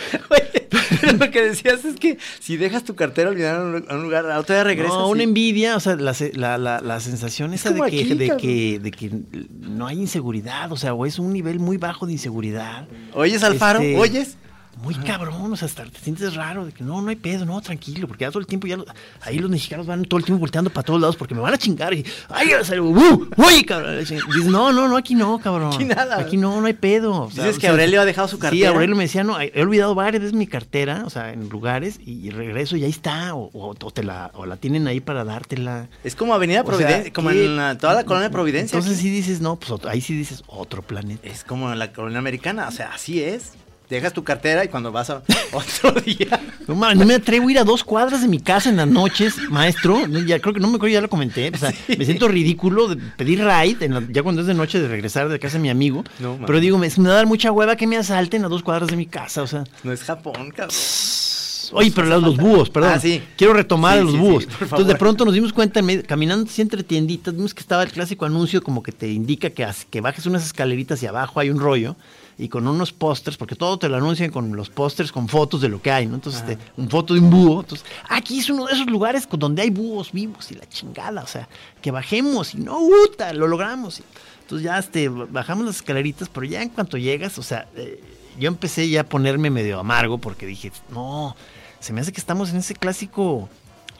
Pero 1.00 1.12
lo 1.16 1.30
que 1.30 1.42
decías 1.42 1.84
es 1.84 1.96
que 1.96 2.18
si 2.40 2.56
dejas 2.56 2.84
tu 2.84 2.94
cartera 2.94 3.30
olvidada 3.30 3.60
en 3.78 3.84
un- 3.96 4.02
lugar, 4.02 4.30
a 4.30 4.38
otro 4.38 4.54
día 4.54 4.64
regresas. 4.64 4.94
No, 4.94 5.08
una 5.08 5.22
y- 5.22 5.24
envidia, 5.24 5.76
o 5.76 5.80
sea, 5.80 5.96
la, 5.96 6.14
la, 6.34 6.58
la, 6.58 6.80
la 6.80 7.00
sensación 7.00 7.54
esa 7.54 7.70
de 7.70 7.80
que, 7.80 7.86
aquí, 7.86 8.14
de, 8.14 8.36
que, 8.36 8.78
de 8.80 8.90
que 8.90 9.10
no 9.60 9.86
hay 9.86 9.98
inseguridad, 9.98 10.70
o 10.72 10.76
sea, 10.76 10.94
o 10.94 11.06
es 11.06 11.18
un 11.18 11.32
nivel 11.32 11.58
muy 11.58 11.76
bajo 11.76 12.06
de 12.06 12.12
inseguridad. 12.12 12.86
¿Oyes, 13.14 13.42
Alfaro? 13.42 13.80
Este, 13.80 13.96
¿Oyes? 13.98 14.36
Muy 14.82 14.94
cabrón, 14.94 15.52
o 15.52 15.56
sea, 15.56 15.66
hasta 15.66 15.84
te 15.84 15.98
sientes 15.98 16.34
raro, 16.34 16.64
de 16.64 16.72
que 16.72 16.82
no, 16.82 17.02
no 17.02 17.10
hay 17.10 17.16
pedo, 17.16 17.44
no, 17.44 17.60
tranquilo, 17.60 18.08
porque 18.08 18.22
ya 18.24 18.30
todo 18.30 18.40
el 18.40 18.46
tiempo 18.46 18.66
ya, 18.66 18.78
lo- 18.78 18.86
ahí 19.20 19.38
los 19.38 19.50
mexicanos 19.50 19.86
van 19.86 20.04
todo 20.04 20.16
el 20.18 20.24
tiempo 20.24 20.40
volteando 20.40 20.70
para 20.70 20.84
todos 20.84 21.00
lados 21.00 21.16
porque 21.16 21.34
me 21.34 21.40
van 21.42 21.52
a 21.52 21.58
chingar 21.58 21.92
y, 21.92 22.04
ay, 22.30 22.48
¡uh! 22.80 23.26
¡Uy, 23.36 23.64
cabrón! 23.64 23.98
Dices, 24.00 24.22
no, 24.46 24.72
no, 24.72 24.88
no, 24.88 24.96
aquí 24.96 25.14
no, 25.14 25.38
cabrón. 25.38 25.74
Aquí 25.74 25.84
nada. 25.84 26.18
Aquí 26.18 26.36
no, 26.38 26.60
no 26.60 26.66
hay 26.66 26.72
pedo. 26.72 27.24
o 27.24 27.30
sea, 27.30 27.44
Dices 27.44 27.58
o 27.58 27.60
que 27.60 27.68
Aurelio 27.68 28.00
ha 28.00 28.04
dejado 28.06 28.26
su 28.28 28.36
Sí, 28.36 28.42
cartera. 28.42 28.70
Aurelio 28.70 28.96
me 28.96 29.02
decía, 29.04 29.22
no, 29.22 29.38
he 29.38 29.52
olvidado 29.60 29.94
varias 29.94 30.22
veces 30.22 30.34
mi 30.36 30.46
cartera, 30.46 31.02
o 31.04 31.10
sea, 31.10 31.32
en 31.32 31.48
lugares, 31.50 31.98
y, 32.04 32.12
y 32.26 32.30
regreso 32.30 32.76
y 32.76 32.84
ahí 32.84 32.90
está, 32.90 33.34
o, 33.34 33.50
o- 33.52 33.74
o 33.78 33.90
te 33.90 34.02
la, 34.02 34.30
o 34.34 34.46
la 34.46 34.56
tienen 34.56 34.86
ahí 34.86 35.00
para 35.00 35.24
dártela. 35.24 35.88
Es 36.04 36.16
como 36.16 36.32
Avenida 36.32 36.60
sea, 36.60 36.64
Providencia, 36.64 37.12
como 37.12 37.30
en 37.32 37.56
la- 37.56 37.76
toda 37.76 37.92
la 37.94 38.04
colonia 38.04 38.28
de 38.28 38.32
Providencia. 38.32 38.78
Entonces 38.78 38.98
sí 38.98 39.10
dices, 39.10 39.40
no, 39.42 39.56
pues 39.56 39.78
ahí 39.84 40.00
sí 40.00 40.14
dices 40.16 40.42
otro 40.46 40.80
planeta. 40.80 41.28
Es 41.28 41.44
como 41.44 41.70
en 41.70 41.78
la 41.78 41.92
colonia 41.92 42.18
americana, 42.18 42.66
o 42.68 42.72
sea, 42.72 42.92
así 42.94 43.22
es. 43.22 43.52
Dejas 43.90 44.12
tu 44.12 44.22
cartera 44.22 44.64
y 44.64 44.68
cuando 44.68 44.92
vas 44.92 45.10
a 45.10 45.20
otro 45.52 46.00
día. 46.00 46.40
No, 46.68 46.76
man, 46.76 46.96
no 46.96 47.04
me 47.04 47.14
atrevo 47.14 47.48
a 47.48 47.50
ir 47.50 47.58
a 47.58 47.64
dos 47.64 47.82
cuadras 47.82 48.22
de 48.22 48.28
mi 48.28 48.38
casa 48.38 48.70
en 48.70 48.76
las 48.76 48.86
noches, 48.86 49.34
maestro. 49.50 50.06
Ya 50.26 50.38
creo 50.38 50.54
que 50.54 50.60
no 50.60 50.68
me 50.68 50.76
acuerdo, 50.76 50.92
ya 50.94 51.00
lo 51.00 51.10
comenté. 51.10 51.50
O 51.52 51.58
sea, 51.58 51.72
me 51.98 52.04
siento 52.04 52.28
ridículo 52.28 52.86
de 52.86 52.96
pedir 52.96 53.40
ride, 53.44 53.84
en 53.84 53.94
la- 53.94 54.04
ya 54.08 54.22
cuando 54.22 54.42
es 54.42 54.46
de 54.46 54.54
noche, 54.54 54.80
de 54.80 54.86
regresar 54.88 55.28
de 55.28 55.38
casa 55.40 55.54
de 55.58 55.62
mi 55.62 55.70
amigo. 55.70 56.04
No, 56.20 56.38
pero 56.46 56.60
digo, 56.60 56.78
me, 56.78 56.88
me 56.96 57.08
va 57.08 57.14
a 57.14 57.16
dar 57.16 57.26
mucha 57.26 57.50
hueva 57.50 57.74
que 57.74 57.86
me 57.88 57.96
asalten 57.96 58.44
a 58.44 58.48
dos 58.48 58.62
cuadras 58.62 58.88
de 58.90 58.96
mi 58.96 59.06
casa. 59.06 59.42
O 59.42 59.46
sea, 59.48 59.64
No 59.82 59.92
es 59.92 60.04
Japón, 60.04 60.52
cabrón. 60.54 60.76
oye, 61.72 61.90
pero 61.94 62.06
los, 62.06 62.22
los 62.22 62.36
búhos, 62.36 62.70
perdón. 62.70 62.92
Ah, 62.94 63.00
sí. 63.00 63.20
Quiero 63.36 63.54
retomar 63.54 63.98
Sí, 63.98 64.04
los 64.04 64.12
sí, 64.12 64.18
búhos. 64.18 64.44
Entonces, 64.60 64.86
de 64.86 64.94
pronto 64.94 65.24
nos 65.24 65.34
dimos 65.34 65.52
cuenta, 65.52 65.80
caminando 66.06 66.48
así 66.48 66.62
entre 66.62 66.84
tienditas, 66.84 67.34
vimos 67.34 67.54
que 67.54 67.60
estaba 67.60 67.82
el 67.82 67.90
clásico 67.90 68.24
anuncio 68.24 68.62
como 68.62 68.82
que 68.84 68.92
te 68.92 69.08
indica 69.10 69.50
que, 69.50 69.66
que 69.90 70.00
bajes 70.00 70.26
unas 70.26 70.44
escaleritas 70.46 71.02
y 71.02 71.06
abajo 71.06 71.40
hay 71.40 71.50
un 71.50 71.58
rollo. 71.58 71.96
Y 72.38 72.48
con 72.48 72.66
unos 72.66 72.92
pósters, 72.92 73.36
porque 73.36 73.54
todo 73.54 73.78
te 73.78 73.88
lo 73.88 73.96
anuncian 73.98 74.30
con 74.30 74.56
los 74.56 74.70
pósters, 74.70 75.12
con 75.12 75.28
fotos 75.28 75.60
de 75.60 75.68
lo 75.68 75.82
que 75.82 75.90
hay, 75.90 76.06
¿no? 76.06 76.14
Entonces, 76.14 76.42
este, 76.48 76.58
un 76.76 76.88
foto 76.88 77.12
de 77.14 77.20
un 77.20 77.30
búho. 77.30 77.60
Entonces, 77.60 77.86
aquí 78.08 78.38
es 78.38 78.48
uno 78.48 78.66
de 78.66 78.72
esos 78.72 78.86
lugares 78.86 79.28
donde 79.30 79.62
hay 79.62 79.70
búhos 79.70 80.10
vivos 80.12 80.50
y 80.50 80.54
la 80.54 80.66
chingada. 80.68 81.22
O 81.22 81.26
sea, 81.26 81.48
que 81.82 81.90
bajemos 81.90 82.54
y 82.54 82.58
no, 82.58 82.78
puta, 82.78 83.32
lo 83.34 83.46
logramos. 83.46 84.02
Entonces 84.42 84.64
ya 84.64 84.78
este, 84.78 85.08
bajamos 85.08 85.66
las 85.66 85.76
escaleritas, 85.76 86.28
pero 86.28 86.44
ya 86.46 86.62
en 86.62 86.70
cuanto 86.70 86.96
llegas, 86.96 87.38
o 87.38 87.42
sea, 87.42 87.68
eh, 87.76 88.02
yo 88.38 88.48
empecé 88.48 88.88
ya 88.88 89.02
a 89.02 89.04
ponerme 89.04 89.50
medio 89.50 89.78
amargo 89.78 90.18
porque 90.18 90.46
dije, 90.46 90.72
no, 90.90 91.36
se 91.78 91.92
me 91.92 92.00
hace 92.00 92.10
que 92.12 92.20
estamos 92.20 92.50
en 92.50 92.56
ese 92.56 92.74
clásico 92.74 93.48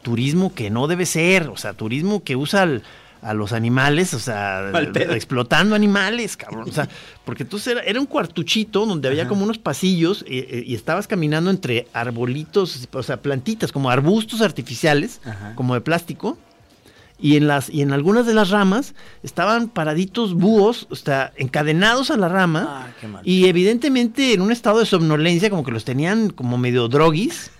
turismo 0.02 0.54
que 0.54 0.70
no 0.70 0.86
debe 0.88 1.04
ser, 1.06 1.48
o 1.48 1.56
sea, 1.56 1.72
turismo 1.74 2.22
que 2.24 2.36
usa 2.36 2.62
al- 2.62 2.82
a 3.22 3.34
los 3.34 3.52
animales, 3.52 4.14
o 4.14 4.18
sea, 4.18 4.70
explotando 5.10 5.74
animales, 5.74 6.36
cabrón. 6.36 6.68
O 6.68 6.72
sea, 6.72 6.88
porque 7.24 7.42
entonces 7.42 7.74
era, 7.74 7.82
era 7.82 8.00
un 8.00 8.06
cuartuchito 8.06 8.86
donde 8.86 9.08
había 9.08 9.28
como 9.28 9.44
unos 9.44 9.58
pasillos 9.58 10.22
eh, 10.26 10.46
eh, 10.50 10.64
y 10.66 10.74
estabas 10.74 11.06
caminando 11.06 11.50
entre 11.50 11.86
arbolitos, 11.92 12.88
o 12.92 13.02
sea, 13.02 13.20
plantitas, 13.20 13.72
como 13.72 13.90
arbustos 13.90 14.40
artificiales, 14.40 15.20
Ajá. 15.24 15.54
como 15.54 15.74
de 15.74 15.80
plástico. 15.80 16.38
Y 17.22 17.36
en, 17.36 17.48
las, 17.48 17.68
y 17.68 17.82
en 17.82 17.92
algunas 17.92 18.24
de 18.26 18.32
las 18.32 18.48
ramas 18.48 18.94
estaban 19.22 19.68
paraditos 19.68 20.32
búhos, 20.32 20.86
o 20.88 20.96
sea, 20.96 21.34
encadenados 21.36 22.10
a 22.10 22.16
la 22.16 22.30
rama. 22.30 22.66
Ah, 22.66 22.92
qué 22.98 23.08
mal. 23.08 23.20
Y 23.26 23.46
evidentemente 23.46 24.32
en 24.32 24.40
un 24.40 24.50
estado 24.50 24.78
de 24.78 24.86
somnolencia, 24.86 25.50
como 25.50 25.62
que 25.62 25.70
los 25.70 25.84
tenían 25.84 26.30
como 26.30 26.56
medio 26.56 26.88
droguis. 26.88 27.50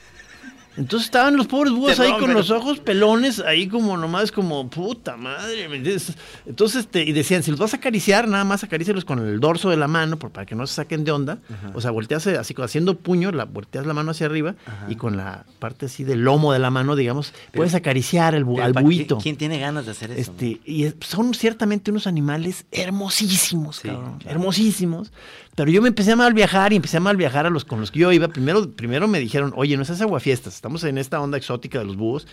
Entonces 0.81 1.07
estaban 1.07 1.37
los 1.37 1.47
pobres 1.47 1.72
búhos 1.72 2.01
ahí 2.01 2.11
con 2.12 2.20
pero- 2.22 2.35
los 2.35 2.51
ojos 2.51 2.78
pelones, 2.81 3.41
ahí 3.41 3.68
como 3.68 3.97
nomás 3.97 4.33
como 4.33 4.68
puta 4.70 5.16
madre. 5.16 5.68
¿me 5.68 5.76
entiendes? 5.76 6.14
Entonces, 6.47 6.81
este, 6.81 7.03
y 7.05 7.12
decían, 7.12 7.43
si 7.43 7.51
los 7.51 7.61
vas 7.61 7.74
a 7.74 7.76
acariciar, 7.76 8.26
nada 8.28 8.45
más 8.45 8.64
acarícialos 8.64 9.05
con 9.05 9.18
el 9.18 9.39
dorso 9.41 9.70
de 9.70 9.76
la 9.76 9.87
mano, 9.89 10.18
por- 10.18 10.31
para 10.31 10.47
que 10.47 10.55
no 10.55 10.66
se 10.66 10.74
saquen 10.74 11.05
de 11.05 11.12
onda. 11.12 11.39
O 11.74 11.81
sea, 11.81 11.91
volteas 11.91 12.26
eh, 12.26 12.39
así, 12.39 12.55
haciendo 12.59 12.97
puño, 12.99 13.31
la, 13.31 13.45
volteas 13.45 13.87
la 13.87 13.95
mano 13.95 14.11
hacia 14.12 14.26
arriba 14.26 14.55
y 14.89 14.97
con 14.97 15.16
la 15.16 15.45
parte 15.59 15.87
así 15.87 16.03
del 16.05 16.20
lomo 16.24 16.53
de 16.53 16.59
la 16.59 16.70
mano, 16.70 16.97
digamos, 16.97 17.33
puedes 17.53 17.74
acariciar 17.74 18.35
el 18.35 18.45
Pero 18.47 18.64
al 18.64 18.72
¿pa' 18.72 18.81
buito. 18.81 19.18
¿Quién 19.18 19.37
tiene 19.37 19.59
ganas 19.59 19.85
de 19.87 19.93
hacer 19.93 20.11
eso? 20.12 20.20
Este, 20.33 20.61
y 20.64 20.85
es- 20.85 20.95
son 21.01 21.35
ciertamente 21.35 21.91
unos 21.91 22.07
animales 22.07 22.64
hermosísimos, 22.72 23.76
Sí, 23.76 23.89
cabrón, 23.89 24.18
claro. 24.18 24.37
hermosísimos. 24.39 25.12
Pero 25.61 25.73
yo 25.73 25.83
me 25.83 25.89
empecé 25.89 26.13
a 26.13 26.17
mal 26.17 26.33
viajar 26.33 26.73
y 26.73 26.77
empecé 26.77 26.97
a 26.97 27.01
mal 27.01 27.19
viajar 27.19 27.45
a 27.45 27.51
los 27.51 27.67
con 27.67 27.81
los 27.81 27.91
que 27.91 27.99
yo 27.99 28.11
iba. 28.13 28.29
Primero, 28.29 28.71
primero 28.71 29.07
me 29.07 29.21
dijeron, 29.21 29.53
oye, 29.55 29.77
no 29.77 29.83
es 29.83 30.01
aguafiestas, 30.01 30.55
estamos 30.55 30.85
en 30.85 30.97
esta 30.97 31.21
onda 31.21 31.37
exótica 31.37 31.79
de 31.81 31.85
los 31.85 31.97
búhos. 31.97 32.27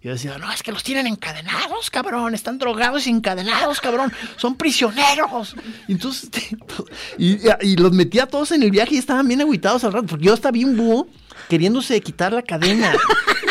Yo 0.00 0.12
decía, 0.12 0.38
no, 0.38 0.50
es 0.50 0.62
que 0.62 0.72
los 0.72 0.82
tienen 0.82 1.06
encadenados, 1.06 1.90
cabrón, 1.90 2.32
están 2.32 2.56
drogados 2.56 3.06
y 3.06 3.10
encadenados, 3.10 3.82
cabrón, 3.82 4.10
son 4.36 4.54
prisioneros. 4.54 5.56
Y 5.88 5.92
entonces, 5.92 6.30
y, 7.18 7.40
y 7.60 7.76
los 7.76 7.92
metí 7.92 8.18
a 8.18 8.24
todos 8.24 8.50
en 8.52 8.62
el 8.62 8.70
viaje 8.70 8.94
y 8.94 8.98
estaban 8.98 9.28
bien 9.28 9.42
agüitados 9.42 9.84
al 9.84 9.92
rato, 9.92 10.06
porque 10.06 10.24
yo 10.24 10.34
vi 10.50 10.64
un 10.64 10.78
búho 10.78 11.06
queriéndose 11.50 12.00
quitar 12.00 12.32
la 12.32 12.42
cadena 12.42 12.92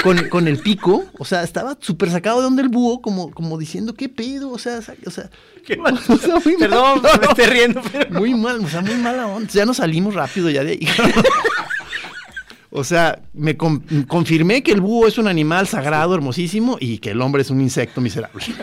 con, 0.04 0.30
con 0.30 0.48
el 0.48 0.58
pico, 0.58 1.06
o 1.20 1.26
sea, 1.26 1.44
estaba 1.44 1.78
súper 1.80 2.10
sacado 2.10 2.38
de 2.38 2.44
donde 2.44 2.64
el 2.64 2.70
búho, 2.70 3.02
como, 3.02 3.30
como 3.32 3.58
diciendo, 3.60 3.94
¿qué 3.94 4.10
pedo? 4.10 4.50
O 4.50 4.58
sea, 4.58 4.80
o 5.06 5.12
sea, 5.12 5.30
Qué 5.66 5.78
mal. 5.78 6.00
o 6.08 6.18
sea, 6.18 6.36
muy. 6.44 6.56
Perdón, 6.58 7.02
me 7.04 7.28
estoy 7.28 7.46
riendo, 7.46 7.82
pero... 7.92 8.20
Muy 8.20 8.34
mal, 8.34 8.64
o 8.64 8.68
sea, 8.68 8.82
muy 8.82 8.96
mala 8.96 9.28
onda. 9.28 9.50
Ya 9.52 9.66
nos 9.66 9.78
salimos 9.78 10.16
rápido 10.16 10.50
ya 10.50 10.64
de 10.64 10.72
ahí. 10.72 10.88
O 12.72 12.84
sea, 12.84 13.20
me 13.34 13.58
con- 13.58 13.80
confirmé 14.08 14.62
que 14.62 14.72
el 14.72 14.80
búho 14.80 15.08
es 15.08 15.18
un 15.18 15.28
animal 15.28 15.68
sagrado, 15.68 16.14
hermosísimo, 16.14 16.78
y 16.80 17.00
que 17.00 17.10
el 17.10 17.22
hombre 17.22 17.42
es 17.42 17.50
un 17.50 17.62
insecto 17.62 18.00
miserable. 18.00 18.46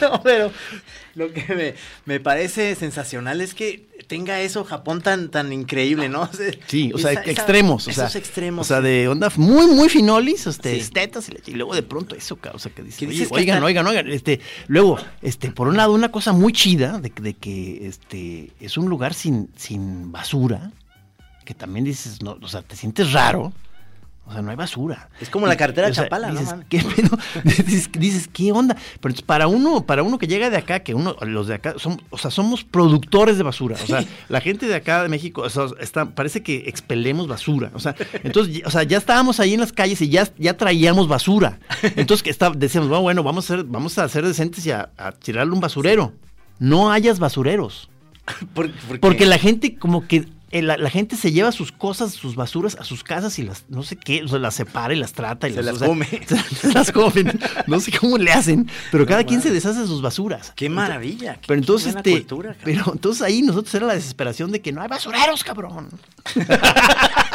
No, 0.00 0.20
pero 0.22 0.50
lo 1.14 1.32
que 1.32 1.54
me, 1.54 1.74
me 2.06 2.20
parece 2.20 2.74
sensacional 2.74 3.40
es 3.40 3.54
que 3.54 3.86
tenga 4.08 4.40
eso 4.40 4.64
Japón 4.64 5.00
tan, 5.02 5.30
tan 5.30 5.52
increíble, 5.52 6.08
¿no? 6.08 6.22
O 6.22 6.26
sea, 6.32 6.50
Sí, 6.66 6.90
o 6.94 6.98
sea, 6.98 7.12
esa- 7.12 7.20
esa- 7.22 7.30
extremos. 7.30 7.86
O 7.88 7.92
sea, 7.92 8.04
esos 8.04 8.16
extremos. 8.16 8.66
O 8.66 8.68
sea, 8.68 8.80
de 8.80 9.08
onda 9.08 9.30
muy, 9.36 9.66
muy 9.66 9.88
finolis, 9.88 10.46
este, 10.46 10.74
Sí. 10.74 10.80
estetas, 10.80 11.30
y, 11.46 11.52
luego 11.52 11.74
de 11.74 11.82
pronto 11.82 12.14
eso, 12.14 12.36
ca- 12.36 12.52
o 12.54 12.58
sea, 12.58 12.72
que 12.72 12.82
dices, 12.82 13.02
oye, 13.02 13.10
dices 13.12 13.28
que 13.28 13.34
oigan, 13.34 13.62
oigan, 13.62 13.86
oigan, 13.86 14.10
este, 14.10 14.40
luego, 14.68 14.98
este, 15.22 15.50
por 15.50 15.68
un 15.68 15.76
lado, 15.76 15.92
una 15.92 16.10
cosa 16.10 16.32
muy 16.32 16.52
chida 16.52 16.98
de, 16.98 17.10
de 17.14 17.34
que, 17.34 17.86
este, 17.86 18.50
es 18.60 18.76
un 18.76 18.88
lugar 18.88 19.14
sin, 19.14 19.48
sin 19.56 20.10
basura, 20.12 20.72
que 21.44 21.54
también 21.54 21.84
dices, 21.84 22.22
no, 22.22 22.38
o 22.40 22.48
sea, 22.48 22.62
te 22.62 22.76
sientes 22.76 23.12
raro. 23.12 23.52
O 24.24 24.32
sea, 24.32 24.40
no 24.40 24.50
hay 24.50 24.56
basura. 24.56 25.08
Es 25.20 25.28
como 25.28 25.46
la 25.46 25.56
carretera 25.56 25.92
sea, 25.92 26.04
Chapala, 26.04 26.28
¿no, 26.28 26.34
dices, 26.38 26.46
man? 26.56 26.64
¿qué 26.68 26.78
pedo? 26.78 27.18
dices, 27.44 27.90
dices, 27.92 28.28
¿qué 28.32 28.52
onda? 28.52 28.74
Pero 28.76 29.10
entonces, 29.10 29.22
para 29.22 29.46
uno, 29.48 29.84
para 29.84 30.02
uno 30.04 30.16
que 30.16 30.26
llega 30.28 30.48
de 30.48 30.56
acá, 30.56 30.80
que 30.80 30.94
uno, 30.94 31.16
los 31.22 31.48
de 31.48 31.54
acá, 31.54 31.74
son, 31.76 32.00
o 32.08 32.16
sea, 32.16 32.30
somos 32.30 32.62
productores 32.64 33.36
de 33.36 33.42
basura. 33.42 33.76
O 33.82 33.86
sea, 33.86 34.04
la 34.28 34.40
gente 34.40 34.66
de 34.66 34.74
acá 34.76 35.02
de 35.02 35.08
México, 35.08 35.42
o 35.42 35.50
sea, 35.50 35.66
está, 35.80 36.14
parece 36.14 36.42
que 36.42 36.64
expelemos 36.68 37.26
basura. 37.26 37.72
O 37.74 37.80
sea, 37.80 37.94
entonces, 38.22 38.62
o 38.64 38.70
sea, 38.70 38.84
ya 38.84 38.96
estábamos 38.96 39.40
ahí 39.40 39.54
en 39.54 39.60
las 39.60 39.72
calles 39.72 40.00
y 40.00 40.08
ya, 40.08 40.26
ya 40.38 40.56
traíamos 40.56 41.08
basura. 41.08 41.58
Entonces, 41.82 42.22
que 42.22 42.30
está, 42.30 42.50
decíamos, 42.50 42.88
bueno, 42.88 43.02
bueno, 43.02 43.22
vamos 43.24 43.50
a 43.50 43.56
ser, 43.56 43.64
vamos 43.64 43.98
a 43.98 44.08
ser 44.08 44.24
decentes 44.24 44.64
y 44.64 44.70
a, 44.70 44.90
a 44.96 45.12
tirarle 45.12 45.52
un 45.52 45.60
basurero. 45.60 46.12
No 46.58 46.92
hayas 46.92 47.18
basureros. 47.18 47.90
¿Por- 48.54 48.70
por 48.70 48.92
qué? 48.94 48.98
Porque 49.00 49.26
la 49.26 49.38
gente, 49.38 49.74
como 49.76 50.06
que 50.06 50.26
la, 50.60 50.76
la 50.76 50.90
gente 50.90 51.16
se 51.16 51.32
lleva 51.32 51.50
sus 51.52 51.72
cosas, 51.72 52.12
sus 52.12 52.34
basuras 52.34 52.76
a 52.78 52.84
sus 52.84 53.02
casas 53.02 53.38
y 53.38 53.42
las, 53.44 53.64
no 53.70 53.82
sé 53.82 53.96
qué, 53.96 54.22
o 54.22 54.28
sea, 54.28 54.38
las 54.38 54.54
separa 54.54 54.92
y 54.92 54.98
las 54.98 55.12
trata 55.14 55.48
y 55.48 55.54
Se 55.54 55.62
las 55.62 55.76
o 55.76 55.78
sea, 55.78 55.88
come. 55.88 56.06
Se 56.60 56.72
las 56.74 56.92
comen. 56.92 57.40
No 57.66 57.80
sé 57.80 57.92
cómo 57.96 58.18
le 58.18 58.30
hacen, 58.32 58.68
pero 58.90 59.06
cada 59.06 59.24
quien 59.24 59.40
se 59.40 59.50
deshace 59.50 59.80
de 59.80 59.86
sus 59.86 60.02
basuras. 60.02 60.52
Qué 60.54 60.68
maravilla. 60.68 61.34
qué- 61.36 61.46
Pero 61.46 61.60
entonces, 61.60 61.94
qué 61.94 62.00
buena 62.02 62.10
este, 62.10 62.26
cultura, 62.26 62.56
pero 62.62 62.92
entonces 62.92 63.22
ahí 63.22 63.40
nosotros 63.40 63.74
era 63.74 63.86
la 63.86 63.94
desesperación 63.94 64.52
de 64.52 64.60
que 64.60 64.72
no 64.72 64.82
hay 64.82 64.88
basureros, 64.88 65.42
cabrón. 65.44 65.88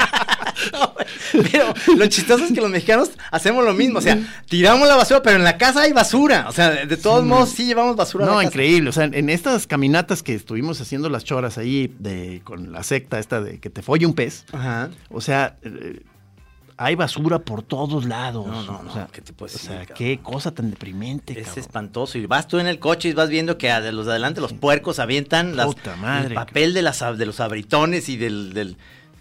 Pero 1.51 1.73
lo 1.97 2.07
chistoso 2.07 2.43
es 2.45 2.51
que 2.51 2.61
los 2.61 2.69
mexicanos 2.69 3.11
hacemos 3.31 3.63
lo 3.65 3.73
mismo. 3.73 3.99
O 3.99 4.01
sea, 4.01 4.17
tiramos 4.49 4.87
la 4.87 4.95
basura, 4.95 5.21
pero 5.21 5.35
en 5.37 5.43
la 5.43 5.57
casa 5.57 5.81
hay 5.81 5.93
basura. 5.93 6.45
O 6.49 6.51
sea, 6.51 6.69
de 6.85 6.97
todos 6.97 7.23
modos, 7.23 7.49
sí 7.49 7.65
llevamos 7.65 7.95
basura 7.95 8.25
a 8.25 8.27
No, 8.27 8.33
la 8.35 8.39
casa. 8.43 8.47
increíble. 8.49 8.89
O 8.89 8.93
sea, 8.93 9.05
en 9.05 9.29
estas 9.29 9.67
caminatas 9.67 10.23
que 10.23 10.33
estuvimos 10.33 10.79
haciendo 10.81 11.09
las 11.09 11.23
choras 11.23 11.57
ahí 11.57 11.93
de, 11.99 12.41
con 12.43 12.71
la 12.71 12.83
secta 12.83 13.19
esta 13.19 13.41
de 13.41 13.59
que 13.59 13.69
te 13.69 13.81
folle 13.81 14.05
un 14.05 14.13
pez, 14.13 14.45
Ajá. 14.51 14.89
o 15.09 15.21
sea, 15.21 15.57
eh, 15.63 16.01
hay 16.79 16.93
basura 16.95 17.39
por 17.39 17.63
todos 17.63 18.05
lados. 18.05 18.45
No, 18.45 18.63
no, 18.63 18.83
no, 18.83 18.89
O 18.89 18.93
sea, 18.93 19.07
¿qué 19.11 19.21
te 19.21 19.33
puedo 19.33 19.49
o 19.49 19.53
decir, 19.53 19.67
sea, 19.69 19.79
cabrón? 19.79 19.95
qué 19.97 20.19
cosa 20.21 20.51
tan 20.53 20.69
deprimente, 20.69 21.33
Es 21.39 21.47
cabrón. 21.47 21.63
espantoso. 21.63 22.17
Y 22.19 22.25
vas 22.27 22.47
tú 22.47 22.59
en 22.59 22.67
el 22.67 22.77
coche 22.79 23.09
y 23.09 23.13
vas 23.13 23.29
viendo 23.29 23.57
que 23.57 23.71
a 23.71 23.81
de 23.81 23.91
los 23.91 24.05
de 24.05 24.11
adelante 24.11 24.41
los 24.41 24.53
puercos 24.53 24.99
avientan 24.99 25.55
las, 25.55 25.69
madre, 25.99 26.27
el 26.27 26.33
papel 26.35 26.73
de, 26.75 26.83
las, 26.83 26.99
de 27.17 27.25
los 27.25 27.39
abritones 27.39 28.09
y 28.09 28.17
del, 28.17 28.53
del- 28.53 28.77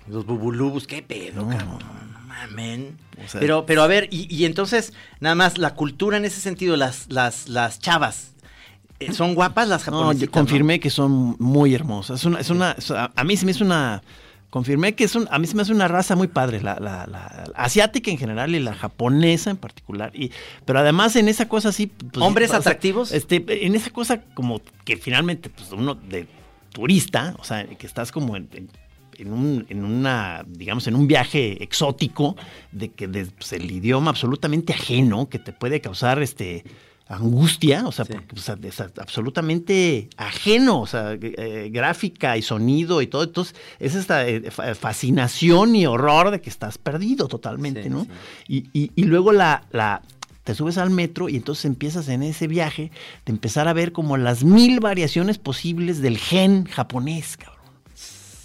los 0.09 0.27
bubulubus. 0.27 0.87
¿Qué 0.87 1.03
pedo, 1.03 1.43
No. 1.43 1.49
cabrón? 1.57 1.79
No 2.13 2.21
mamen. 2.27 2.99
O 3.25 3.29
sea, 3.29 3.41
pero, 3.41 3.65
pero 3.67 3.83
a 3.83 3.87
ver, 3.87 4.09
y, 4.11 4.33
y 4.35 4.45
entonces, 4.45 4.93
nada 5.21 5.35
más, 5.35 5.59
la 5.59 5.75
cultura 5.75 6.17
en 6.17 6.25
ese 6.25 6.41
sentido, 6.41 6.77
las, 6.77 7.07
las, 7.11 7.49
las 7.49 7.79
chavas, 7.81 8.33
Eh, 8.99 9.13
¿Son 9.13 9.35
guapas 9.35 9.69
las 9.69 9.87
No, 9.89 9.99
japonesas? 9.99 10.21
yo 10.23 10.31
confirmé 10.31 10.81
que 10.81 10.89
son 10.89 11.37
muy 11.39 11.75
hermosas. 11.75 12.21
Es 12.21 12.25
una, 12.25 12.41
es 12.41 12.49
una, 12.51 12.77
a 13.15 13.25
mí 13.25 13.37
se 13.37 13.45
me 13.45 13.53
es 13.53 13.61
una, 13.61 14.03
confirmé 14.49 14.95
que 14.95 15.05
es 15.05 15.15
un, 15.15 15.29
a 15.31 15.39
mí 15.39 15.47
se 15.47 15.55
me 15.55 15.61
hace 15.63 15.73
una 15.73 15.87
raza 15.87 16.17
muy 16.17 16.29
padre, 16.29 16.63
la, 16.63 16.79
la- 16.81 17.07
la 17.07 17.45
asiática 17.57 18.11
en 18.11 18.17
general 18.17 18.55
y 18.55 18.59
la 18.61 18.73
japonesa 18.75 19.51
en 19.51 19.59
particular. 19.59 20.13
Y, 20.15 20.31
pero 20.65 20.79
además 20.79 21.15
en 21.17 21.29
esa 21.29 21.47
cosa 21.47 21.69
así, 21.71 21.89
pues, 21.89 22.25
¿Hombres 22.25 22.49
sea, 22.51 22.61
atractivos? 22.61 23.13
este, 23.13 23.45
en 23.67 23.75
esa 23.75 23.91
cosa 23.91 24.23
como 24.35 24.63
que 24.87 24.97
finalmente, 24.97 25.51
pues 25.51 25.71
uno 25.73 25.95
de 25.95 26.27
turista, 26.73 27.35
o 27.39 27.45
sea, 27.45 27.67
que 27.67 27.87
estás 27.87 28.13
como 28.13 28.35
en, 28.37 28.49
en- 28.53 28.71
en 29.19 29.33
un, 29.33 29.67
en 29.69 29.85
una, 29.85 30.45
digamos, 30.47 30.87
en 30.87 30.95
un 30.97 31.07
viaje 31.07 31.62
exótico, 31.62 32.37
de 32.73 32.91
que 32.93 33.09
de, 33.09 33.27
pues, 33.27 33.53
el 33.53 33.71
idioma 33.71 34.11
absolutamente 34.11 34.73
ajeno, 34.73 35.29
que 35.29 35.39
te 35.39 35.53
puede 35.53 35.81
causar 35.81 36.23
este 36.23 36.64
angustia, 37.09 37.87
o 37.87 37.93
sea, 37.93 38.05
porque 38.05 38.35
o 38.35 38.39
sea, 38.39 38.57
es 38.62 38.81
absolutamente 38.81 40.09
ajeno, 40.17 40.81
o 40.81 40.87
sea, 40.87 41.17
eh, 41.21 41.69
gráfica 41.73 42.37
y 42.37 42.43
sonido 42.43 43.01
y 43.01 43.07
todo. 43.07 43.23
Entonces, 43.23 43.55
es 43.79 43.95
esta 43.95 44.27
eh, 44.27 44.51
fa- 44.51 44.75
fascinación 44.75 45.77
y 45.77 45.87
horror 45.87 46.31
de 46.33 46.41
que 46.41 46.51
estás 46.51 46.79
perdido 46.79 47.29
totalmente, 47.29 47.85
Sí, 47.85 47.91
¿no? 47.91 48.05
sí. 48.05 48.11
Y, 48.49 48.57
y- 48.81 48.91
y 48.97 49.05
luego 49.05 49.33
la, 49.33 49.64
la- 49.71 50.03
te 50.43 50.55
subes 50.55 50.79
al 50.79 50.91
metro 50.91 51.29
y 51.29 51.37
entonces 51.37 51.64
empiezas 51.64 52.09
en 52.09 52.23
ese 52.23 52.47
viaje 52.47 52.91
de 53.25 53.33
empezar 53.33 53.67
a 53.69 53.73
ver 53.73 53.93
como 53.93 54.17
las 54.17 54.45
mil 54.45 54.79
variaciones 54.81 55.39
posibles 55.39 56.01
del 56.03 56.19
gen 56.19 56.64
japonés, 56.67 57.37
cabrón. 57.37 57.56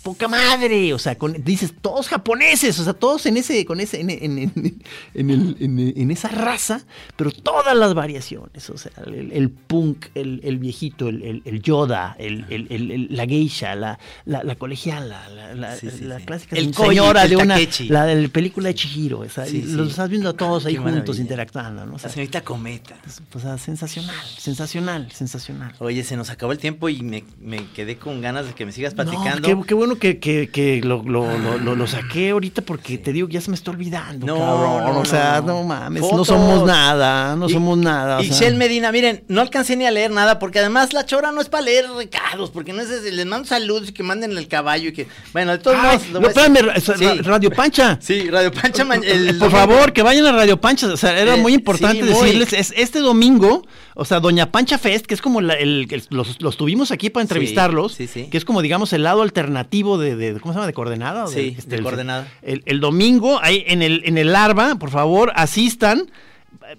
Poca 0.04 0.28
madre, 0.28 0.94
o 0.94 1.00
sea, 1.00 1.16
con- 1.16 1.44
dices 1.44 1.74
todos 1.80 2.08
japoneses, 2.08 2.80
o 2.80 2.84
sea, 2.84 2.94
todos 2.94 3.26
en 3.28 3.38
ese, 3.38 3.64
con 3.66 3.80
ese, 3.80 4.02
en, 4.02 4.10
en- 4.10 4.82
en- 5.14 5.80
el- 5.96 6.12
esa 6.12 6.28
raza, 6.30 6.84
pero 7.16 7.32
todas 7.32 7.76
las 7.78 7.94
variaciones, 7.94 8.70
o 8.72 8.78
sea, 8.78 8.92
el, 9.06 9.32
el 9.32 9.50
punk, 9.52 10.08
el, 10.16 10.42
el 10.44 10.58
viejito, 10.58 11.08
el, 11.08 11.42
el- 11.46 11.62
Yoda, 11.62 12.16
la 12.20 13.26
geisha, 13.28 13.76
la, 13.76 14.00
la, 14.26 14.44
la 14.44 14.56
colegiala, 14.56 15.30
la, 15.30 15.54
la- 15.56 15.76
Sí, 15.76 15.90
sí, 15.92 16.04
la 16.04 16.20
sí. 16.20 16.26
clásica 16.26 16.56
El 16.56 16.74
señora 16.74 17.28
de 17.28 17.36
una, 17.38 17.54
Takechi. 17.56 17.88
la 17.90 18.06
de 18.06 18.22
la 18.24 18.28
película 18.30 18.70
de 18.70 18.76
Chihiro, 18.76 19.24
los 19.24 19.90
estás 19.90 20.10
viendo 20.10 20.30
a 20.30 20.34
todos 20.34 20.66
ahí 20.66 20.74
Qué 20.74 20.80
juntos 20.80 20.96
maravilla. 21.02 21.22
interactuando, 21.22 21.86
¿no? 21.86 21.96
O 21.96 22.00
sea, 22.00 22.08
La 22.10 22.14
señorita 22.14 22.42
Cometa. 22.42 22.96
o 23.36 23.40
sea, 23.40 23.58
sensacional, 23.60 24.16
sensacional, 24.38 25.12
sensacional. 25.12 25.76
Oye, 25.80 26.04
se 26.04 26.18
nos 26.18 26.30
acabó 26.32 26.52
el 26.52 26.58
tiempo 26.58 26.90
y 26.90 27.02
me, 27.04 27.24
me 27.40 27.66
quedé 27.76 27.98
con 27.98 28.20
ganas 28.22 28.48
de 28.48 28.54
que 28.54 28.66
me 28.66 28.72
sigas 28.72 28.96
No, 28.96 29.04
platicando. 29.04 29.48
qué, 29.48 29.68
qué 29.68 29.74
bueno 29.76 29.91
que, 29.98 30.20
que- 30.20 30.50
que 30.50 30.82
lo, 30.82 31.04
lo- 31.04 31.38
lo- 31.38 31.58
lo- 31.58 31.76
lo 31.76 31.88
saqué 31.88 32.32
ahorita 32.32 32.62
porque 32.62 32.98
te 32.98 33.12
digo, 33.14 33.28
ya 33.30 33.42
se 33.42 33.50
me 33.50 33.56
está 33.56 33.72
olvidando. 33.72 34.26
No, 34.26 34.38
cabrón. 34.38 34.94
no, 34.94 35.00
o 35.02 35.06
sea, 35.06 35.42
no. 35.42 35.48
no, 35.48 35.64
mames, 35.64 36.02
no 36.02 36.26
somos 36.26 36.66
nada, 36.66 37.36
no 37.36 37.48
Y- 37.50 37.54
somos 37.54 37.78
nada. 37.78 38.20
o 38.20 38.22
Y 38.22 38.30
sea. 38.30 38.52
Medina, 38.52 38.92
miren, 38.92 39.24
no 39.28 39.42
alcancé 39.42 39.76
ni 39.76 39.86
a 39.86 39.92
leer 39.92 40.12
nada 40.12 40.38
porque 40.38 40.60
además 40.60 40.94
la 40.94 41.06
chora 41.06 41.32
no 41.32 41.42
es 41.42 41.50
para 41.50 41.64
leer 41.64 41.86
recados, 41.92 42.52
porque 42.52 42.74
no 42.74 42.82
es, 42.82 42.90
es- 42.90 43.14
les 43.14 43.26
mando 43.26 43.48
saludos 43.48 43.90
y 43.90 43.92
que 43.94 44.04
manden 44.04 44.38
el 44.38 44.48
caballo 44.48 44.90
y 44.90 44.94
que, 44.94 45.08
bueno, 45.34 45.52
de 45.54 45.58
todos 45.58 45.78
Ay, 45.80 45.98
modos. 45.98 46.10
lo 46.12 46.20
no, 46.22 46.28
espérame, 46.28 46.58
Sí. 46.98 47.22
Radio 47.24 47.50
Pancha. 47.52 47.98
Sí, 48.02 48.30
Radio 48.30 48.52
Pancha. 48.52 48.84
el 49.04 49.38
Por 49.40 49.50
favor, 49.52 49.94
que 49.94 50.04
vayan 50.04 50.26
a 50.26 50.32
Radio 50.32 50.60
Pancha. 50.60 50.88
O 50.88 50.98
sea, 50.98 51.18
era 51.20 51.36
Eh, 51.36 51.42
muy 51.42 51.54
importante 51.54 52.02
sí, 52.02 52.08
decirles, 52.08 52.54
es 52.54 52.74
este 52.78 53.00
domingo, 53.00 53.66
o 53.96 54.06
sea, 54.06 54.20
Doña 54.20 54.52
Pancha 54.52 54.78
Fest, 54.78 55.06
que 55.06 55.14
es 55.16 55.22
como 55.22 55.42
la- 55.42 55.54
el, 55.56 55.88
el- 55.90 56.04
los, 56.10 56.42
los 56.42 56.58
tuvimos 56.58 56.92
aquí 56.92 57.10
para 57.10 57.22
entrevistarlos, 57.24 57.94
sí. 57.94 58.08
que 58.30 58.38
es 58.38 58.46
como, 58.46 58.62
digamos, 58.62 58.94
el 58.94 59.04
lado 59.04 59.22
alternativo 59.24 59.81
de, 59.98 60.16
de- 60.16 60.40
¿cómo 60.40 60.54
se 60.54 60.58
llama? 60.58 60.68
¿De 60.68 60.74
coordenada? 60.74 61.28
Sí, 61.28 61.58
de 61.66 61.76
el- 61.78 61.84
coordenada. 61.84 62.28
El, 62.42 62.64
el 62.66 62.80
domingo, 62.80 63.40
ahí 63.42 63.64
en 63.68 63.82
el, 63.82 64.02
en 64.06 64.18
el 64.18 64.32
Larva, 64.32 64.76
por 64.76 64.90
favor, 64.90 65.32
asistan. 65.36 66.10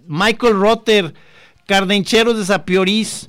Michael 0.07 0.55
Rotter, 0.55 1.15
Cardencheros 1.67 2.39
de 2.39 2.45
Sapiorís, 2.45 3.29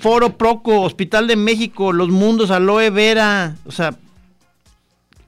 Foro 0.00 0.36
Proco, 0.36 0.80
Hospital 0.82 1.26
de 1.26 1.36
México, 1.36 1.92
Los 1.92 2.08
Mundos, 2.10 2.50
Aloe 2.50 2.90
Vera, 2.90 3.56
o 3.66 3.72
sea, 3.72 3.94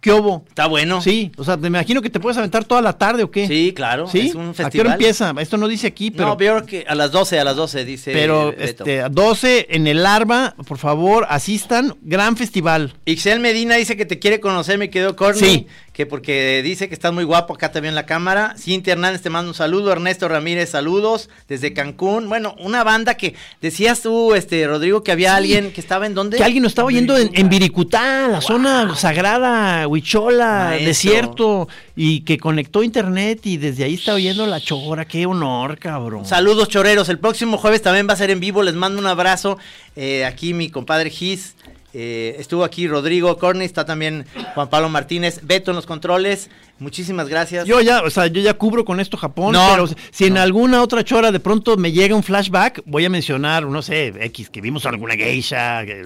¿qué 0.02 0.12
hubo? 0.12 0.44
Está 0.48 0.66
bueno. 0.66 1.00
Sí, 1.00 1.32
o 1.38 1.44
sea, 1.44 1.56
me 1.56 1.68
imagino 1.68 2.02
que 2.02 2.10
te 2.10 2.20
puedes 2.20 2.36
aventar 2.36 2.64
toda 2.64 2.82
la 2.82 2.98
tarde 2.98 3.22
o 3.22 3.30
qué. 3.30 3.46
Sí, 3.46 3.72
claro. 3.74 4.06
¿Sí? 4.08 4.28
Es 4.28 4.34
un 4.34 4.50
¿A 4.50 4.52
qué 4.52 4.60
hora 4.62 4.70
festival. 4.70 4.92
empieza? 4.92 5.34
Esto 5.38 5.56
no 5.56 5.68
dice 5.68 5.86
aquí, 5.86 6.10
pero... 6.10 6.26
no, 6.26 6.36
veo 6.36 6.66
que 6.66 6.84
a 6.86 6.94
las 6.94 7.12
12, 7.12 7.38
a 7.40 7.44
las 7.44 7.56
12 7.56 7.84
dice. 7.86 8.12
pero 8.12 8.50
Beto. 8.50 8.62
este, 8.84 9.00
a 9.00 9.08
12 9.08 9.68
en 9.70 9.86
el 9.86 10.02
Larva, 10.02 10.54
por 10.66 10.76
favor, 10.76 11.26
asistan. 11.30 11.96
Gran 12.02 12.36
festival. 12.36 12.94
Ixel 13.06 13.40
Medina 13.40 13.76
dice 13.76 13.96
que 13.96 14.04
te 14.04 14.18
quiere 14.18 14.40
conocer, 14.40 14.76
me 14.76 14.90
quedó 14.90 15.16
Corny. 15.16 15.40
Sí. 15.40 15.66
Que 15.92 16.06
porque 16.06 16.62
dice 16.64 16.88
que 16.88 16.94
estás 16.94 17.12
muy 17.12 17.24
guapo 17.24 17.52
acá 17.52 17.70
también 17.70 17.90
en 17.90 17.96
la 17.96 18.06
cámara. 18.06 18.54
Cintia 18.58 18.92
Hernández 18.92 19.20
te 19.20 19.28
manda 19.28 19.48
un 19.50 19.54
saludo. 19.54 19.92
Ernesto 19.92 20.26
Ramírez, 20.26 20.70
saludos 20.70 21.28
desde 21.48 21.74
Cancún. 21.74 22.30
Bueno, 22.30 22.54
una 22.60 22.82
banda 22.82 23.14
que 23.16 23.34
decías 23.60 24.00
tú, 24.00 24.34
este, 24.34 24.66
Rodrigo, 24.66 25.02
que 25.02 25.12
había 25.12 25.36
alguien 25.36 25.70
que 25.70 25.82
estaba 25.82 26.06
en 26.06 26.14
dónde? 26.14 26.38
Que 26.38 26.44
alguien 26.44 26.62
nos 26.62 26.72
estaba 26.72 26.88
oyendo 26.88 27.18
en, 27.18 27.30
en 27.34 27.48
Viricutá, 27.50 28.26
la 28.28 28.40
zona 28.40 28.96
sagrada, 28.96 29.86
Huichola, 29.86 30.68
Maestro. 30.70 30.86
desierto, 30.86 31.68
y 31.94 32.20
que 32.20 32.38
conectó 32.38 32.82
internet 32.82 33.44
y 33.44 33.58
desde 33.58 33.84
ahí 33.84 33.94
está 33.94 34.14
oyendo 34.14 34.46
la 34.46 34.60
chora. 34.60 35.04
Qué 35.04 35.26
honor, 35.26 35.78
cabrón. 35.78 36.24
Saludos 36.24 36.68
choreros. 36.68 37.10
El 37.10 37.18
próximo 37.18 37.58
jueves 37.58 37.82
también 37.82 38.08
va 38.08 38.14
a 38.14 38.16
ser 38.16 38.30
en 38.30 38.40
vivo. 38.40 38.62
Les 38.62 38.74
mando 38.74 38.98
un 38.98 39.06
abrazo. 39.06 39.58
Eh, 39.94 40.24
aquí 40.24 40.54
mi 40.54 40.70
compadre 40.70 41.10
Gis. 41.10 41.54
Eh, 41.94 42.36
estuvo 42.38 42.64
aquí 42.64 42.86
Rodrigo 42.88 43.36
Corny. 43.38 43.64
Está 43.64 43.84
también 43.84 44.26
Juan 44.54 44.68
Pablo 44.68 44.88
Martínez. 44.88 45.40
Beto 45.42 45.70
en 45.70 45.76
los 45.76 45.86
controles. 45.86 46.50
Muchísimas 46.78 47.28
gracias. 47.28 47.64
Yo 47.66 47.80
ya, 47.80 48.02
o 48.02 48.10
sea, 48.10 48.26
yo 48.26 48.40
ya 48.42 48.54
cubro 48.54 48.84
con 48.84 48.98
esto 48.98 49.16
Japón, 49.16 49.52
No, 49.52 49.68
pero 49.70 49.86
si 50.10 50.24
en 50.26 50.34
no. 50.34 50.40
alguna 50.40 50.82
otra 50.82 51.04
chora 51.04 51.30
de 51.30 51.38
pronto 51.38 51.76
me 51.76 51.92
llega 51.92 52.16
un 52.16 52.24
flashback, 52.24 52.82
voy 52.86 53.04
a 53.04 53.10
mencionar, 53.10 53.64
no 53.64 53.82
sé, 53.82 54.12
X, 54.18 54.50
que 54.50 54.60
vimos 54.60 54.84
alguna 54.84 55.14
geisha. 55.14 55.84
que- 55.86 56.02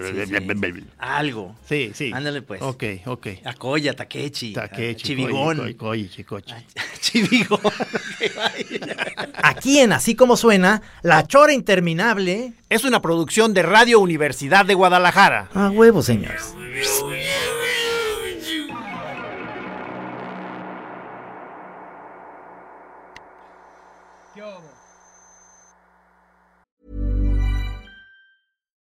Algo. 0.98 1.54
Sí, 1.66 1.92
sí. 1.94 2.10
Ándale 2.12 2.42
pues. 2.42 2.60
Ok, 2.60 2.84
ok. 3.06 3.26
Akoya, 3.44 3.94
Takechi. 3.94 4.52
Takechi, 4.52 5.02
Chivigón. 5.02 5.56
Koi, 5.58 5.74
Koi, 5.74 6.08
Chicochi. 6.10 6.54
Chivigón. 7.00 7.60
Aquí 9.42 9.78
en 9.78 9.92
Así 9.92 10.14
Como 10.14 10.36
Suena, 10.36 10.82
La 11.02 11.26
Chora 11.26 11.52
Interminable 11.52 12.52
Es 12.68 12.84
una 12.84 13.00
producción 13.00 13.54
de 13.54 13.62
Radio 13.62 14.00
Universidad 14.00 14.66
de 14.66 14.74
Guadalajara. 14.74 15.48
A 15.54 15.70
huevo, 15.70 16.02
señores. 16.02 16.54